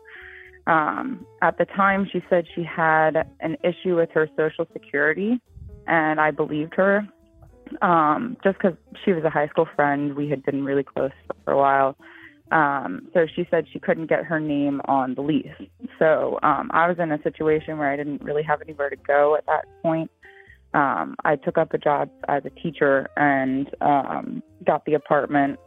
Um, 0.67 1.25
at 1.41 1.57
the 1.57 1.65
time, 1.65 2.07
she 2.11 2.21
said 2.29 2.45
she 2.53 2.63
had 2.63 3.27
an 3.39 3.57
issue 3.63 3.95
with 3.95 4.11
her 4.11 4.29
social 4.37 4.67
security, 4.71 5.41
and 5.87 6.21
I 6.21 6.29
believed 6.29 6.75
her. 6.75 7.07
Um, 7.81 8.37
just 8.43 8.59
because 8.59 8.77
she 9.03 9.11
was 9.11 9.23
a 9.23 9.31
high 9.31 9.47
school 9.47 9.67
friend, 9.75 10.15
we 10.15 10.29
had 10.29 10.43
been 10.43 10.63
really 10.63 10.83
close 10.83 11.11
for 11.43 11.53
a 11.53 11.57
while. 11.57 11.97
Um, 12.51 13.07
so 13.15 13.25
she 13.35 13.47
said 13.49 13.65
she 13.73 13.79
couldn't 13.79 14.07
get 14.07 14.25
her 14.25 14.39
name 14.39 14.79
on 14.85 15.15
the 15.15 15.21
lease. 15.21 15.47
So 15.97 16.37
um, 16.43 16.69
I 16.71 16.87
was 16.87 16.97
in 16.99 17.11
a 17.11 17.21
situation 17.23 17.79
where 17.79 17.89
I 17.89 17.95
didn't 17.95 18.21
really 18.21 18.43
have 18.43 18.61
anywhere 18.61 18.91
to 18.91 18.95
go 18.95 19.35
at 19.35 19.45
that 19.47 19.65
point 19.81 20.11
um, 20.73 21.15
I 21.23 21.35
took 21.35 21.57
up 21.57 21.73
a 21.73 21.77
job 21.77 22.09
as 22.27 22.43
a 22.45 22.49
teacher 22.49 23.07
and 23.17 23.69
um, 23.81 24.43
got 24.65 24.85
the 24.85 24.93
apartment. 24.93 25.59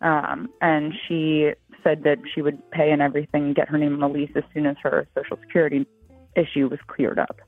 Um, 0.00 0.48
and 0.60 0.92
she 1.06 1.50
said 1.82 2.02
that 2.04 2.18
she 2.34 2.42
would 2.42 2.58
pay 2.70 2.90
and 2.90 3.00
everything, 3.00 3.54
get 3.54 3.68
her 3.68 3.78
name 3.78 3.94
on 3.94 4.00
the 4.00 4.18
lease 4.18 4.30
as 4.36 4.44
soon 4.52 4.66
as 4.66 4.76
her 4.82 5.06
social 5.14 5.38
security 5.40 5.86
issue 6.36 6.68
was 6.68 6.78
cleared 6.86 7.18
up. 7.18 7.40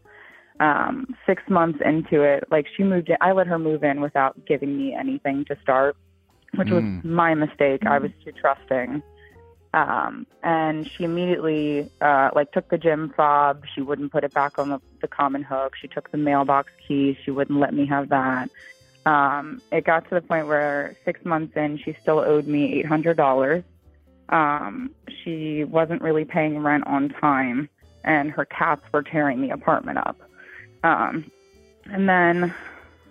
Um, 0.61 1.07
six 1.27 1.43
months 1.49 1.79
into 1.85 2.23
it, 2.23 2.45
like 2.51 2.67
she 2.77 2.83
moved 2.83 3.11
in, 3.11 3.17
I 3.21 3.33
let 3.33 3.47
her 3.47 3.59
move 3.59 3.85
in 3.85 4.01
without 4.01 4.45
giving 4.47 4.77
me 4.77 4.97
anything 4.99 5.45
to 5.47 5.57
start, 5.63 5.97
which 6.57 6.71
was 6.71 6.83
Mm. 6.83 7.05
my 7.05 7.35
mistake. 7.35 7.87
I 7.87 7.99
was 7.99 8.11
too 8.25 8.33
trusting. 8.33 9.03
Um, 9.75 10.27
and 10.43 10.89
she 10.89 11.05
immediately 11.05 11.91
uh, 12.01 12.31
like 12.35 12.53
took 12.53 12.69
the 12.69 12.79
gym 12.79 13.13
fob. 13.17 13.65
She 13.75 13.83
wouldn't 13.83 14.13
put 14.13 14.25
it 14.25 14.33
back 14.33 14.59
on 14.59 14.71
the, 14.71 14.81
the 15.01 15.09
common 15.09 15.43
hook. 15.43 15.75
She 15.77 15.89
took 15.89 16.11
the 16.11 16.17
mailbox 16.17 16.73
keys. 16.87 17.17
She 17.23 17.31
wouldn't 17.31 17.59
let 17.59 17.75
me 17.75 17.87
have 17.87 18.09
that. 18.09 18.51
Um, 19.05 19.61
it 19.71 19.85
got 19.85 20.09
to 20.09 20.15
the 20.15 20.21
point 20.21 20.47
where 20.47 20.97
six 21.05 21.25
months 21.25 21.57
in, 21.57 21.79
she 21.79 21.97
still 22.03 22.19
owed 22.19 22.47
me 22.47 22.79
eight 22.79 22.87
hundred 22.87 23.17
dollars. 23.17 23.65
Um, 24.29 24.91
she 25.23 25.65
wasn't 25.65 26.03
really 26.03 26.25
paying 26.25 26.59
rent 26.63 26.87
on 26.87 27.09
time, 27.11 27.69
and 28.05 28.31
her 28.31 28.45
cats 28.45 28.83
were 28.93 29.03
tearing 29.03 29.41
the 29.41 29.51
apartment 29.51 29.99
up. 29.99 30.19
Um, 30.83 31.31
and 31.87 32.09
then, 32.09 32.55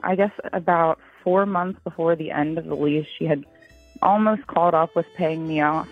I 0.03 0.15
guess 0.15 0.31
about 0.53 0.99
four 1.23 1.45
months 1.45 1.79
before 1.83 2.15
the 2.15 2.31
end 2.31 2.57
of 2.57 2.65
the 2.65 2.75
lease, 2.75 3.07
she 3.17 3.25
had 3.25 3.43
almost 4.01 4.45
caught 4.47 4.75
up 4.75 4.95
with 4.95 5.07
paying 5.15 5.47
me 5.47 5.61
off 5.61 5.89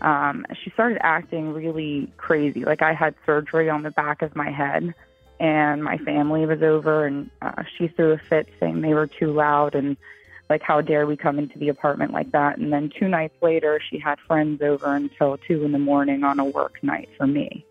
um, 0.00 0.46
she 0.62 0.70
started 0.70 0.98
acting 1.02 1.52
really 1.52 2.12
crazy. 2.16 2.64
Like 2.64 2.82
I 2.82 2.94
had 2.94 3.14
surgery 3.26 3.68
on 3.68 3.82
the 3.82 3.90
back 3.90 4.22
of 4.22 4.34
my 4.34 4.50
head, 4.50 4.94
and 5.38 5.82
my 5.82 5.98
family 5.98 6.46
was 6.46 6.62
over, 6.62 7.06
and 7.06 7.30
uh, 7.42 7.62
she 7.76 7.88
threw 7.88 8.12
a 8.12 8.18
fit 8.18 8.48
saying 8.58 8.80
they 8.80 8.94
were 8.94 9.06
too 9.06 9.32
loud 9.32 9.74
and 9.74 9.96
like 10.50 10.62
how 10.62 10.80
dare 10.80 11.06
we 11.06 11.16
come 11.16 11.38
into 11.38 11.58
the 11.58 11.68
apartment 11.68 12.12
like 12.12 12.32
that. 12.32 12.58
And 12.58 12.72
then 12.72 12.90
two 12.98 13.08
nights 13.08 13.36
later, 13.40 13.80
she 13.88 13.98
had 13.98 14.18
friends 14.26 14.60
over 14.60 14.96
until 14.96 15.38
two 15.38 15.64
in 15.64 15.72
the 15.72 15.78
morning 15.78 16.24
on 16.24 16.40
a 16.40 16.44
work 16.44 16.82
night 16.82 17.08
for 17.16 17.26
me. 17.26 17.64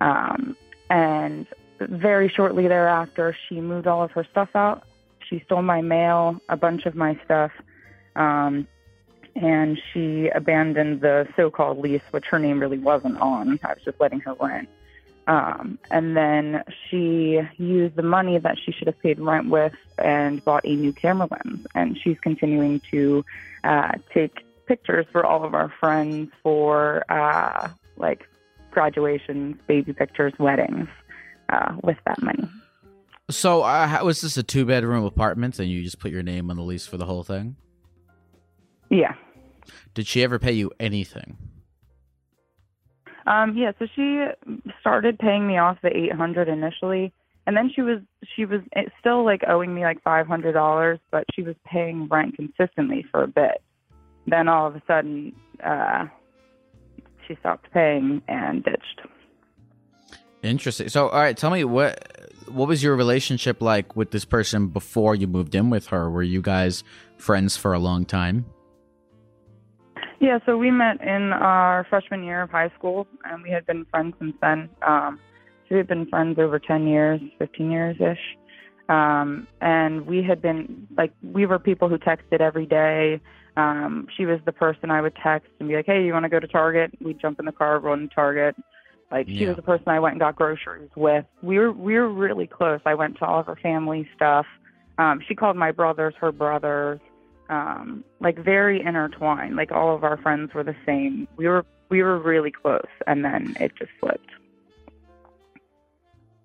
Um, 0.00 0.56
and 0.90 1.46
very 1.78 2.28
shortly 2.28 2.66
thereafter, 2.66 3.36
she 3.48 3.60
moved 3.60 3.86
all 3.86 4.02
of 4.02 4.10
her 4.10 4.26
stuff 4.28 4.48
out. 4.56 4.82
She 5.28 5.40
stole 5.46 5.62
my 5.62 5.80
mail, 5.80 6.40
a 6.48 6.56
bunch 6.56 6.84
of 6.84 6.96
my 6.96 7.18
stuff. 7.24 7.52
Um, 8.16 8.66
and 9.36 9.80
she 9.92 10.28
abandoned 10.28 11.00
the 11.00 11.28
so-called 11.36 11.78
lease, 11.78 12.02
which 12.10 12.26
her 12.26 12.38
name 12.38 12.60
really 12.60 12.78
wasn't 12.78 13.18
on. 13.20 13.58
I 13.64 13.74
was 13.74 13.82
just 13.84 14.00
letting 14.00 14.20
her 14.20 14.34
rent. 14.40 14.68
Um, 15.26 15.78
and 15.90 16.16
then 16.16 16.64
she 16.88 17.40
used 17.56 17.94
the 17.94 18.02
money 18.02 18.38
that 18.38 18.58
she 18.58 18.72
should 18.72 18.88
have 18.88 18.98
paid 19.00 19.20
rent 19.20 19.48
with 19.48 19.74
and 19.98 20.44
bought 20.44 20.64
a 20.64 20.74
new 20.74 20.92
camera 20.92 21.28
lens. 21.30 21.66
And 21.74 21.96
she's 21.96 22.18
continuing 22.20 22.80
to 22.90 23.24
uh, 23.62 23.92
take 24.12 24.44
pictures 24.66 25.06
for 25.12 25.24
all 25.24 25.44
of 25.44 25.54
our 25.54 25.72
friends 25.80 26.30
for 26.42 27.04
uh, 27.10 27.68
like 27.96 28.28
graduations, 28.70 29.56
baby 29.66 29.92
pictures, 29.92 30.32
weddings 30.38 30.88
uh, 31.48 31.76
with 31.82 31.98
that 32.06 32.20
money. 32.22 32.48
So, 33.30 33.62
uh, 33.62 33.86
how, 33.86 34.04
was 34.04 34.22
this 34.22 34.36
a 34.36 34.42
two 34.42 34.64
bedroom 34.64 35.04
apartment 35.04 35.58
and 35.60 35.70
you 35.70 35.82
just 35.82 36.00
put 36.00 36.10
your 36.10 36.22
name 36.22 36.50
on 36.50 36.56
the 36.56 36.62
lease 36.62 36.86
for 36.86 36.96
the 36.96 37.06
whole 37.06 37.22
thing? 37.22 37.56
Yeah. 38.90 39.14
Did 39.94 40.06
she 40.06 40.22
ever 40.22 40.38
pay 40.38 40.52
you 40.52 40.70
anything? 40.78 41.36
Um, 43.26 43.56
yeah, 43.56 43.72
so 43.78 43.86
she 43.94 44.26
started 44.80 45.18
paying 45.18 45.46
me 45.46 45.58
off 45.58 45.78
the 45.82 45.96
eight 45.96 46.12
hundred 46.12 46.48
initially, 46.48 47.12
and 47.46 47.56
then 47.56 47.70
she 47.74 47.82
was 47.82 48.00
she 48.34 48.44
was 48.44 48.60
still 48.98 49.24
like 49.24 49.42
owing 49.46 49.74
me 49.74 49.82
like 49.82 50.02
five 50.02 50.26
hundred 50.26 50.52
dollars, 50.52 50.98
but 51.10 51.24
she 51.34 51.42
was 51.42 51.54
paying 51.64 52.08
rent 52.08 52.36
consistently 52.36 53.04
for 53.10 53.22
a 53.22 53.28
bit. 53.28 53.62
Then 54.26 54.48
all 54.48 54.66
of 54.66 54.74
a 54.74 54.82
sudden, 54.86 55.32
uh, 55.62 56.06
she 57.26 57.36
stopped 57.40 57.70
paying 57.72 58.22
and 58.26 58.64
ditched. 58.64 59.00
Interesting. 60.42 60.88
So, 60.88 61.08
all 61.08 61.20
right, 61.20 61.36
tell 61.36 61.50
me 61.50 61.64
what 61.64 62.30
what 62.48 62.66
was 62.66 62.82
your 62.82 62.96
relationship 62.96 63.60
like 63.60 63.94
with 63.94 64.10
this 64.10 64.24
person 64.24 64.68
before 64.68 65.14
you 65.14 65.26
moved 65.26 65.54
in 65.54 65.70
with 65.70 65.88
her? 65.88 66.10
Were 66.10 66.22
you 66.22 66.42
guys 66.42 66.82
friends 67.18 67.56
for 67.56 67.74
a 67.74 67.78
long 67.78 68.04
time? 68.04 68.46
Yeah, 70.20 70.38
so 70.44 70.58
we 70.58 70.70
met 70.70 71.00
in 71.00 71.32
our 71.32 71.86
freshman 71.88 72.22
year 72.22 72.42
of 72.42 72.50
high 72.50 72.70
school, 72.78 73.06
and 73.24 73.42
we 73.42 73.50
had 73.50 73.64
been 73.66 73.86
friends 73.86 74.14
since 74.18 74.34
then. 74.42 74.68
Um, 74.86 75.18
so 75.66 75.74
we 75.74 75.76
had 75.78 75.88
been 75.88 76.06
friends 76.08 76.38
over 76.38 76.58
10 76.58 76.86
years, 76.86 77.20
15 77.38 77.70
years 77.70 77.96
ish. 77.98 78.36
Um, 78.90 79.48
and 79.62 80.06
we 80.06 80.22
had 80.22 80.42
been, 80.42 80.86
like, 80.98 81.12
we 81.22 81.46
were 81.46 81.58
people 81.58 81.88
who 81.88 81.96
texted 81.96 82.40
every 82.40 82.66
day. 82.66 83.18
Um, 83.56 84.08
she 84.14 84.26
was 84.26 84.40
the 84.44 84.52
person 84.52 84.90
I 84.90 85.00
would 85.00 85.16
text 85.22 85.48
and 85.58 85.70
be 85.70 85.76
like, 85.76 85.86
hey, 85.86 86.04
you 86.04 86.12
want 86.12 86.24
to 86.24 86.28
go 86.28 86.38
to 86.38 86.46
Target? 86.46 86.90
We'd 87.00 87.18
jump 87.18 87.38
in 87.38 87.46
the 87.46 87.52
car, 87.52 87.78
run 87.78 88.00
to 88.00 88.14
Target. 88.14 88.56
Like, 89.10 89.26
she 89.26 89.44
Yeah. 89.44 89.48
was 89.48 89.56
the 89.56 89.62
person 89.62 89.88
I 89.88 90.00
went 90.00 90.12
and 90.12 90.20
got 90.20 90.36
groceries 90.36 90.90
with. 90.96 91.24
We 91.42 91.58
were, 91.58 91.72
we 91.72 91.94
were 91.98 92.10
really 92.10 92.46
close. 92.46 92.80
I 92.84 92.94
went 92.94 93.16
to 93.18 93.24
all 93.24 93.40
of 93.40 93.46
her 93.46 93.56
family 93.56 94.06
stuff. 94.14 94.46
Um, 94.98 95.20
she 95.26 95.34
called 95.34 95.56
my 95.56 95.72
brothers 95.72 96.14
her 96.20 96.30
brothers 96.30 97.00
um, 97.50 98.04
like 98.20 98.38
very 98.38 98.80
intertwined. 98.80 99.56
Like 99.56 99.72
all 99.72 99.94
of 99.94 100.04
our 100.04 100.16
friends 100.16 100.54
were 100.54 100.62
the 100.64 100.76
same. 100.86 101.28
We 101.36 101.48
were 101.48 101.64
we 101.90 102.02
were 102.02 102.18
really 102.18 102.50
close, 102.52 102.86
and 103.06 103.24
then 103.24 103.56
it 103.60 103.72
just 103.76 103.90
flipped. 104.00 104.30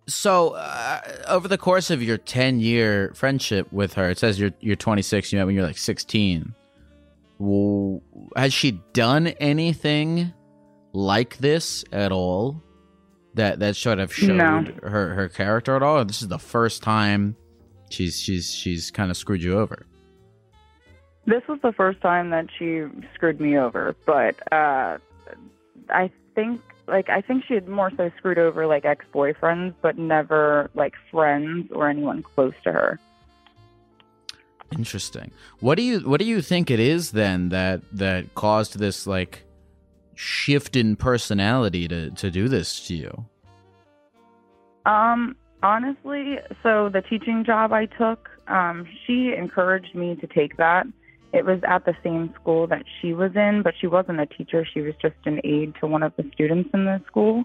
So, 0.07 0.49
uh, 0.49 1.01
over 1.27 1.47
the 1.47 1.57
course 1.57 1.89
of 1.89 2.03
your 2.03 2.17
10 2.17 2.59
year 2.59 3.11
friendship 3.15 3.71
with 3.73 3.93
her, 3.95 4.09
it 4.09 4.19
says 4.19 4.39
you're 4.39 4.51
you're 4.59 4.75
26, 4.75 5.31
you 5.33 5.39
met 5.39 5.45
when 5.45 5.55
you're 5.55 5.65
like 5.65 5.77
16. 5.79 6.53
Well, 7.39 8.01
has 8.35 8.53
she 8.53 8.79
done 8.93 9.27
anything 9.27 10.31
like 10.93 11.37
this 11.37 11.83
at 11.91 12.11
all? 12.11 12.61
That 13.33 13.59
that 13.59 13.75
sort 13.75 13.99
of 13.99 14.13
showed 14.13 14.37
No. 14.37 14.63
her 14.83 15.13
her 15.13 15.27
character 15.27 15.75
at 15.75 15.83
all? 15.83 16.05
This 16.05 16.21
is 16.21 16.29
the 16.29 16.39
first 16.39 16.81
time 16.83 17.35
she's 17.89 18.17
she's 18.19 18.53
she's 18.53 18.91
kind 18.91 19.11
of 19.11 19.17
screwed 19.17 19.43
you 19.43 19.57
over. 19.59 19.85
This 21.25 21.41
was 21.47 21.59
the 21.61 21.73
first 21.73 22.01
time 22.01 22.29
that 22.29 22.47
she 22.57 22.83
screwed 23.13 23.41
me 23.41 23.57
over, 23.57 23.95
but 24.05 24.35
uh, 24.51 24.97
I 25.89 26.11
think 26.35 26.61
like 26.87 27.09
I 27.09 27.21
think 27.21 27.45
she 27.45 27.55
had 27.55 27.67
more 27.67 27.91
so 27.97 28.11
screwed 28.17 28.37
over 28.37 28.67
like 28.67 28.85
ex 28.85 29.05
boyfriends, 29.13 29.73
but 29.81 29.97
never 29.97 30.69
like 30.75 30.93
friends 31.11 31.71
or 31.71 31.89
anyone 31.89 32.21
close 32.21 32.53
to 32.63 32.71
her. 32.71 32.99
Interesting. 34.77 35.31
What 35.59 35.75
do 35.75 35.83
you 35.83 36.01
what 36.01 36.19
do 36.19 36.25
you 36.25 36.41
think 36.41 36.69
it 36.69 36.79
is 36.79 37.11
then 37.11 37.49
that 37.49 37.81
that 37.91 38.35
caused 38.35 38.77
this 38.77 39.07
like 39.07 39.45
shift 40.13 40.75
in 40.75 40.95
personality 40.95 41.87
to 41.87 42.11
to 42.11 42.29
do 42.29 42.47
this 42.47 42.85
to 42.87 42.95
you? 42.95 43.25
Um, 44.85 45.35
Honestly, 45.65 46.37
so 46.61 46.89
the 46.89 47.01
teaching 47.01 47.43
job 47.43 47.73
I 47.73 47.87
took, 47.87 48.29
um, 48.47 48.87
she 49.05 49.33
encouraged 49.35 49.95
me 49.95 50.15
to 50.17 50.27
take 50.27 50.57
that. 50.57 50.85
It 51.35 51.45
was 51.45 51.59
at 51.67 51.83
the 51.85 51.93
same 52.03 52.33
school 52.39 52.65
that 52.67 52.83
she 53.01 53.13
was 53.13 53.31
in, 53.35 53.61
but 53.61 53.73
she 53.79 53.87
wasn't 53.87 54.21
a 54.21 54.25
teacher. 54.25 54.65
She 54.65 54.81
was 54.81 54.93
just 55.01 55.15
an 55.25 55.41
aide 55.43 55.73
to 55.81 55.87
one 55.87 56.01
of 56.01 56.13
the 56.15 56.23
students 56.33 56.69
in 56.73 56.85
the 56.85 57.01
school. 57.07 57.43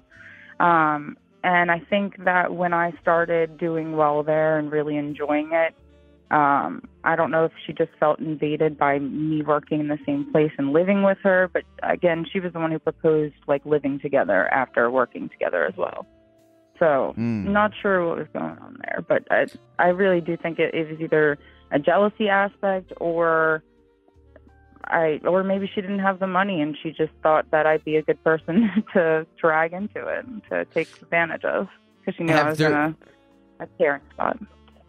Um, 0.60 1.16
and 1.42 1.70
I 1.70 1.80
think 1.90 2.24
that 2.24 2.54
when 2.54 2.72
I 2.72 2.92
started 3.00 3.58
doing 3.58 3.96
well 3.96 4.22
there 4.22 4.58
and 4.58 4.70
really 4.70 4.96
enjoying 4.96 5.50
it, 5.52 5.74
um, 6.30 6.82
I 7.02 7.16
don't 7.16 7.32
know 7.32 7.46
if 7.46 7.52
she 7.66 7.72
just 7.72 7.90
felt 7.98 8.20
invaded 8.20 8.78
by 8.78 9.00
me 9.00 9.42
working 9.42 9.80
in 9.80 9.88
the 9.88 9.98
same 10.06 10.30
place 10.30 10.52
and 10.58 10.72
living 10.72 11.02
with 11.02 11.18
her, 11.24 11.50
but 11.52 11.64
again, 11.82 12.24
she 12.30 12.38
was 12.38 12.52
the 12.52 12.60
one 12.60 12.70
who 12.70 12.78
proposed 12.78 13.34
like 13.48 13.66
living 13.66 13.98
together 13.98 14.46
after 14.54 14.88
working 14.90 15.28
together 15.28 15.64
as 15.64 15.74
well. 15.76 16.06
So, 16.78 17.14
Mm. 17.18 17.46
not 17.46 17.72
sure 17.82 18.06
what 18.06 18.18
was 18.18 18.28
going 18.32 18.56
on 18.58 18.78
there, 18.84 19.04
but 19.06 19.24
I, 19.30 19.46
I 19.78 19.88
really 19.88 20.20
do 20.20 20.36
think 20.36 20.58
it, 20.58 20.72
it 20.72 20.88
was 20.88 21.00
either 21.00 21.36
a 21.72 21.78
jealousy 21.78 22.28
aspect 22.28 22.92
or 23.00 23.62
I, 24.84 25.20
or 25.24 25.42
maybe 25.44 25.70
she 25.72 25.80
didn't 25.80 25.98
have 26.00 26.18
the 26.18 26.26
money 26.26 26.60
and 26.60 26.76
she 26.82 26.90
just 26.90 27.12
thought 27.22 27.50
that 27.50 27.66
I'd 27.66 27.84
be 27.84 27.96
a 27.96 28.02
good 28.02 28.22
person 28.24 28.84
to 28.94 29.26
drag 29.40 29.72
into 29.72 30.06
it 30.06 30.24
and 30.24 30.42
to 30.50 30.64
take 30.66 30.88
advantage 31.02 31.44
of 31.44 31.68
because 32.00 32.16
she 32.16 32.24
knew 32.24 32.32
Have 32.32 32.46
I 32.46 32.48
was 32.50 32.58
there- 32.58 32.68
in 32.72 32.96
a, 33.60 33.64
a 33.64 33.66
caring 33.78 34.02
spot. 34.12 34.38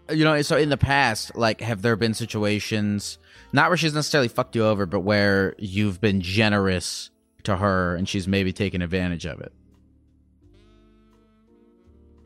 You 0.09 0.25
know, 0.25 0.41
so 0.41 0.57
in 0.57 0.67
the 0.69 0.77
past, 0.77 1.35
like, 1.37 1.61
have 1.61 1.83
there 1.83 1.95
been 1.95 2.13
situations, 2.13 3.17
not 3.53 3.69
where 3.69 3.77
she's 3.77 3.93
necessarily 3.93 4.27
fucked 4.27 4.55
you 4.57 4.65
over, 4.65 4.85
but 4.85 5.01
where 5.01 5.55
you've 5.57 6.01
been 6.01 6.19
generous 6.19 7.11
to 7.43 7.55
her 7.57 7.95
and 7.95 8.09
she's 8.09 8.27
maybe 8.27 8.51
taken 8.51 8.81
advantage 8.81 9.25
of 9.25 9.39
it? 9.39 9.53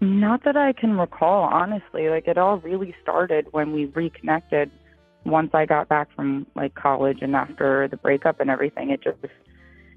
Not 0.02 0.44
that 0.44 0.58
I 0.58 0.74
can 0.74 0.98
recall, 0.98 1.44
honestly. 1.44 2.10
Like 2.10 2.28
it 2.28 2.38
all 2.38 2.58
really 2.58 2.96
started 3.02 3.48
when 3.52 3.72
we 3.72 3.86
reconnected. 3.86 4.72
Once 5.26 5.52
I 5.54 5.66
got 5.66 5.90
back 5.90 6.08
from 6.16 6.46
like 6.56 6.76
college 6.76 7.20
and 7.22 7.36
after 7.36 7.88
the 7.88 7.98
breakup 7.98 8.40
and 8.40 8.50
everything, 8.50 8.92
it 8.92 9.02
just 9.04 9.18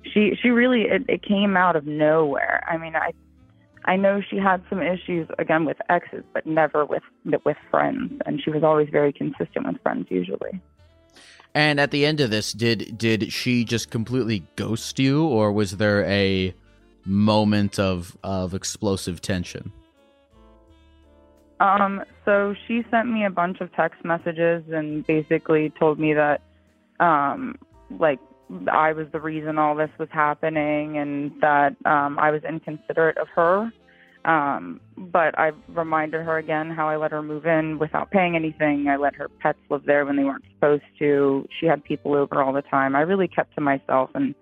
she 0.05 0.37
she 0.41 0.49
really 0.49 0.83
it, 0.83 1.05
it 1.09 1.22
came 1.22 1.57
out 1.57 1.76
of 1.76 1.87
nowhere. 1.87 2.64
I 2.68 2.79
mean, 2.79 2.97
I 2.97 3.12
I 3.85 3.97
know 3.97 4.20
she 4.20 4.37
had 4.37 4.62
some 4.68 4.83
issues 4.83 5.29
again 5.39 5.64
with 5.64 5.76
exes, 5.89 6.24
but 6.33 6.47
never 6.47 6.85
with 6.85 7.03
with 7.45 7.57
friends, 7.70 8.20
and 8.26 8.41
she 8.43 8.51
was 8.51 8.62
always 8.62 8.89
very 8.91 9.12
consistent 9.12 9.66
with 9.66 9.81
friends 9.83 10.07
usually. 10.11 10.61
And 11.55 11.81
at 11.81 11.91
the 11.91 12.05
end 12.05 12.20
of 12.20 12.31
this, 12.31 12.53
did 12.53 12.99
did 12.99 13.33
she 13.33 13.64
just 13.64 13.91
completely 13.91 14.45
ghost 14.57 14.99
you, 14.99 15.26
or 15.26 15.53
was 15.53 15.76
there 15.79 16.05
a 16.05 16.55
moment 17.05 17.79
of 17.79 18.16
of 18.22 18.55
explosive 18.55 19.20
tension? 19.20 19.72
Um, 21.61 22.02
so 22.24 22.54
she 22.66 22.84
sent 22.90 23.11
me 23.11 23.24
a 23.24 23.30
bunch 23.30 23.61
of 23.61 23.72
text 23.74 24.04
messages 24.04 24.64
and 24.70 25.06
basically 25.06 25.72
told 25.78 25.98
me 25.98 26.14
that, 26.14 26.40
um, 27.00 27.56
like 27.98 28.20
I 28.70 28.92
was 28.92 29.06
the 29.12 29.20
reason 29.20 29.59
all 29.59 29.74
this 29.74 29.90
was 29.98 30.09
happening 30.11 30.98
and 30.98 31.32
that 31.40 31.76
um, 31.84 32.18
I 32.18 32.30
was 32.30 32.42
inconsiderate 32.44 33.18
of 33.18 33.28
her. 33.34 33.70
Um, 34.24 34.80
but 34.96 35.38
I 35.38 35.52
reminded 35.68 36.24
her 36.24 36.38
again 36.38 36.70
how 36.70 36.88
I 36.88 36.96
let 36.96 37.12
her 37.12 37.22
move 37.22 37.46
in 37.46 37.78
without 37.78 38.11
paying 38.11 38.36
anything. 38.36 38.88
I 38.88 38.96
let 38.96 39.14
her 39.14 39.28
pets 39.40 39.59
live 39.70 39.84
there 39.84 40.04
when 40.04 40.16
they 40.16 40.24
weren't 40.24 40.44
supposed 40.54 40.82
to. 40.98 41.46
She 41.59 41.66
had 41.66 41.82
people 41.84 42.14
over 42.14 42.42
all 42.42 42.52
the 42.52 42.62
time. 42.62 42.94
I 42.94 43.02
really 43.02 43.28
kept 43.28 43.54
to 43.54 43.61
myself, 43.61 44.11
and 44.14 44.34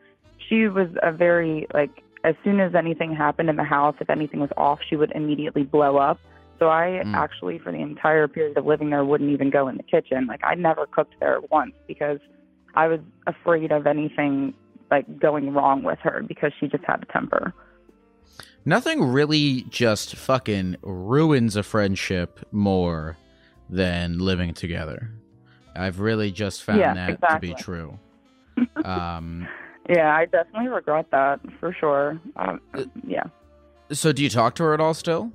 she 0.49 0.67
was 0.67 0.89
a 1.03 1.13
very 1.13 1.67
like 1.75 2.03
as 2.25 2.35
soon 2.43 2.59
as 2.59 2.75
anything 2.75 3.15
happened 3.15 3.49
in 3.49 3.57
the 3.57 3.65
house, 3.65 3.95
if 4.01 4.11
anything 4.11 4.41
was 4.41 4.51
off, 4.57 4.81
she 4.89 4.97
would 4.97 5.13
immediately 5.13 5.63
blow 5.63 5.99
up. 5.99 6.19
So 6.59 6.69
I 6.69 7.03
Mm. 7.05 7.15
actually, 7.15 7.59
for 7.59 7.71
the 7.73 7.79
entire 7.81 8.29
period 8.29 8.57
of 8.57 8.65
living 8.65 8.91
there, 8.91 9.05
wouldn't 9.05 9.31
even 9.31 9.51
go 9.51 9.69
in 9.69 9.77
the 9.77 9.83
kitchen. 9.83 10.27
Like 10.27 10.41
I 10.43 10.55
never 10.55 10.87
cooked 10.87 11.15
there 11.21 11.41
once 11.51 11.75
because 11.87 12.19
I 12.75 12.89
was 12.89 13.01
afraid 13.27 13.73
of 13.73 13.87
anything 13.87 14.55
like 14.91 15.19
going 15.19 15.53
wrong 15.53 15.83
with 15.83 15.99
her 16.03 16.23
because 16.27 16.53
she 16.59 16.69
just 16.69 16.85
had 16.85 17.03
a 17.03 17.13
temper. 17.13 17.53
Nothing 18.65 19.03
really 19.03 19.63
just 19.69 20.17
fucking 20.17 20.77
ruins 20.83 21.57
a 21.57 21.63
friendship 21.63 22.41
more 22.51 23.17
than 23.69 24.19
living 24.19 24.55
together. 24.55 25.11
I've 25.75 26.01
really 26.01 26.33
just 26.33 26.63
found 26.63 26.81
Yeah, 26.81 26.95
that 26.95 27.11
exactly. 27.15 27.49
to 27.51 27.55
be 27.57 27.63
true. 27.63 27.99
um, 28.85 29.47
Yeah, 29.89 30.15
I 30.15 30.25
definitely 30.27 30.69
regret 30.69 31.07
that 31.13 31.41
for 31.61 31.73
sure. 31.79 32.21
Um, 32.37 32.61
yeah. 33.07 33.25
so 33.93 34.13
do 34.13 34.23
you 34.23 34.31
talk 34.31 34.55
to 34.57 34.65
her 34.65 34.75
at 34.75 34.81
all 34.81 34.95
still? 34.95 35.33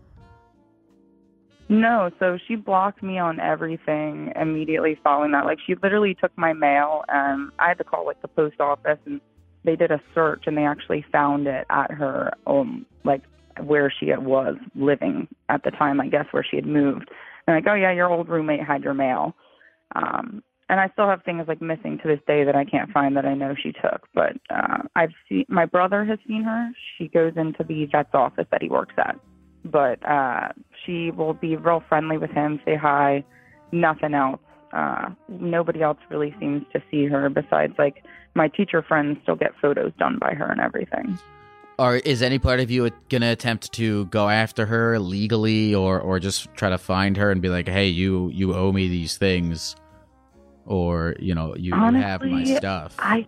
No, 1.71 2.11
so 2.19 2.37
she 2.49 2.57
blocked 2.57 3.01
me 3.01 3.17
on 3.17 3.39
everything 3.39 4.33
immediately 4.35 4.99
following 5.01 5.31
that. 5.31 5.45
Like 5.45 5.57
she 5.65 5.75
literally 5.81 6.13
took 6.13 6.37
my 6.37 6.51
mail 6.51 7.05
and 7.07 7.49
I 7.59 7.69
had 7.69 7.77
to 7.77 7.85
call 7.85 8.05
like 8.05 8.21
the 8.21 8.27
post 8.27 8.59
office 8.59 8.99
and 9.05 9.21
they 9.63 9.77
did 9.77 9.89
a 9.89 10.01
search 10.13 10.43
and 10.47 10.57
they 10.57 10.65
actually 10.65 11.05
found 11.13 11.47
it 11.47 11.65
at 11.69 11.89
her 11.91 12.33
um 12.45 12.85
like 13.05 13.21
where 13.63 13.89
she 13.89 14.07
was 14.07 14.57
living 14.75 15.29
at 15.47 15.63
the 15.63 15.71
time, 15.71 16.01
I 16.01 16.09
guess 16.09 16.25
where 16.31 16.43
she 16.43 16.57
had 16.57 16.65
moved. 16.65 17.09
And 17.47 17.55
like, 17.55 17.71
oh 17.71 17.75
yeah, 17.75 17.93
your 17.93 18.11
old 18.11 18.27
roommate 18.27 18.67
had 18.67 18.83
your 18.83 18.93
mail. 18.93 19.33
Um 19.95 20.43
and 20.67 20.77
I 20.77 20.89
still 20.89 21.07
have 21.07 21.23
things 21.23 21.45
like 21.47 21.61
missing 21.61 21.99
to 22.01 22.07
this 22.09 22.19
day 22.27 22.43
that 22.43 22.55
I 22.55 22.65
can't 22.65 22.91
find 22.91 23.15
that 23.15 23.25
I 23.25 23.33
know 23.33 23.55
she 23.55 23.71
took. 23.71 24.09
But 24.13 24.33
uh 24.53 24.79
I've 24.97 25.13
seen 25.29 25.45
my 25.47 25.67
brother 25.67 26.03
has 26.03 26.19
seen 26.27 26.43
her. 26.43 26.69
She 26.97 27.07
goes 27.07 27.31
into 27.37 27.63
the 27.63 27.85
vet's 27.85 28.13
office 28.13 28.47
that 28.51 28.61
he 28.61 28.67
works 28.67 28.95
at 28.97 29.15
but 29.63 30.03
uh 30.07 30.49
she 30.85 31.11
will 31.11 31.33
be 31.33 31.55
real 31.55 31.83
friendly 31.87 32.17
with 32.17 32.31
him, 32.31 32.59
say 32.65 32.75
hi, 32.75 33.23
nothing 33.71 34.13
else. 34.13 34.39
Uh 34.73 35.09
nobody 35.27 35.81
else 35.81 35.97
really 36.09 36.33
seems 36.39 36.63
to 36.71 36.81
see 36.89 37.05
her 37.05 37.29
besides 37.29 37.73
like 37.77 38.03
my 38.35 38.47
teacher 38.47 38.81
friends 38.81 39.17
still 39.23 39.35
get 39.35 39.51
photos 39.61 39.91
done 39.99 40.17
by 40.19 40.33
her 40.33 40.49
and 40.49 40.61
everything. 40.61 41.17
Or 41.77 41.97
is 41.97 42.21
any 42.21 42.39
part 42.39 42.59
of 42.59 42.71
you 42.71 42.89
gonna 43.09 43.31
attempt 43.31 43.73
to 43.73 44.05
go 44.05 44.29
after 44.29 44.65
her 44.67 44.99
legally, 44.99 45.73
or 45.75 45.99
or 45.99 46.19
just 46.19 46.53
try 46.53 46.69
to 46.69 46.77
find 46.77 47.17
her 47.17 47.31
and 47.31 47.41
be 47.41 47.49
like, 47.49 47.67
"Hey, 47.67 47.87
you 47.87 48.29
you 48.29 48.53
owe 48.53 48.71
me 48.71 48.87
these 48.87 49.17
things," 49.17 49.75
or 50.65 51.15
you 51.19 51.33
know, 51.33 51.55
you, 51.55 51.75
you 51.75 51.93
have 51.95 52.21
my 52.23 52.43
stuff. 52.43 52.95
I 52.99 53.27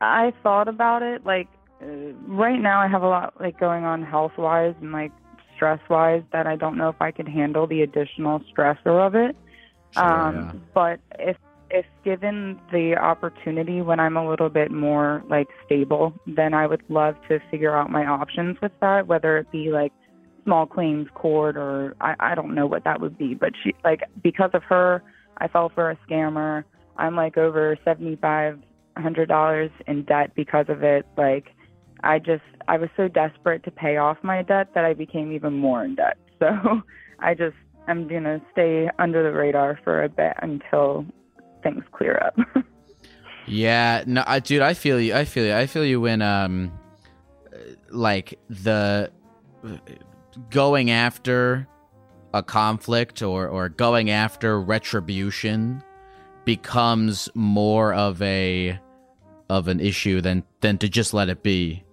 I 0.00 0.32
thought 0.42 0.68
about 0.68 1.02
it 1.02 1.24
like 1.24 1.48
right 1.80 2.60
now 2.60 2.80
I 2.80 2.88
have 2.88 3.02
a 3.02 3.08
lot 3.08 3.34
like 3.40 3.58
going 3.58 3.84
on 3.84 4.02
health 4.02 4.32
wise 4.36 4.74
and 4.80 4.92
like 4.92 5.12
stress 5.54 5.80
wise 5.88 6.22
that 6.32 6.46
I 6.46 6.56
don't 6.56 6.76
know 6.76 6.88
if 6.88 7.00
I 7.00 7.10
could 7.10 7.28
handle 7.28 7.66
the 7.66 7.82
additional 7.82 8.40
stressor 8.52 9.06
of 9.06 9.14
it. 9.14 9.36
Sure, 9.92 10.02
um, 10.02 10.34
yeah. 10.36 10.52
But 10.72 11.00
if 11.18 11.36
if 11.70 11.86
given 12.04 12.60
the 12.72 12.96
opportunity 12.96 13.80
when 13.80 13.98
I'm 13.98 14.16
a 14.16 14.28
little 14.28 14.48
bit 14.48 14.70
more 14.70 15.24
like 15.28 15.48
stable, 15.66 16.14
then 16.26 16.54
I 16.54 16.66
would 16.66 16.82
love 16.88 17.16
to 17.28 17.40
figure 17.50 17.76
out 17.76 17.90
my 17.90 18.06
options 18.06 18.60
with 18.60 18.72
that, 18.80 19.06
whether 19.06 19.38
it 19.38 19.50
be 19.50 19.70
like 19.70 19.92
small 20.44 20.66
claims 20.66 21.08
court 21.14 21.56
or 21.56 21.96
I, 22.00 22.14
I 22.20 22.34
don't 22.34 22.54
know 22.54 22.66
what 22.66 22.84
that 22.84 23.00
would 23.00 23.18
be. 23.18 23.34
But 23.34 23.52
she 23.62 23.74
like 23.82 24.02
because 24.22 24.50
of 24.54 24.62
her, 24.64 25.02
I 25.38 25.48
fell 25.48 25.70
for 25.74 25.90
a 25.90 25.98
scammer. 26.08 26.64
I'm 26.96 27.16
like 27.16 27.36
over 27.36 27.76
seventy 27.84 28.16
five 28.16 28.60
hundred 28.96 29.28
dollars 29.28 29.70
in 29.86 30.04
debt 30.04 30.32
because 30.34 30.66
of 30.68 30.82
it. 30.82 31.06
Like 31.16 31.46
I 32.02 32.18
just 32.18 32.42
I 32.68 32.76
was 32.76 32.90
so 32.96 33.08
desperate 33.08 33.62
to 33.64 33.70
pay 33.70 33.96
off 33.96 34.18
my 34.22 34.42
debt 34.42 34.68
that 34.74 34.84
I 34.84 34.94
became 34.94 35.32
even 35.32 35.54
more 35.54 35.84
in 35.84 35.94
debt. 35.94 36.16
So 36.40 36.82
I 37.20 37.32
just 37.34 37.54
I'm 37.86 38.08
gonna 38.08 38.42
stay 38.52 38.90
under 38.98 39.22
the 39.22 39.30
radar 39.30 39.78
for 39.84 40.02
a 40.02 40.08
bit 40.08 40.34
until 40.42 41.06
things 41.62 41.84
clear 41.92 42.20
up. 42.20 42.36
Yeah, 43.46 44.04
no, 44.06 44.24
I, 44.26 44.40
dude, 44.40 44.62
I 44.62 44.74
feel 44.74 45.00
you. 45.00 45.14
I 45.14 45.24
feel 45.24 45.44
you. 45.44 45.54
I 45.54 45.66
feel 45.66 45.84
you 45.84 46.00
when 46.00 46.22
um, 46.22 46.72
like 47.90 48.38
the 48.48 49.10
going 50.50 50.90
after 50.90 51.68
a 52.32 52.42
conflict 52.42 53.22
or 53.22 53.48
or 53.48 53.68
going 53.68 54.10
after 54.10 54.60
retribution 54.60 55.82
becomes 56.44 57.28
more 57.34 57.92
of 57.92 58.20
a 58.22 58.78
of 59.50 59.68
an 59.68 59.80
issue 59.80 60.20
than 60.20 60.42
than 60.60 60.78
to 60.78 60.88
just 60.88 61.12
let 61.12 61.28
it 61.28 61.42
be. 61.42 61.83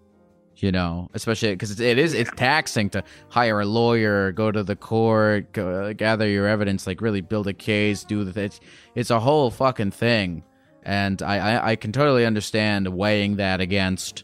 You 0.61 0.71
know, 0.71 1.09
especially 1.13 1.51
because 1.51 1.79
it 1.79 1.97
is 1.97 2.13
it's 2.13 2.29
taxing 2.35 2.89
to 2.91 3.03
hire 3.29 3.61
a 3.61 3.65
lawyer, 3.65 4.31
go 4.31 4.51
to 4.51 4.63
the 4.63 4.75
court, 4.75 5.51
go, 5.53 5.91
gather 5.93 6.27
your 6.27 6.47
evidence, 6.47 6.85
like 6.85 7.01
really 7.01 7.21
build 7.21 7.47
a 7.47 7.53
case, 7.53 8.03
do 8.03 8.23
the 8.23 8.39
it's 8.39 8.59
it's 8.95 9.09
a 9.09 9.19
whole 9.19 9.49
fucking 9.49 9.91
thing 9.91 10.43
and 10.83 11.21
I, 11.21 11.37
I 11.37 11.71
I 11.71 11.75
can 11.75 11.91
totally 11.91 12.25
understand 12.25 12.87
weighing 12.87 13.37
that 13.37 13.61
against 13.61 14.23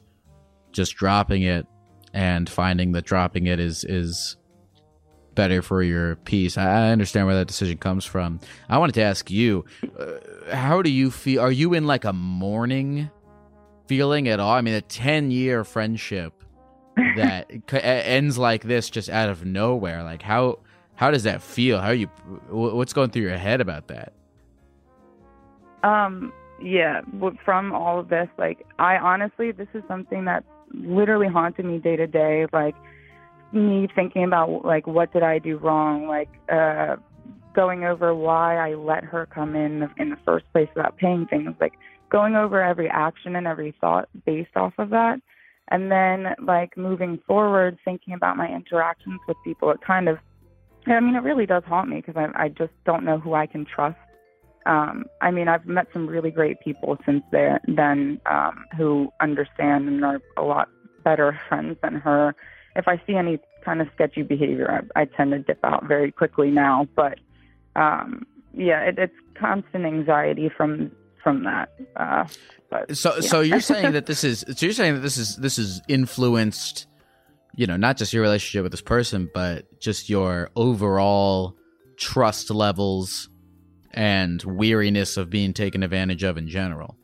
just 0.71 0.95
dropping 0.95 1.43
it 1.43 1.65
and 2.13 2.49
finding 2.49 2.91
that 2.93 3.05
dropping 3.05 3.47
it 3.47 3.59
is 3.59 3.83
is 3.83 4.37
better 5.35 5.61
for 5.61 5.83
your 5.83 6.15
peace. 6.17 6.57
I 6.57 6.87
I 6.87 6.91
understand 6.91 7.27
where 7.27 7.35
that 7.35 7.47
decision 7.47 7.77
comes 7.77 8.05
from. 8.05 8.39
I 8.69 8.77
wanted 8.77 8.93
to 8.93 9.03
ask 9.03 9.29
you, 9.29 9.65
uh, 9.99 10.53
how 10.55 10.81
do 10.81 10.89
you 10.89 11.11
feel? 11.11 11.41
Are 11.41 11.51
you 11.51 11.73
in 11.73 11.85
like 11.85 12.05
a 12.05 12.13
mourning 12.13 13.09
feeling 13.87 14.27
at 14.27 14.39
all? 14.39 14.53
I 14.53 14.61
mean, 14.61 14.73
a 14.75 14.81
ten 14.81 15.31
year 15.31 15.63
friendship 15.63 16.33
that 17.15 17.51
c- 17.69 17.77
ends 17.81 18.37
like 18.37 18.63
this 18.63 18.89
just 18.89 19.09
out 19.09 19.29
of 19.29 19.45
nowhere. 19.45 20.03
Like 20.03 20.21
how 20.21 20.59
how 20.95 21.11
does 21.11 21.23
that 21.23 21.41
feel? 21.41 21.79
How 21.79 21.89
are 21.89 21.93
you? 21.93 22.07
wh- 22.07 22.75
What's 22.75 22.93
going 22.93 23.11
through 23.11 23.21
your 23.23 23.37
head 23.37 23.61
about 23.61 23.87
that? 23.87 24.13
Um, 25.83 26.33
yeah, 26.61 27.01
from 27.45 27.71
all 27.71 27.99
of 27.99 28.09
this, 28.09 28.27
like, 28.37 28.65
I 28.79 28.97
honestly, 28.97 29.51
this 29.51 29.67
is 29.75 29.83
something 29.87 30.25
that 30.25 30.43
literally 30.73 31.27
haunted 31.27 31.65
me 31.65 31.77
day 31.77 31.95
to 31.95 32.07
day. 32.07 32.47
Like, 32.51 32.75
me 33.51 33.87
thinking 33.95 34.23
about, 34.23 34.65
like, 34.65 34.87
what 34.87 35.13
did 35.13 35.21
I 35.21 35.37
do 35.37 35.57
wrong? 35.57 36.07
Like, 36.07 36.29
uh, 36.51 36.95
going 37.53 37.83
over 37.83 38.13
why 38.13 38.57
I 38.57 38.73
let 38.73 39.03
her 39.03 39.27
come 39.27 39.55
in 39.55 39.87
in 39.97 40.09
the 40.09 40.17
first 40.25 40.45
place 40.51 40.67
without 40.75 40.97
paying 40.97 41.27
things. 41.27 41.53
Like, 41.61 41.73
going 42.09 42.35
over 42.35 42.61
every 42.61 42.89
action 42.89 43.35
and 43.35 43.47
every 43.47 43.75
thought 43.79 44.09
based 44.25 44.55
off 44.55 44.73
of 44.77 44.89
that. 44.91 45.19
And 45.69 45.91
then, 45.91 46.33
like, 46.41 46.77
moving 46.77 47.19
forward, 47.27 47.77
thinking 47.83 48.13
about 48.13 48.37
my 48.37 48.47
interactions 48.47 49.19
with 49.27 49.35
people, 49.43 49.69
it 49.71 49.79
kind 49.85 50.07
of, 50.07 50.17
I 50.85 50.99
mean, 51.01 51.15
it 51.15 51.23
really 51.23 51.45
does 51.45 51.63
haunt 51.65 51.89
me 51.89 51.97
because 51.97 52.15
I, 52.15 52.45
I 52.45 52.47
just 52.47 52.71
don't 52.85 53.03
know 53.03 53.19
who 53.19 53.33
I 53.33 53.47
can 53.47 53.65
trust 53.65 53.97
um, 54.67 55.05
I 55.21 55.31
mean, 55.31 55.47
I've 55.47 55.65
met 55.65 55.87
some 55.93 56.07
really 56.07 56.29
great 56.29 56.59
people 56.59 56.97
since 57.05 57.23
there, 57.31 57.61
then 57.67 58.19
um, 58.25 58.65
who 58.75 59.11
understand 59.21 59.87
and 59.87 60.03
are 60.03 60.19
a 60.35 60.41
lot 60.41 60.69
better 61.03 61.39
friends 61.49 61.77
than 61.81 61.95
her. 61.95 62.35
If 62.75 62.87
I 62.87 63.01
see 63.07 63.15
any 63.15 63.39
kind 63.63 63.81
of 63.81 63.87
sketchy 63.95 64.23
behavior, 64.23 64.83
I, 64.95 65.01
I 65.01 65.05
tend 65.05 65.31
to 65.31 65.39
dip 65.39 65.59
out 65.63 65.85
very 65.87 66.11
quickly 66.11 66.51
now. 66.51 66.87
But 66.95 67.19
um, 67.77 68.27
yeah, 68.53 68.81
it, 68.81 68.99
it's 68.99 69.15
constant 69.39 69.85
anxiety 69.85 70.51
from 70.55 70.91
from 71.27 71.43
that. 71.43 71.73
Uh, 71.97 72.25
but 72.69 72.95
So 72.95 73.15
yeah. 73.15 73.19
so 73.19 73.41
you're 73.41 73.59
saying 73.59 73.91
that 73.91 74.05
this 74.05 74.23
is 74.23 74.45
so 74.55 74.65
you're 74.65 74.71
saying 74.71 74.93
that 74.93 75.01
this 75.01 75.17
is 75.17 75.35
this 75.35 75.59
is 75.59 75.81
influenced, 75.89 76.87
you 77.53 77.67
know, 77.67 77.75
not 77.75 77.97
just 77.97 78.13
your 78.13 78.21
relationship 78.21 78.63
with 78.63 78.71
this 78.71 78.81
person, 78.81 79.29
but 79.33 79.65
just 79.81 80.09
your 80.09 80.49
overall 80.55 81.57
trust 81.97 82.49
levels 82.49 83.27
and 83.91 84.41
weariness 84.43 85.17
of 85.17 85.29
being 85.29 85.51
taken 85.51 85.83
advantage 85.83 86.23
of 86.23 86.37
in 86.37 86.47
general. 86.47 86.95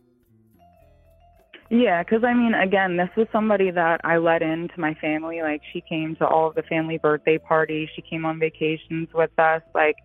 Yeah, 1.69 2.01
because 2.01 2.23
I 2.23 2.33
mean, 2.33 2.53
again, 2.53 2.95
this 2.95 3.09
was 3.17 3.27
somebody 3.33 3.71
that 3.71 3.99
I 4.05 4.19
let 4.19 4.41
into 4.41 4.79
my 4.79 4.93
family. 5.01 5.41
Like, 5.41 5.61
she 5.73 5.81
came 5.81 6.15
to 6.17 6.25
all 6.25 6.47
of 6.47 6.55
the 6.55 6.63
family 6.63 6.97
birthday 6.97 7.39
parties. 7.39 7.89
She 7.93 8.03
came 8.03 8.23
on 8.23 8.39
vacations 8.39 9.09
with 9.13 9.37
us. 9.37 9.63
Like, 9.75 9.95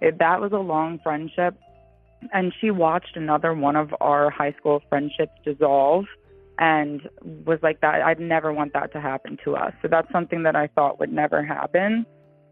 it, 0.00 0.18
that 0.18 0.40
was 0.40 0.52
a 0.52 0.58
long 0.58 1.00
friendship. 1.02 1.56
And 2.32 2.52
she 2.60 2.70
watched 2.70 3.16
another 3.16 3.54
one 3.54 3.76
of 3.76 3.94
our 4.00 4.30
high 4.30 4.52
school 4.58 4.82
friendships 4.88 5.32
dissolve 5.44 6.06
and 6.58 7.08
was 7.44 7.58
like, 7.62 7.80
that 7.82 8.02
I'd 8.02 8.20
never 8.20 8.52
want 8.52 8.72
that 8.72 8.92
to 8.92 9.00
happen 9.00 9.38
to 9.44 9.56
us. 9.56 9.72
So 9.82 9.88
that's 9.88 10.10
something 10.10 10.42
that 10.44 10.56
I 10.56 10.68
thought 10.68 10.98
would 10.98 11.12
never 11.12 11.44
happen. 11.44 12.06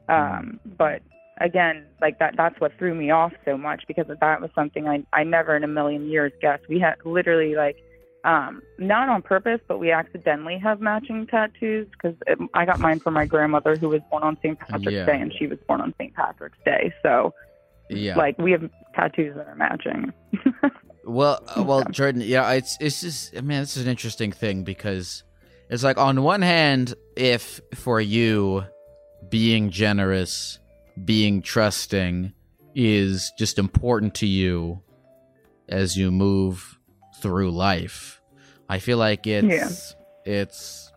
Um, 0.08 0.60
but 0.76 1.00
again, 1.40 1.86
like 2.00 2.18
that, 2.18 2.34
that's 2.36 2.60
what 2.60 2.72
threw 2.78 2.94
me 2.94 3.10
off 3.10 3.32
so 3.44 3.56
much 3.56 3.84
because 3.88 4.06
that 4.08 4.40
was 4.40 4.50
something 4.54 4.86
I, 4.86 5.04
I 5.12 5.24
never 5.24 5.56
in 5.56 5.64
a 5.64 5.68
million 5.68 6.08
years 6.08 6.32
guessed. 6.40 6.64
We 6.68 6.78
had 6.78 6.96
literally 7.04 7.54
like, 7.54 7.76
um, 8.24 8.62
not 8.78 9.08
on 9.08 9.20
purpose, 9.20 9.60
but 9.68 9.78
we 9.78 9.90
accidentally 9.90 10.58
have 10.58 10.80
matching 10.80 11.26
tattoos 11.26 11.86
because 11.90 12.16
I 12.54 12.64
got 12.64 12.80
mine 12.80 13.00
from 13.00 13.14
my 13.14 13.26
grandmother 13.26 13.76
who 13.76 13.90
was 13.90 14.00
born 14.10 14.22
on 14.22 14.36
St. 14.38 14.58
Patrick's 14.58 14.92
Yeah. 14.92 15.06
Day 15.06 15.20
and 15.20 15.32
she 15.38 15.46
was 15.46 15.58
born 15.68 15.82
on 15.82 15.94
St. 15.98 16.14
Patrick's 16.14 16.58
Day. 16.64 16.92
So, 17.02 17.34
Yeah. 17.88 18.16
like, 18.16 18.38
we 18.38 18.52
have 18.52 18.68
tattoos 18.94 19.34
that 19.36 19.46
are 19.46 19.56
matching. 19.56 20.12
Well, 21.06 21.42
uh, 21.46 21.62
well, 21.62 21.84
Jordan, 21.84 22.22
yeah, 22.22 22.50
it's 22.52 22.76
it's 22.80 23.00
just 23.00 23.34
man, 23.34 23.62
this 23.62 23.76
is 23.76 23.84
an 23.84 23.90
interesting 23.90 24.32
thing 24.32 24.64
because 24.64 25.22
it's 25.68 25.82
like 25.82 25.98
on 25.98 26.22
one 26.22 26.42
hand, 26.42 26.94
if 27.16 27.60
for 27.74 28.00
you 28.00 28.64
being 29.28 29.70
generous, 29.70 30.58
being 31.04 31.42
trusting 31.42 32.32
is 32.74 33.32
just 33.38 33.58
important 33.58 34.14
to 34.16 34.26
you 34.26 34.80
as 35.68 35.96
you 35.96 36.10
move 36.10 36.78
through 37.20 37.50
life, 37.50 38.20
I 38.68 38.78
feel 38.78 38.98
like 38.98 39.26
it's 39.26 39.94
it's 40.24 40.90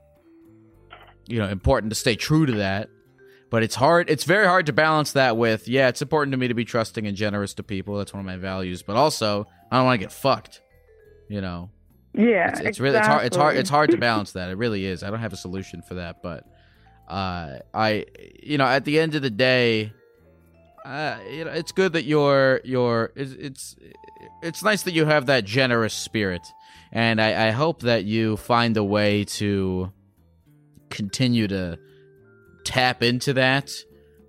you 1.28 1.40
know 1.40 1.50
important 1.50 1.92
to 1.92 1.96
stay 1.96 2.16
true 2.16 2.46
to 2.46 2.54
that. 2.54 2.90
But 3.50 3.64
it's 3.64 3.76
hard. 3.76 4.10
It's 4.10 4.26
very 4.26 4.46
hard 4.46 4.66
to 4.66 4.74
balance 4.74 5.14
that 5.14 5.38
with, 5.38 5.68
yeah, 5.68 5.88
it's 5.88 6.02
important 6.02 6.34
to 6.34 6.38
me 6.38 6.50
to 6.50 6.54
be 6.54 6.66
trusting 6.66 7.08
and 7.08 7.16
generous 7.16 7.54
to 7.56 7.64
people. 7.64 7.98
That's 7.98 8.14
one 8.14 8.20
of 8.20 8.26
my 8.26 8.36
values. 8.36 8.84
But 8.84 8.98
also, 8.98 9.48
I 9.72 9.78
don't 9.78 9.86
want 9.86 10.00
to 10.00 10.06
get 10.06 10.12
fucked. 10.12 10.62
You 11.30 11.42
know, 11.42 11.70
yeah, 12.14 12.50
it's, 12.50 12.60
it's 12.62 12.80
really 12.80 12.98
it's 12.98 13.08
hard. 13.08 13.26
It's 13.26 13.38
hard. 13.38 13.58
It's 13.58 13.70
hard 13.70 13.92
to 13.92 13.98
balance 14.10 14.34
that. 14.34 14.50
It 14.50 14.58
really 14.58 14.86
is. 14.86 15.04
I 15.04 15.10
don't 15.10 15.20
have 15.20 15.34
a 15.34 15.38
solution 15.38 15.82
for 15.82 15.96
that. 15.96 16.22
But 16.22 16.46
uh, 17.08 17.60
I, 17.74 18.06
you 18.42 18.58
know, 18.58 18.66
at 18.66 18.86
the 18.86 19.00
end 19.00 19.16
of 19.16 19.22
the 19.22 19.30
day, 19.30 19.94
uh, 20.86 21.18
you 21.30 21.44
know, 21.46 21.52
it's 21.52 21.72
good 21.72 21.94
that 21.94 22.06
you're 22.06 22.62
you're. 22.64 23.12
It's 23.16 23.34
it's, 23.34 23.76
it's 24.42 24.64
nice 24.64 24.84
that 24.84 24.94
you 24.94 25.06
have 25.06 25.26
that 25.26 25.44
generous 25.44 25.94
spirit, 25.94 26.48
and 26.92 27.22
I, 27.22 27.48
I 27.48 27.52
hope 27.52 27.82
that 27.82 28.06
you 28.06 28.38
find 28.38 28.78
a 28.78 28.84
way 28.84 29.26
to 29.26 29.92
continue 30.90 31.48
to 31.50 31.78
tap 32.68 33.02
into 33.02 33.34
that 33.34 33.72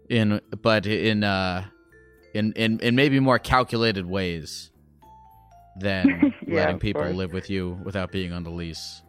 in 0.09 0.41
but 0.63 0.87
in 0.87 1.25
uh 1.25 1.65
in 2.35 2.53
in, 2.53 2.79
in 2.81 2.95
maybe 2.95 3.19
more 3.19 3.39
calculated 3.39 4.07
ways 4.07 4.71
than 5.81 6.33
Yeah, 6.47 6.61
letting 6.61 6.79
people 6.79 7.03
course. 7.03 7.15
live 7.17 7.33
with 7.33 7.51
you 7.51 7.79
without 7.85 8.11
being 8.11 8.33
on 8.33 8.43
the 8.43 8.51
lease. 8.51 9.03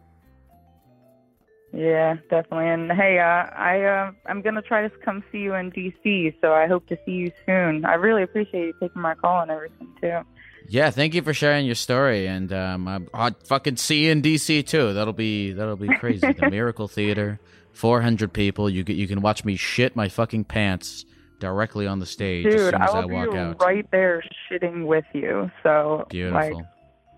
Yeah, 1.72 2.16
definitely. 2.28 2.68
And 2.68 2.92
hey, 2.92 3.18
uh, 3.18 3.22
I 3.56 3.82
uh, 3.82 4.10
I'm 4.26 4.42
gonna 4.42 4.60
try 4.60 4.86
to 4.86 4.90
come 4.98 5.22
see 5.30 5.38
you 5.38 5.54
in 5.54 5.70
DC, 5.70 6.34
so 6.40 6.52
I 6.52 6.66
hope 6.66 6.86
to 6.88 6.98
see 7.06 7.12
you 7.12 7.32
soon. 7.46 7.84
I 7.84 7.94
really 7.94 8.24
appreciate 8.24 8.66
you 8.66 8.74
taking 8.80 9.00
my 9.00 9.14
call 9.14 9.40
and 9.42 9.50
everything 9.50 9.88
too. 10.02 10.20
Yeah, 10.68 10.90
thank 10.90 11.14
you 11.14 11.22
for 11.22 11.32
sharing 11.32 11.64
your 11.66 11.76
story, 11.76 12.26
and 12.26 12.52
um, 12.52 12.86
I, 12.88 13.00
I'll 13.14 13.34
fucking 13.44 13.76
see 13.76 14.04
you 14.04 14.10
in 14.10 14.20
DC 14.20 14.66
too. 14.66 14.92
That'll 14.92 15.14
be 15.14 15.52
that'll 15.52 15.76
be 15.76 15.88
crazy. 15.96 16.30
the 16.32 16.50
Miracle 16.50 16.88
Theater, 16.88 17.40
four 17.80 18.00
hundred 18.02 18.32
people. 18.32 18.68
You 18.68 18.84
can 18.84 18.96
you 18.96 19.08
can 19.08 19.20
watch 19.22 19.44
me 19.44 19.56
shit 19.56 19.96
my 19.96 20.08
fucking 20.08 20.44
pants 20.44 21.04
directly 21.40 21.86
on 21.86 21.98
the 21.98 22.06
stage 22.06 22.44
as 22.46 22.54
Dude, 22.54 22.60
soon 22.74 22.82
as 22.82 22.90
I 22.90 23.00
I, 23.00 23.04
walk 23.06 23.34
out. 23.34 23.62
right 23.62 23.86
there 23.90 24.22
shitting 24.50 24.86
with 24.86 25.06
you. 25.14 25.50
So 25.62 26.04
Beautiful. 26.10 26.56
like, 26.58 26.66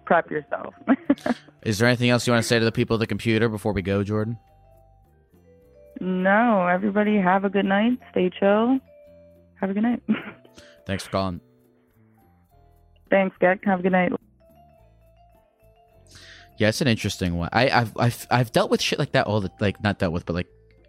prep 0.06 0.30
yourself. 0.30 0.72
Is 1.64 1.78
there 1.78 1.88
anything 1.88 2.10
else 2.10 2.26
you 2.26 2.32
want 2.32 2.42
to 2.42 2.48
say 2.48 2.58
to 2.60 2.64
the 2.64 2.70
people 2.72 2.94
at 2.94 3.00
the 3.00 3.06
computer 3.08 3.48
before 3.48 3.72
we 3.72 3.82
go, 3.82 4.02
Jordan? 4.04 4.38
no, 6.00 6.66
everybody 6.66 7.16
have 7.16 7.44
a 7.44 7.48
good 7.50 7.64
night. 7.66 7.98
Stay 8.10 8.30
chill. 8.40 8.78
Have 9.60 9.70
a 9.70 9.74
good 9.74 9.82
night. 9.84 10.02
Thanks 10.86 11.04
for 11.04 11.10
calling. 11.10 11.40
Thanks, 13.10 13.36
Gek. 13.40 13.64
Have 13.64 13.80
a 13.80 13.82
good 13.82 13.92
night. 13.92 14.12
Yeah, 16.62 16.68
it's 16.68 16.80
an 16.80 16.86
interesting 16.86 17.36
one. 17.36 17.48
I, 17.52 17.70
I've 17.70 17.92
I've 17.96 18.26
I've 18.30 18.52
dealt 18.52 18.70
with 18.70 18.80
shit 18.80 19.00
like 19.00 19.10
that 19.12 19.26
all 19.26 19.40
the 19.40 19.50
like 19.58 19.82
not 19.82 19.98
dealt 19.98 20.12
with, 20.12 20.24
but 20.24 20.34
like 20.34 20.46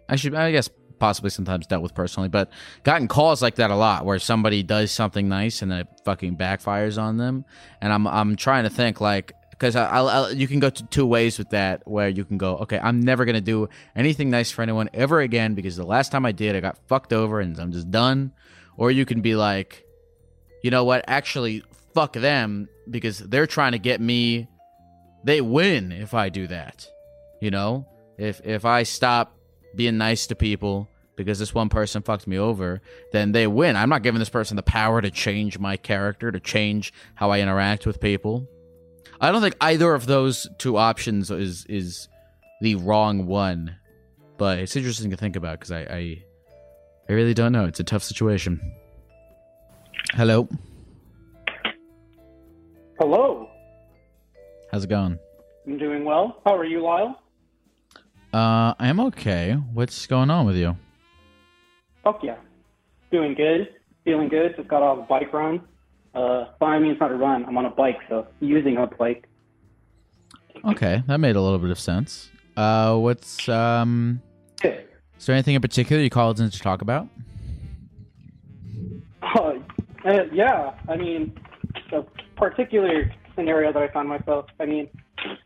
I 0.08 0.14
should 0.14 0.32
I 0.32 0.52
guess 0.52 0.70
possibly 1.00 1.30
sometimes 1.30 1.66
dealt 1.66 1.82
with 1.82 1.96
personally, 1.96 2.28
but 2.28 2.48
gotten 2.84 3.08
calls 3.08 3.42
like 3.42 3.56
that 3.56 3.72
a 3.72 3.74
lot 3.74 4.04
where 4.04 4.20
somebody 4.20 4.62
does 4.62 4.92
something 4.92 5.28
nice 5.28 5.62
and 5.62 5.72
then 5.72 5.80
it 5.80 5.88
fucking 6.04 6.36
backfires 6.36 6.96
on 6.96 7.16
them, 7.16 7.44
and 7.80 7.92
I'm 7.92 8.06
I'm 8.06 8.36
trying 8.36 8.62
to 8.62 8.70
think 8.70 9.00
like 9.00 9.32
because 9.50 9.74
I, 9.74 9.86
I'll, 9.86 10.08
I'll 10.08 10.32
you 10.32 10.46
can 10.46 10.60
go 10.60 10.70
to 10.70 10.86
two 10.86 11.06
ways 11.06 11.38
with 11.38 11.50
that 11.50 11.82
where 11.88 12.08
you 12.08 12.24
can 12.24 12.38
go 12.38 12.58
okay 12.58 12.78
I'm 12.78 13.00
never 13.00 13.24
gonna 13.24 13.40
do 13.40 13.68
anything 13.96 14.30
nice 14.30 14.52
for 14.52 14.62
anyone 14.62 14.88
ever 14.94 15.22
again 15.22 15.54
because 15.56 15.74
the 15.74 15.84
last 15.84 16.12
time 16.12 16.24
I 16.24 16.30
did 16.30 16.54
I 16.54 16.60
got 16.60 16.78
fucked 16.86 17.12
over 17.12 17.40
and 17.40 17.58
I'm 17.58 17.72
just 17.72 17.90
done, 17.90 18.30
or 18.76 18.92
you 18.92 19.04
can 19.04 19.22
be 19.22 19.34
like, 19.34 19.84
you 20.62 20.70
know 20.70 20.84
what? 20.84 21.04
Actually 21.08 21.64
fuck 21.94 22.12
them 22.12 22.68
because 22.88 23.18
they're 23.18 23.48
trying 23.48 23.72
to 23.72 23.80
get 23.80 24.00
me 24.00 24.46
they 25.24 25.40
win 25.40 25.90
if 25.92 26.14
I 26.14 26.28
do 26.28 26.46
that. 26.46 26.88
You 27.40 27.50
know, 27.50 27.86
if 28.18 28.40
if 28.44 28.64
I 28.64 28.84
stop 28.84 29.36
being 29.74 29.98
nice 29.98 30.26
to 30.28 30.34
people 30.36 30.88
because 31.16 31.38
this 31.38 31.54
one 31.54 31.68
person 31.68 32.02
fucked 32.02 32.26
me 32.26 32.38
over, 32.38 32.80
then 33.12 33.32
they 33.32 33.46
win. 33.46 33.76
I'm 33.76 33.88
not 33.88 34.02
giving 34.02 34.18
this 34.18 34.28
person 34.28 34.56
the 34.56 34.62
power 34.62 35.00
to 35.00 35.10
change 35.10 35.58
my 35.58 35.76
character, 35.76 36.30
to 36.30 36.40
change 36.40 36.92
how 37.14 37.30
I 37.30 37.40
interact 37.40 37.86
with 37.86 38.00
people. 38.00 38.48
I 39.20 39.30
don't 39.30 39.42
think 39.42 39.56
either 39.60 39.94
of 39.94 40.06
those 40.06 40.48
two 40.58 40.76
options 40.76 41.30
is 41.30 41.66
is 41.68 42.08
the 42.60 42.76
wrong 42.76 43.26
one, 43.26 43.76
but 44.38 44.58
it's 44.58 44.76
interesting 44.76 45.10
to 45.10 45.16
think 45.16 45.36
about 45.36 45.60
because 45.60 45.72
I, 45.72 45.80
I 45.80 46.24
I 47.08 47.12
really 47.12 47.34
don't 47.34 47.52
know. 47.52 47.64
It's 47.64 47.80
a 47.80 47.84
tough 47.84 48.02
situation. 48.02 48.60
Hello, 50.12 50.48
Hello. 52.98 53.50
How's 54.74 54.82
it 54.82 54.88
going? 54.88 55.16
I'm 55.68 55.78
doing 55.78 56.04
well. 56.04 56.42
How 56.44 56.56
are 56.56 56.64
you, 56.64 56.82
Lyle? 56.82 57.22
Uh, 58.32 58.74
I'm 58.76 58.98
okay. 58.98 59.52
What's 59.72 60.08
going 60.08 60.30
on 60.30 60.46
with 60.46 60.56
you? 60.56 60.76
Fuck 62.02 62.24
yeah. 62.24 62.38
Doing 63.12 63.34
good. 63.34 63.68
Feeling 64.02 64.28
good. 64.28 64.56
Just 64.56 64.66
got 64.66 64.82
off 64.82 64.98
a 64.98 65.02
bike 65.02 65.32
run. 65.32 65.60
Uh, 66.12 66.46
I 66.60 66.80
mean, 66.80 66.90
it's 66.90 67.00
not 67.00 67.12
a 67.12 67.14
run. 67.14 67.44
I'm 67.44 67.56
on 67.56 67.66
a 67.66 67.70
bike, 67.70 67.98
so 68.08 68.26
using 68.40 68.76
a 68.76 68.88
bike. 68.88 69.28
Okay, 70.64 71.04
that 71.06 71.18
made 71.18 71.36
a 71.36 71.40
little 71.40 71.60
bit 71.60 71.70
of 71.70 71.78
sense. 71.78 72.30
Uh, 72.56 72.96
what's 72.96 73.48
um, 73.48 74.20
Is 74.64 75.26
there 75.26 75.36
anything 75.36 75.54
in 75.54 75.60
particular 75.60 76.02
you 76.02 76.10
called 76.10 76.40
in 76.40 76.50
to 76.50 76.58
talk 76.58 76.82
about? 76.82 77.06
Uh, 79.22 79.52
uh, 80.04 80.24
yeah, 80.32 80.74
I 80.88 80.96
mean, 80.96 81.32
the 81.92 82.04
particular 82.36 83.12
scenario 83.34 83.72
that 83.72 83.82
I 83.82 83.92
found 83.92 84.08
myself. 84.08 84.46
I 84.60 84.66
mean, 84.66 84.88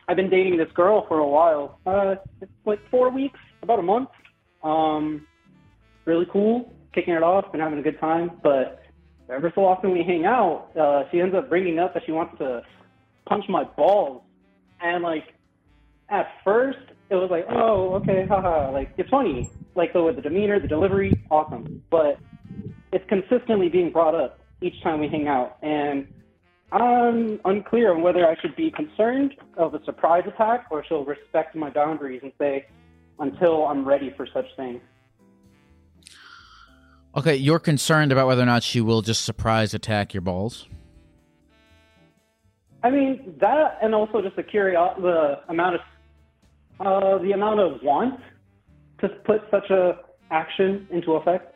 I've 0.09 0.17
been 0.17 0.31
dating 0.31 0.57
this 0.57 0.69
girl 0.75 1.07
for 1.09 1.19
a 1.19 1.27
while. 1.27 1.79
Uh, 1.87 2.17
like 2.65 2.81
four 2.91 3.11
weeks, 3.11 3.39
about 3.63 3.79
a 3.79 3.83
month. 3.83 4.09
Um, 4.63 5.27
really 6.05 6.27
cool, 6.33 6.73
kicking 6.95 7.15
it 7.15 7.23
off 7.23 7.47
and 7.53 7.63
having 7.63 7.79
a 7.79 7.83
good 7.83 8.01
time. 8.01 8.33
But 8.43 8.83
ever 9.31 9.53
so 9.55 9.65
often 9.65 9.93
we 9.93 10.03
hang 10.03 10.25
out, 10.25 10.71
uh, 10.79 11.05
she 11.11 11.21
ends 11.21 11.35
up 11.35 11.49
bringing 11.49 11.79
up 11.79 11.95
that 11.95 12.03
she 12.07 12.13
wants 12.13 12.39
to 12.39 12.63
punch 13.27 13.45
my 13.49 13.65
balls. 13.65 14.23
And 14.81 15.03
like, 15.03 15.35
at 16.09 16.29
first 16.45 16.79
it 17.11 17.15
was 17.15 17.31
like, 17.31 17.47
oh, 17.51 17.95
okay, 17.95 18.27
haha, 18.29 18.71
like 18.73 18.93
it's 18.97 19.09
funny, 19.11 19.51
like 19.75 19.93
the 19.93 20.13
the 20.15 20.23
demeanor, 20.23 20.61
the 20.61 20.69
delivery, 20.69 21.13
awesome. 21.31 21.83
But 21.91 22.19
it's 22.93 23.05
consistently 23.09 23.69
being 23.69 23.91
brought 23.93 24.15
up 24.15 24.41
each 24.61 24.83
time 24.83 25.01
we 25.01 25.09
hang 25.09 25.29
out, 25.29 25.57
and 25.63 26.07
I'm 26.71 27.41
unclear 27.45 27.95
on 27.95 28.03
whether 28.03 28.27
I 28.27 28.37
should 28.41 28.55
be 28.55 28.71
concerned 28.71 29.35
of 29.57 29.75
a 29.75 29.83
surprise 29.85 30.25
attack 30.27 30.67
or 30.71 30.85
she'll 30.87 31.05
respect 31.05 31.57
my 31.57 31.71
boundaries 31.71 32.21
and 32.23 32.33
say, 32.39 32.67
until 33.19 33.67
I'm 33.67 33.87
ready 33.87 34.13
for 34.17 34.27
such 34.33 34.47
things. 34.57 34.81
Okay, 37.17 37.35
you're 37.35 37.59
concerned 37.59 38.13
about 38.13 38.27
whether 38.27 38.43
or 38.43 38.47
not 38.47 38.63
she 38.63 38.81
will 38.81 39.03
just 39.03 39.25
surprise 39.25 39.75
attack 39.75 40.13
your 40.13 40.21
balls. 40.21 40.69
I 42.83 42.91
mean 42.91 43.35
that, 43.41 43.79
and 43.83 43.95
also 43.95 44.23
just 44.23 44.37
the 44.37 44.43
curiosity, 44.43 45.03
the 45.03 45.41
amount 45.49 45.77
of, 45.77 45.81
uh, 46.81 47.19
the 47.23 47.33
amount 47.33 47.61
of 47.61 47.83
want 47.83 48.21
to 49.01 49.09
put 49.09 49.43
such 49.51 49.71
a 49.71 49.99
action 50.31 50.87
into 50.91 51.15
effect. 51.15 51.55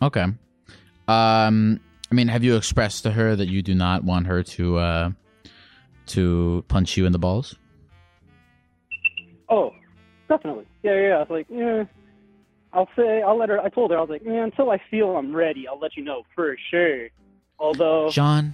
Okay. 0.00 0.26
Um, 1.06 1.80
I 2.12 2.14
mean, 2.14 2.28
have 2.28 2.44
you 2.44 2.56
expressed 2.56 3.04
to 3.04 3.10
her 3.10 3.34
that 3.34 3.48
you 3.48 3.62
do 3.62 3.74
not 3.74 4.04
want 4.04 4.26
her 4.26 4.42
to 4.42 4.76
uh, 4.76 5.10
to 6.08 6.62
punch 6.68 6.98
you 6.98 7.06
in 7.06 7.12
the 7.12 7.18
balls? 7.18 7.56
Oh, 9.48 9.72
definitely. 10.28 10.66
Yeah, 10.82 11.00
yeah. 11.00 11.14
I 11.14 11.18
was 11.20 11.30
like, 11.30 11.46
yeah. 11.48 11.84
I'll 12.74 12.90
say, 12.96 13.22
I'll 13.22 13.38
let 13.38 13.48
her. 13.48 13.58
I 13.58 13.70
told 13.70 13.92
her, 13.92 13.96
I 13.96 14.02
was 14.02 14.10
like, 14.10 14.26
man, 14.26 14.42
until 14.42 14.70
I 14.70 14.78
feel 14.90 15.16
I'm 15.16 15.34
ready, 15.34 15.66
I'll 15.66 15.78
let 15.78 15.96
you 15.96 16.04
know 16.04 16.24
for 16.34 16.54
sure. 16.70 17.08
Although, 17.58 18.10
John, 18.10 18.52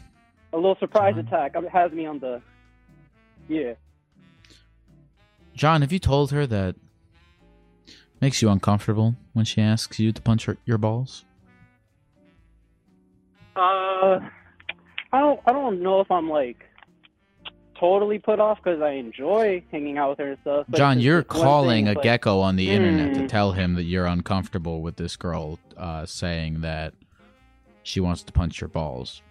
a 0.53 0.57
little 0.57 0.77
surprise 0.79 1.17
attack 1.19 1.57
has 1.73 1.91
me 1.91 2.07
on 2.07 2.21
the. 2.21 2.41
Yeah. 3.49 3.73
John, 5.55 5.81
have 5.81 5.91
you 5.91 5.99
told 5.99 6.31
her 6.31 6.47
that 6.47 6.77
makes 8.21 8.41
you 8.41 8.51
uncomfortable 8.51 9.17
when 9.33 9.45
she 9.45 9.61
asks 9.61 9.99
you 9.99 10.13
to 10.13 10.23
punch 10.23 10.45
her, 10.45 10.59
your 10.65 10.79
balls? 10.79 11.25
Uh, 13.59 14.21
I 15.13 15.21
don't. 15.21 15.41
I 15.47 15.53
don't 15.53 15.83
know 15.83 16.01
if 16.01 16.11
I'm 16.11 16.31
like 16.31 16.65
totally 17.79 18.19
put 18.19 18.41
off 18.41 18.59
because 18.63 18.81
I 18.81 18.91
enjoy 18.93 19.63
hanging 19.71 19.99
out 19.99 20.11
with 20.11 20.19
her 20.19 20.29
and 20.31 20.39
stuff. 20.43 20.67
but 20.69 20.77
John, 20.77 21.01
you're 21.01 21.23
calling 21.23 21.87
thing, 21.87 21.95
a 21.95 21.99
like, 21.99 22.03
gecko 22.03 22.41
on 22.41 22.57
the 22.57 22.71
internet 22.71 23.15
to 23.15 23.21
mm. 23.21 23.29
tell 23.29 23.53
him 23.53 23.75
that 23.75 23.85
you're 23.85 24.07
uncomfortable 24.07 24.83
with 24.83 24.97
this 24.97 25.17
girl 25.17 25.59
uh, 25.77 26.05
saying 26.05 26.61
that 26.63 26.95
she 27.83 28.01
wants 28.01 28.23
to 28.25 28.33
punch 28.33 28.61
your 28.61 28.69
balls. 28.69 29.23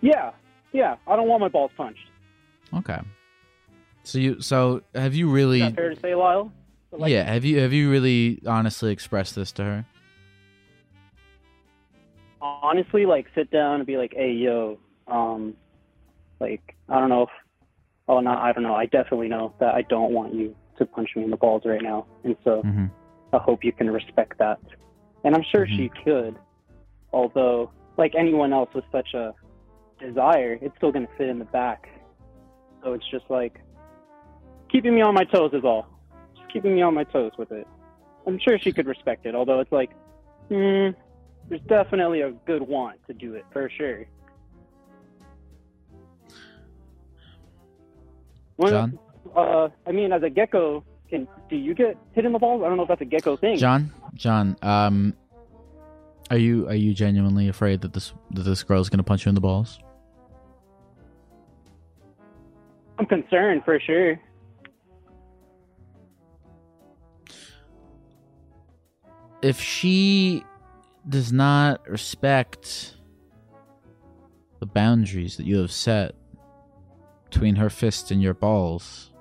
Yeah, 0.00 0.32
yeah. 0.72 0.96
I 1.06 1.16
don't 1.16 1.28
want 1.28 1.40
my 1.40 1.48
balls 1.48 1.70
punched. 1.76 2.08
Okay. 2.74 3.00
So 4.04 4.18
you 4.18 4.40
so 4.40 4.82
have 4.94 5.14
you 5.14 5.28
really 5.28 5.68
fair 5.72 5.94
to 5.94 6.00
say, 6.00 6.14
Lyle? 6.14 6.52
Like, 6.98 7.10
Yeah, 7.10 7.24
have 7.24 7.44
you 7.44 7.60
have 7.60 7.72
you 7.72 7.90
really 7.90 8.40
honestly 8.46 8.92
expressed 8.92 9.34
this 9.34 9.52
to 9.52 9.64
her? 9.64 9.84
honestly 12.40 13.06
like 13.06 13.26
sit 13.34 13.50
down 13.50 13.76
and 13.76 13.86
be 13.86 13.96
like, 13.96 14.12
hey 14.14 14.32
yo, 14.32 14.78
um 15.08 15.54
like 16.40 16.76
I 16.88 17.00
don't 17.00 17.08
know 17.08 17.22
if 17.22 17.28
oh 18.08 18.20
not 18.20 18.38
I 18.38 18.52
don't 18.52 18.62
know, 18.62 18.74
I 18.74 18.86
definitely 18.86 19.28
know 19.28 19.54
that 19.60 19.74
I 19.74 19.82
don't 19.82 20.12
want 20.12 20.34
you 20.34 20.54
to 20.78 20.86
punch 20.86 21.10
me 21.16 21.24
in 21.24 21.30
the 21.30 21.36
balls 21.36 21.62
right 21.64 21.82
now. 21.82 22.06
And 22.24 22.36
so 22.44 22.62
Mhm. 22.62 22.90
I 23.32 23.38
hope 23.38 23.64
you 23.64 23.72
can 23.72 23.90
respect 23.90 24.38
that. 24.38 24.58
And 25.24 25.34
I'm 25.34 25.42
sure 25.50 25.66
she 25.66 25.90
could. 26.04 26.36
Although, 27.12 27.72
like 27.96 28.14
anyone 28.16 28.52
else 28.52 28.70
with 28.74 28.84
such 28.92 29.14
a 29.14 29.34
desire, 29.98 30.58
it's 30.60 30.76
still 30.76 30.92
gonna 30.92 31.08
fit 31.16 31.28
in 31.28 31.38
the 31.38 31.46
back. 31.46 31.88
So 32.84 32.92
it's 32.92 33.08
just 33.10 33.24
like 33.30 33.60
keeping 34.70 34.94
me 34.94 35.02
on 35.02 35.14
my 35.14 35.24
toes 35.24 35.52
is 35.52 35.64
all. 35.64 35.86
Keeping 36.56 36.74
me 36.74 36.80
on 36.80 36.94
my 36.94 37.04
toes 37.04 37.32
with 37.36 37.52
it. 37.52 37.66
I'm 38.26 38.38
sure 38.38 38.58
she 38.58 38.72
could 38.72 38.86
respect 38.86 39.26
it, 39.26 39.34
although 39.34 39.60
it's 39.60 39.70
like, 39.70 39.90
hmm, 40.48 40.88
there's 41.50 41.60
definitely 41.68 42.22
a 42.22 42.30
good 42.46 42.62
want 42.62 42.98
to 43.08 43.12
do 43.12 43.34
it 43.34 43.44
for 43.52 43.68
sure. 43.68 44.06
One- 48.56 48.70
John? 48.70 48.98
Uh, 49.36 49.68
I 49.86 49.92
mean, 49.92 50.12
as 50.12 50.22
a 50.22 50.30
gecko, 50.30 50.82
can 51.10 51.28
do 51.50 51.56
you 51.56 51.74
get 51.74 51.98
hit 52.14 52.24
in 52.24 52.32
the 52.32 52.38
balls? 52.38 52.62
I 52.64 52.68
don't 52.68 52.78
know 52.78 52.84
if 52.84 52.88
that's 52.88 53.02
a 53.02 53.04
gecko 53.04 53.36
thing. 53.36 53.58
John, 53.58 53.92
John, 54.14 54.56
um, 54.62 55.12
are 56.30 56.38
you 56.38 56.66
are 56.68 56.74
you 56.74 56.94
genuinely 56.94 57.48
afraid 57.48 57.82
that 57.82 57.92
this 57.92 58.14
that 58.30 58.44
this 58.44 58.62
girl 58.62 58.80
is 58.80 58.88
going 58.88 58.98
to 58.98 59.04
punch 59.04 59.26
you 59.26 59.28
in 59.28 59.34
the 59.34 59.42
balls? 59.42 59.78
I'm 62.98 63.04
concerned 63.04 63.62
for 63.66 63.78
sure. 63.78 64.18
If 69.46 69.60
she 69.60 70.42
does 71.08 71.32
not 71.32 71.88
respect 71.88 72.96
the 74.58 74.66
boundaries 74.66 75.36
that 75.36 75.46
you 75.46 75.58
have 75.58 75.70
set 75.70 76.16
between 77.30 77.54
her 77.54 77.70
fist 77.70 78.10
and 78.10 78.20
your 78.20 78.34
balls, 78.34 79.12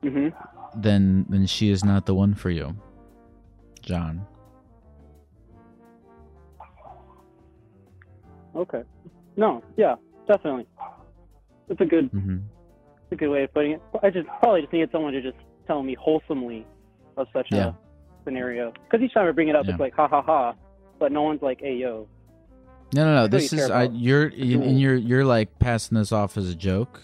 hmm 0.00 0.28
then 0.74 1.26
then 1.28 1.44
she 1.44 1.68
is 1.68 1.84
not 1.84 2.06
the 2.06 2.14
one 2.14 2.32
for 2.34 2.48
you, 2.48 2.74
John. 3.82 4.26
Okay. 8.56 8.84
No, 9.36 9.62
yeah, 9.76 9.96
definitely. 10.26 10.66
It's 11.68 11.82
a 11.82 11.84
good, 11.84 12.08
hmm 12.08 12.38
it's 13.02 13.12
a 13.12 13.16
good 13.16 13.28
way 13.28 13.42
of 13.44 13.52
putting 13.52 13.72
it. 13.72 13.82
I 14.02 14.08
just 14.08 14.28
probably 14.40 14.62
just 14.62 14.72
needed 14.72 14.88
someone 14.92 15.12
to 15.12 15.20
just 15.20 15.36
tell 15.66 15.82
me 15.82 15.94
wholesomely 16.00 16.66
of 17.16 17.26
such 17.32 17.48
Yeah. 17.50 17.68
a 17.68 17.74
scenario. 18.24 18.72
Because 18.84 19.04
each 19.04 19.14
time 19.14 19.28
I 19.28 19.32
bring 19.32 19.48
it 19.48 19.56
up, 19.56 19.64
Yeah. 19.66 19.72
it's 19.72 19.80
like 19.80 19.94
ha 19.94 20.08
ha 20.08 20.22
ha, 20.22 20.54
but 20.98 21.12
no 21.12 21.22
one's 21.22 21.42
like, 21.42 21.60
hey 21.60 21.74
yo. 21.76 22.06
No, 22.94 23.04
no, 23.06 23.14
no. 23.14 23.26
This 23.26 23.52
is 23.52 23.70
I, 23.70 23.84
you're 23.84 24.26
in 24.28 24.76
you're 24.78 24.94
you're 24.96 25.24
like 25.24 25.58
passing 25.58 25.96
this 25.96 26.12
off 26.12 26.36
as 26.36 26.48
a 26.50 26.54
joke, 26.54 27.00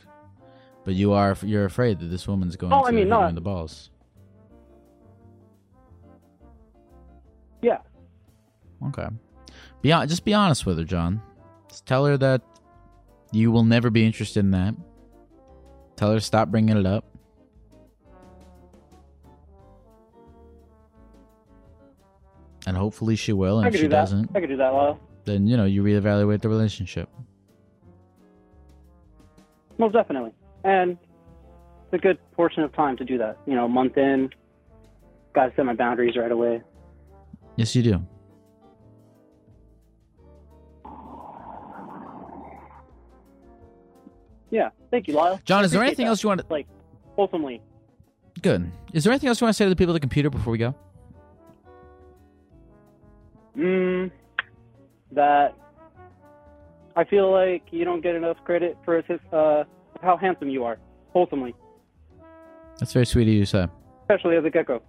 but 0.84 0.94
you 0.94 1.12
are 1.12 1.36
you're 1.42 1.64
afraid 1.64 1.98
that 2.00 2.06
this 2.06 2.28
woman's 2.28 2.56
going 2.56 2.72
Oh, 2.72 2.82
to 2.82 2.88
I 2.88 2.90
mean, 2.90 3.00
hit 3.00 3.09
no. 3.09 3.22
you 3.22 3.28
in 3.28 3.34
the 3.34 3.40
balls. 3.40 3.90
Yeah. 7.62 7.78
Okay. 8.88 9.06
Be 9.82 9.90
hon- 9.90 10.09
just 10.09 10.24
be 10.24 10.34
honest 10.34 10.66
with 10.66 10.78
her, 10.78 10.84
John. 10.84 11.22
Just 11.68 11.86
tell 11.86 12.04
her 12.06 12.16
that 12.18 12.42
you 13.32 13.50
will 13.50 13.64
never 13.64 13.90
be 13.90 14.04
interested 14.06 14.40
in 14.40 14.50
that. 14.52 14.74
Tell 15.96 16.11
her 16.11 16.16
to 16.16 16.20
stop 16.20 16.50
bringing 16.50 16.76
it 16.76 16.86
up. 16.86 17.04
And 22.68 22.76
hopefully 22.76 23.16
she 23.16 23.32
will. 23.32 23.60
And 23.60 23.64
I 23.64 23.68
if 23.68 23.76
she 23.76 23.80
do 23.80 23.88
doesn't, 23.88 24.30
I 24.34 24.40
could 24.40 24.50
do 24.50 24.58
that, 24.58 24.74
Lyle. 24.74 25.00
then 25.24 25.46
you 25.46 25.56
know 25.56 25.64
you 25.64 25.82
reevaluate 25.82 26.42
the 26.42 26.50
relationship. 26.50 27.08
Most 29.78 29.94
definitely. 29.94 30.32
And 30.64 30.98
it's 31.84 31.94
a 31.94 31.96
good 31.96 32.18
portion 32.32 32.62
of 32.62 32.74
time 32.74 32.98
to 32.98 33.06
do 33.06 33.16
that. 33.16 33.38
You 33.46 33.54
know, 33.54 33.64
a 33.64 33.68
month 33.70 33.96
in, 33.96 34.28
gotta 35.34 35.50
set 35.56 35.64
my 35.64 35.72
boundaries 35.72 36.14
right 36.14 36.30
away. 36.30 36.60
Yes, 37.56 37.74
you 37.74 37.82
do. 37.82 38.06
Yeah. 44.50 44.68
Thank 44.90 45.08
you, 45.08 45.14
Lyle. 45.14 45.40
John, 45.46 45.64
is 45.64 45.70
there 45.70 45.82
anything 45.82 46.04
that. 46.04 46.10
else 46.10 46.22
you 46.22 46.28
want 46.28 46.42
to? 46.42 46.46
Like, 46.50 46.66
wholesomely. 47.16 47.62
Good. 48.42 48.70
Is 48.92 49.04
there 49.04 49.12
anything 49.14 49.30
else 49.30 49.40
you 49.40 49.46
want 49.46 49.54
to 49.54 49.56
say 49.56 49.64
to 49.64 49.70
the 49.70 49.76
people 49.76 49.94
at 49.94 49.96
the 49.96 50.00
computer 50.00 50.28
before 50.28 50.50
we 50.50 50.58
go? 50.58 50.74
Mm, 53.59 54.11
that 55.12 55.54
I 56.94 57.04
feel 57.04 57.30
like 57.32 57.62
you 57.72 57.84
don't 57.84 58.00
get 58.02 58.14
enough 58.14 58.36
credit 58.44 58.76
for 58.84 59.02
uh, 59.32 59.64
how 60.00 60.16
handsome 60.16 60.48
you 60.48 60.64
are, 60.64 60.78
wholesomely, 61.12 61.54
That's 62.78 62.92
very 62.92 63.06
sweet 63.06 63.26
of 63.28 63.34
you 63.34 63.44
sir. 63.44 63.68
especially 64.02 64.36
as 64.36 64.44
a 64.44 64.50
gecko. 64.50 64.80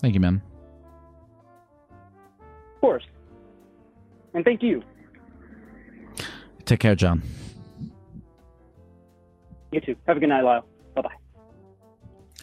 Thank 0.00 0.14
you, 0.14 0.20
man. 0.20 0.42
Of 2.74 2.80
course. 2.80 3.04
And 4.34 4.44
thank 4.44 4.62
you. 4.62 4.82
Take 6.66 6.80
care, 6.80 6.94
John. 6.94 7.22
You 9.72 9.80
too. 9.80 9.96
Have 10.06 10.18
a 10.18 10.20
good 10.20 10.28
night, 10.28 10.42
Lyle. 10.42 10.64
Bye 10.94 11.02
bye. 11.02 11.14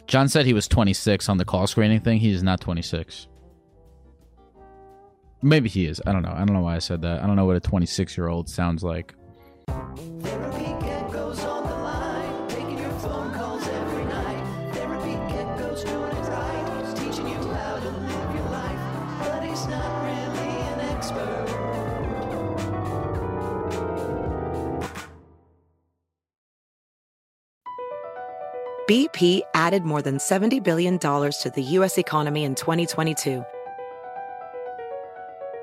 John 0.07 0.27
said 0.27 0.45
he 0.45 0.53
was 0.53 0.67
26 0.67 1.29
on 1.29 1.37
the 1.37 1.45
call 1.45 1.67
screening 1.67 1.99
thing. 1.99 2.19
He 2.19 2.31
is 2.31 2.43
not 2.43 2.59
26. 2.61 3.27
Maybe 5.45 5.69
he 5.69 5.85
is. 5.85 6.01
I 6.07 6.11
don't 6.11 6.23
know. 6.23 6.31
I 6.31 6.39
don't 6.39 6.53
know 6.53 6.61
why 6.61 6.75
I 6.75 6.79
said 6.79 7.03
that. 7.03 7.21
I 7.21 7.27
don't 7.27 7.35
know 7.35 7.45
what 7.45 7.55
a 7.55 7.59
26 7.59 8.17
year 8.17 8.29
old 8.29 8.49
sounds 8.49 8.83
like. 8.83 9.13
BP 28.87 29.41
added 29.53 29.83
more 29.83 30.01
than 30.01 30.17
$70 30.17 30.63
billion 30.63 30.99
to 30.99 31.51
the 31.53 31.63
U.S. 31.63 31.97
economy 31.97 32.43
in 32.43 32.55
2022. 32.55 33.43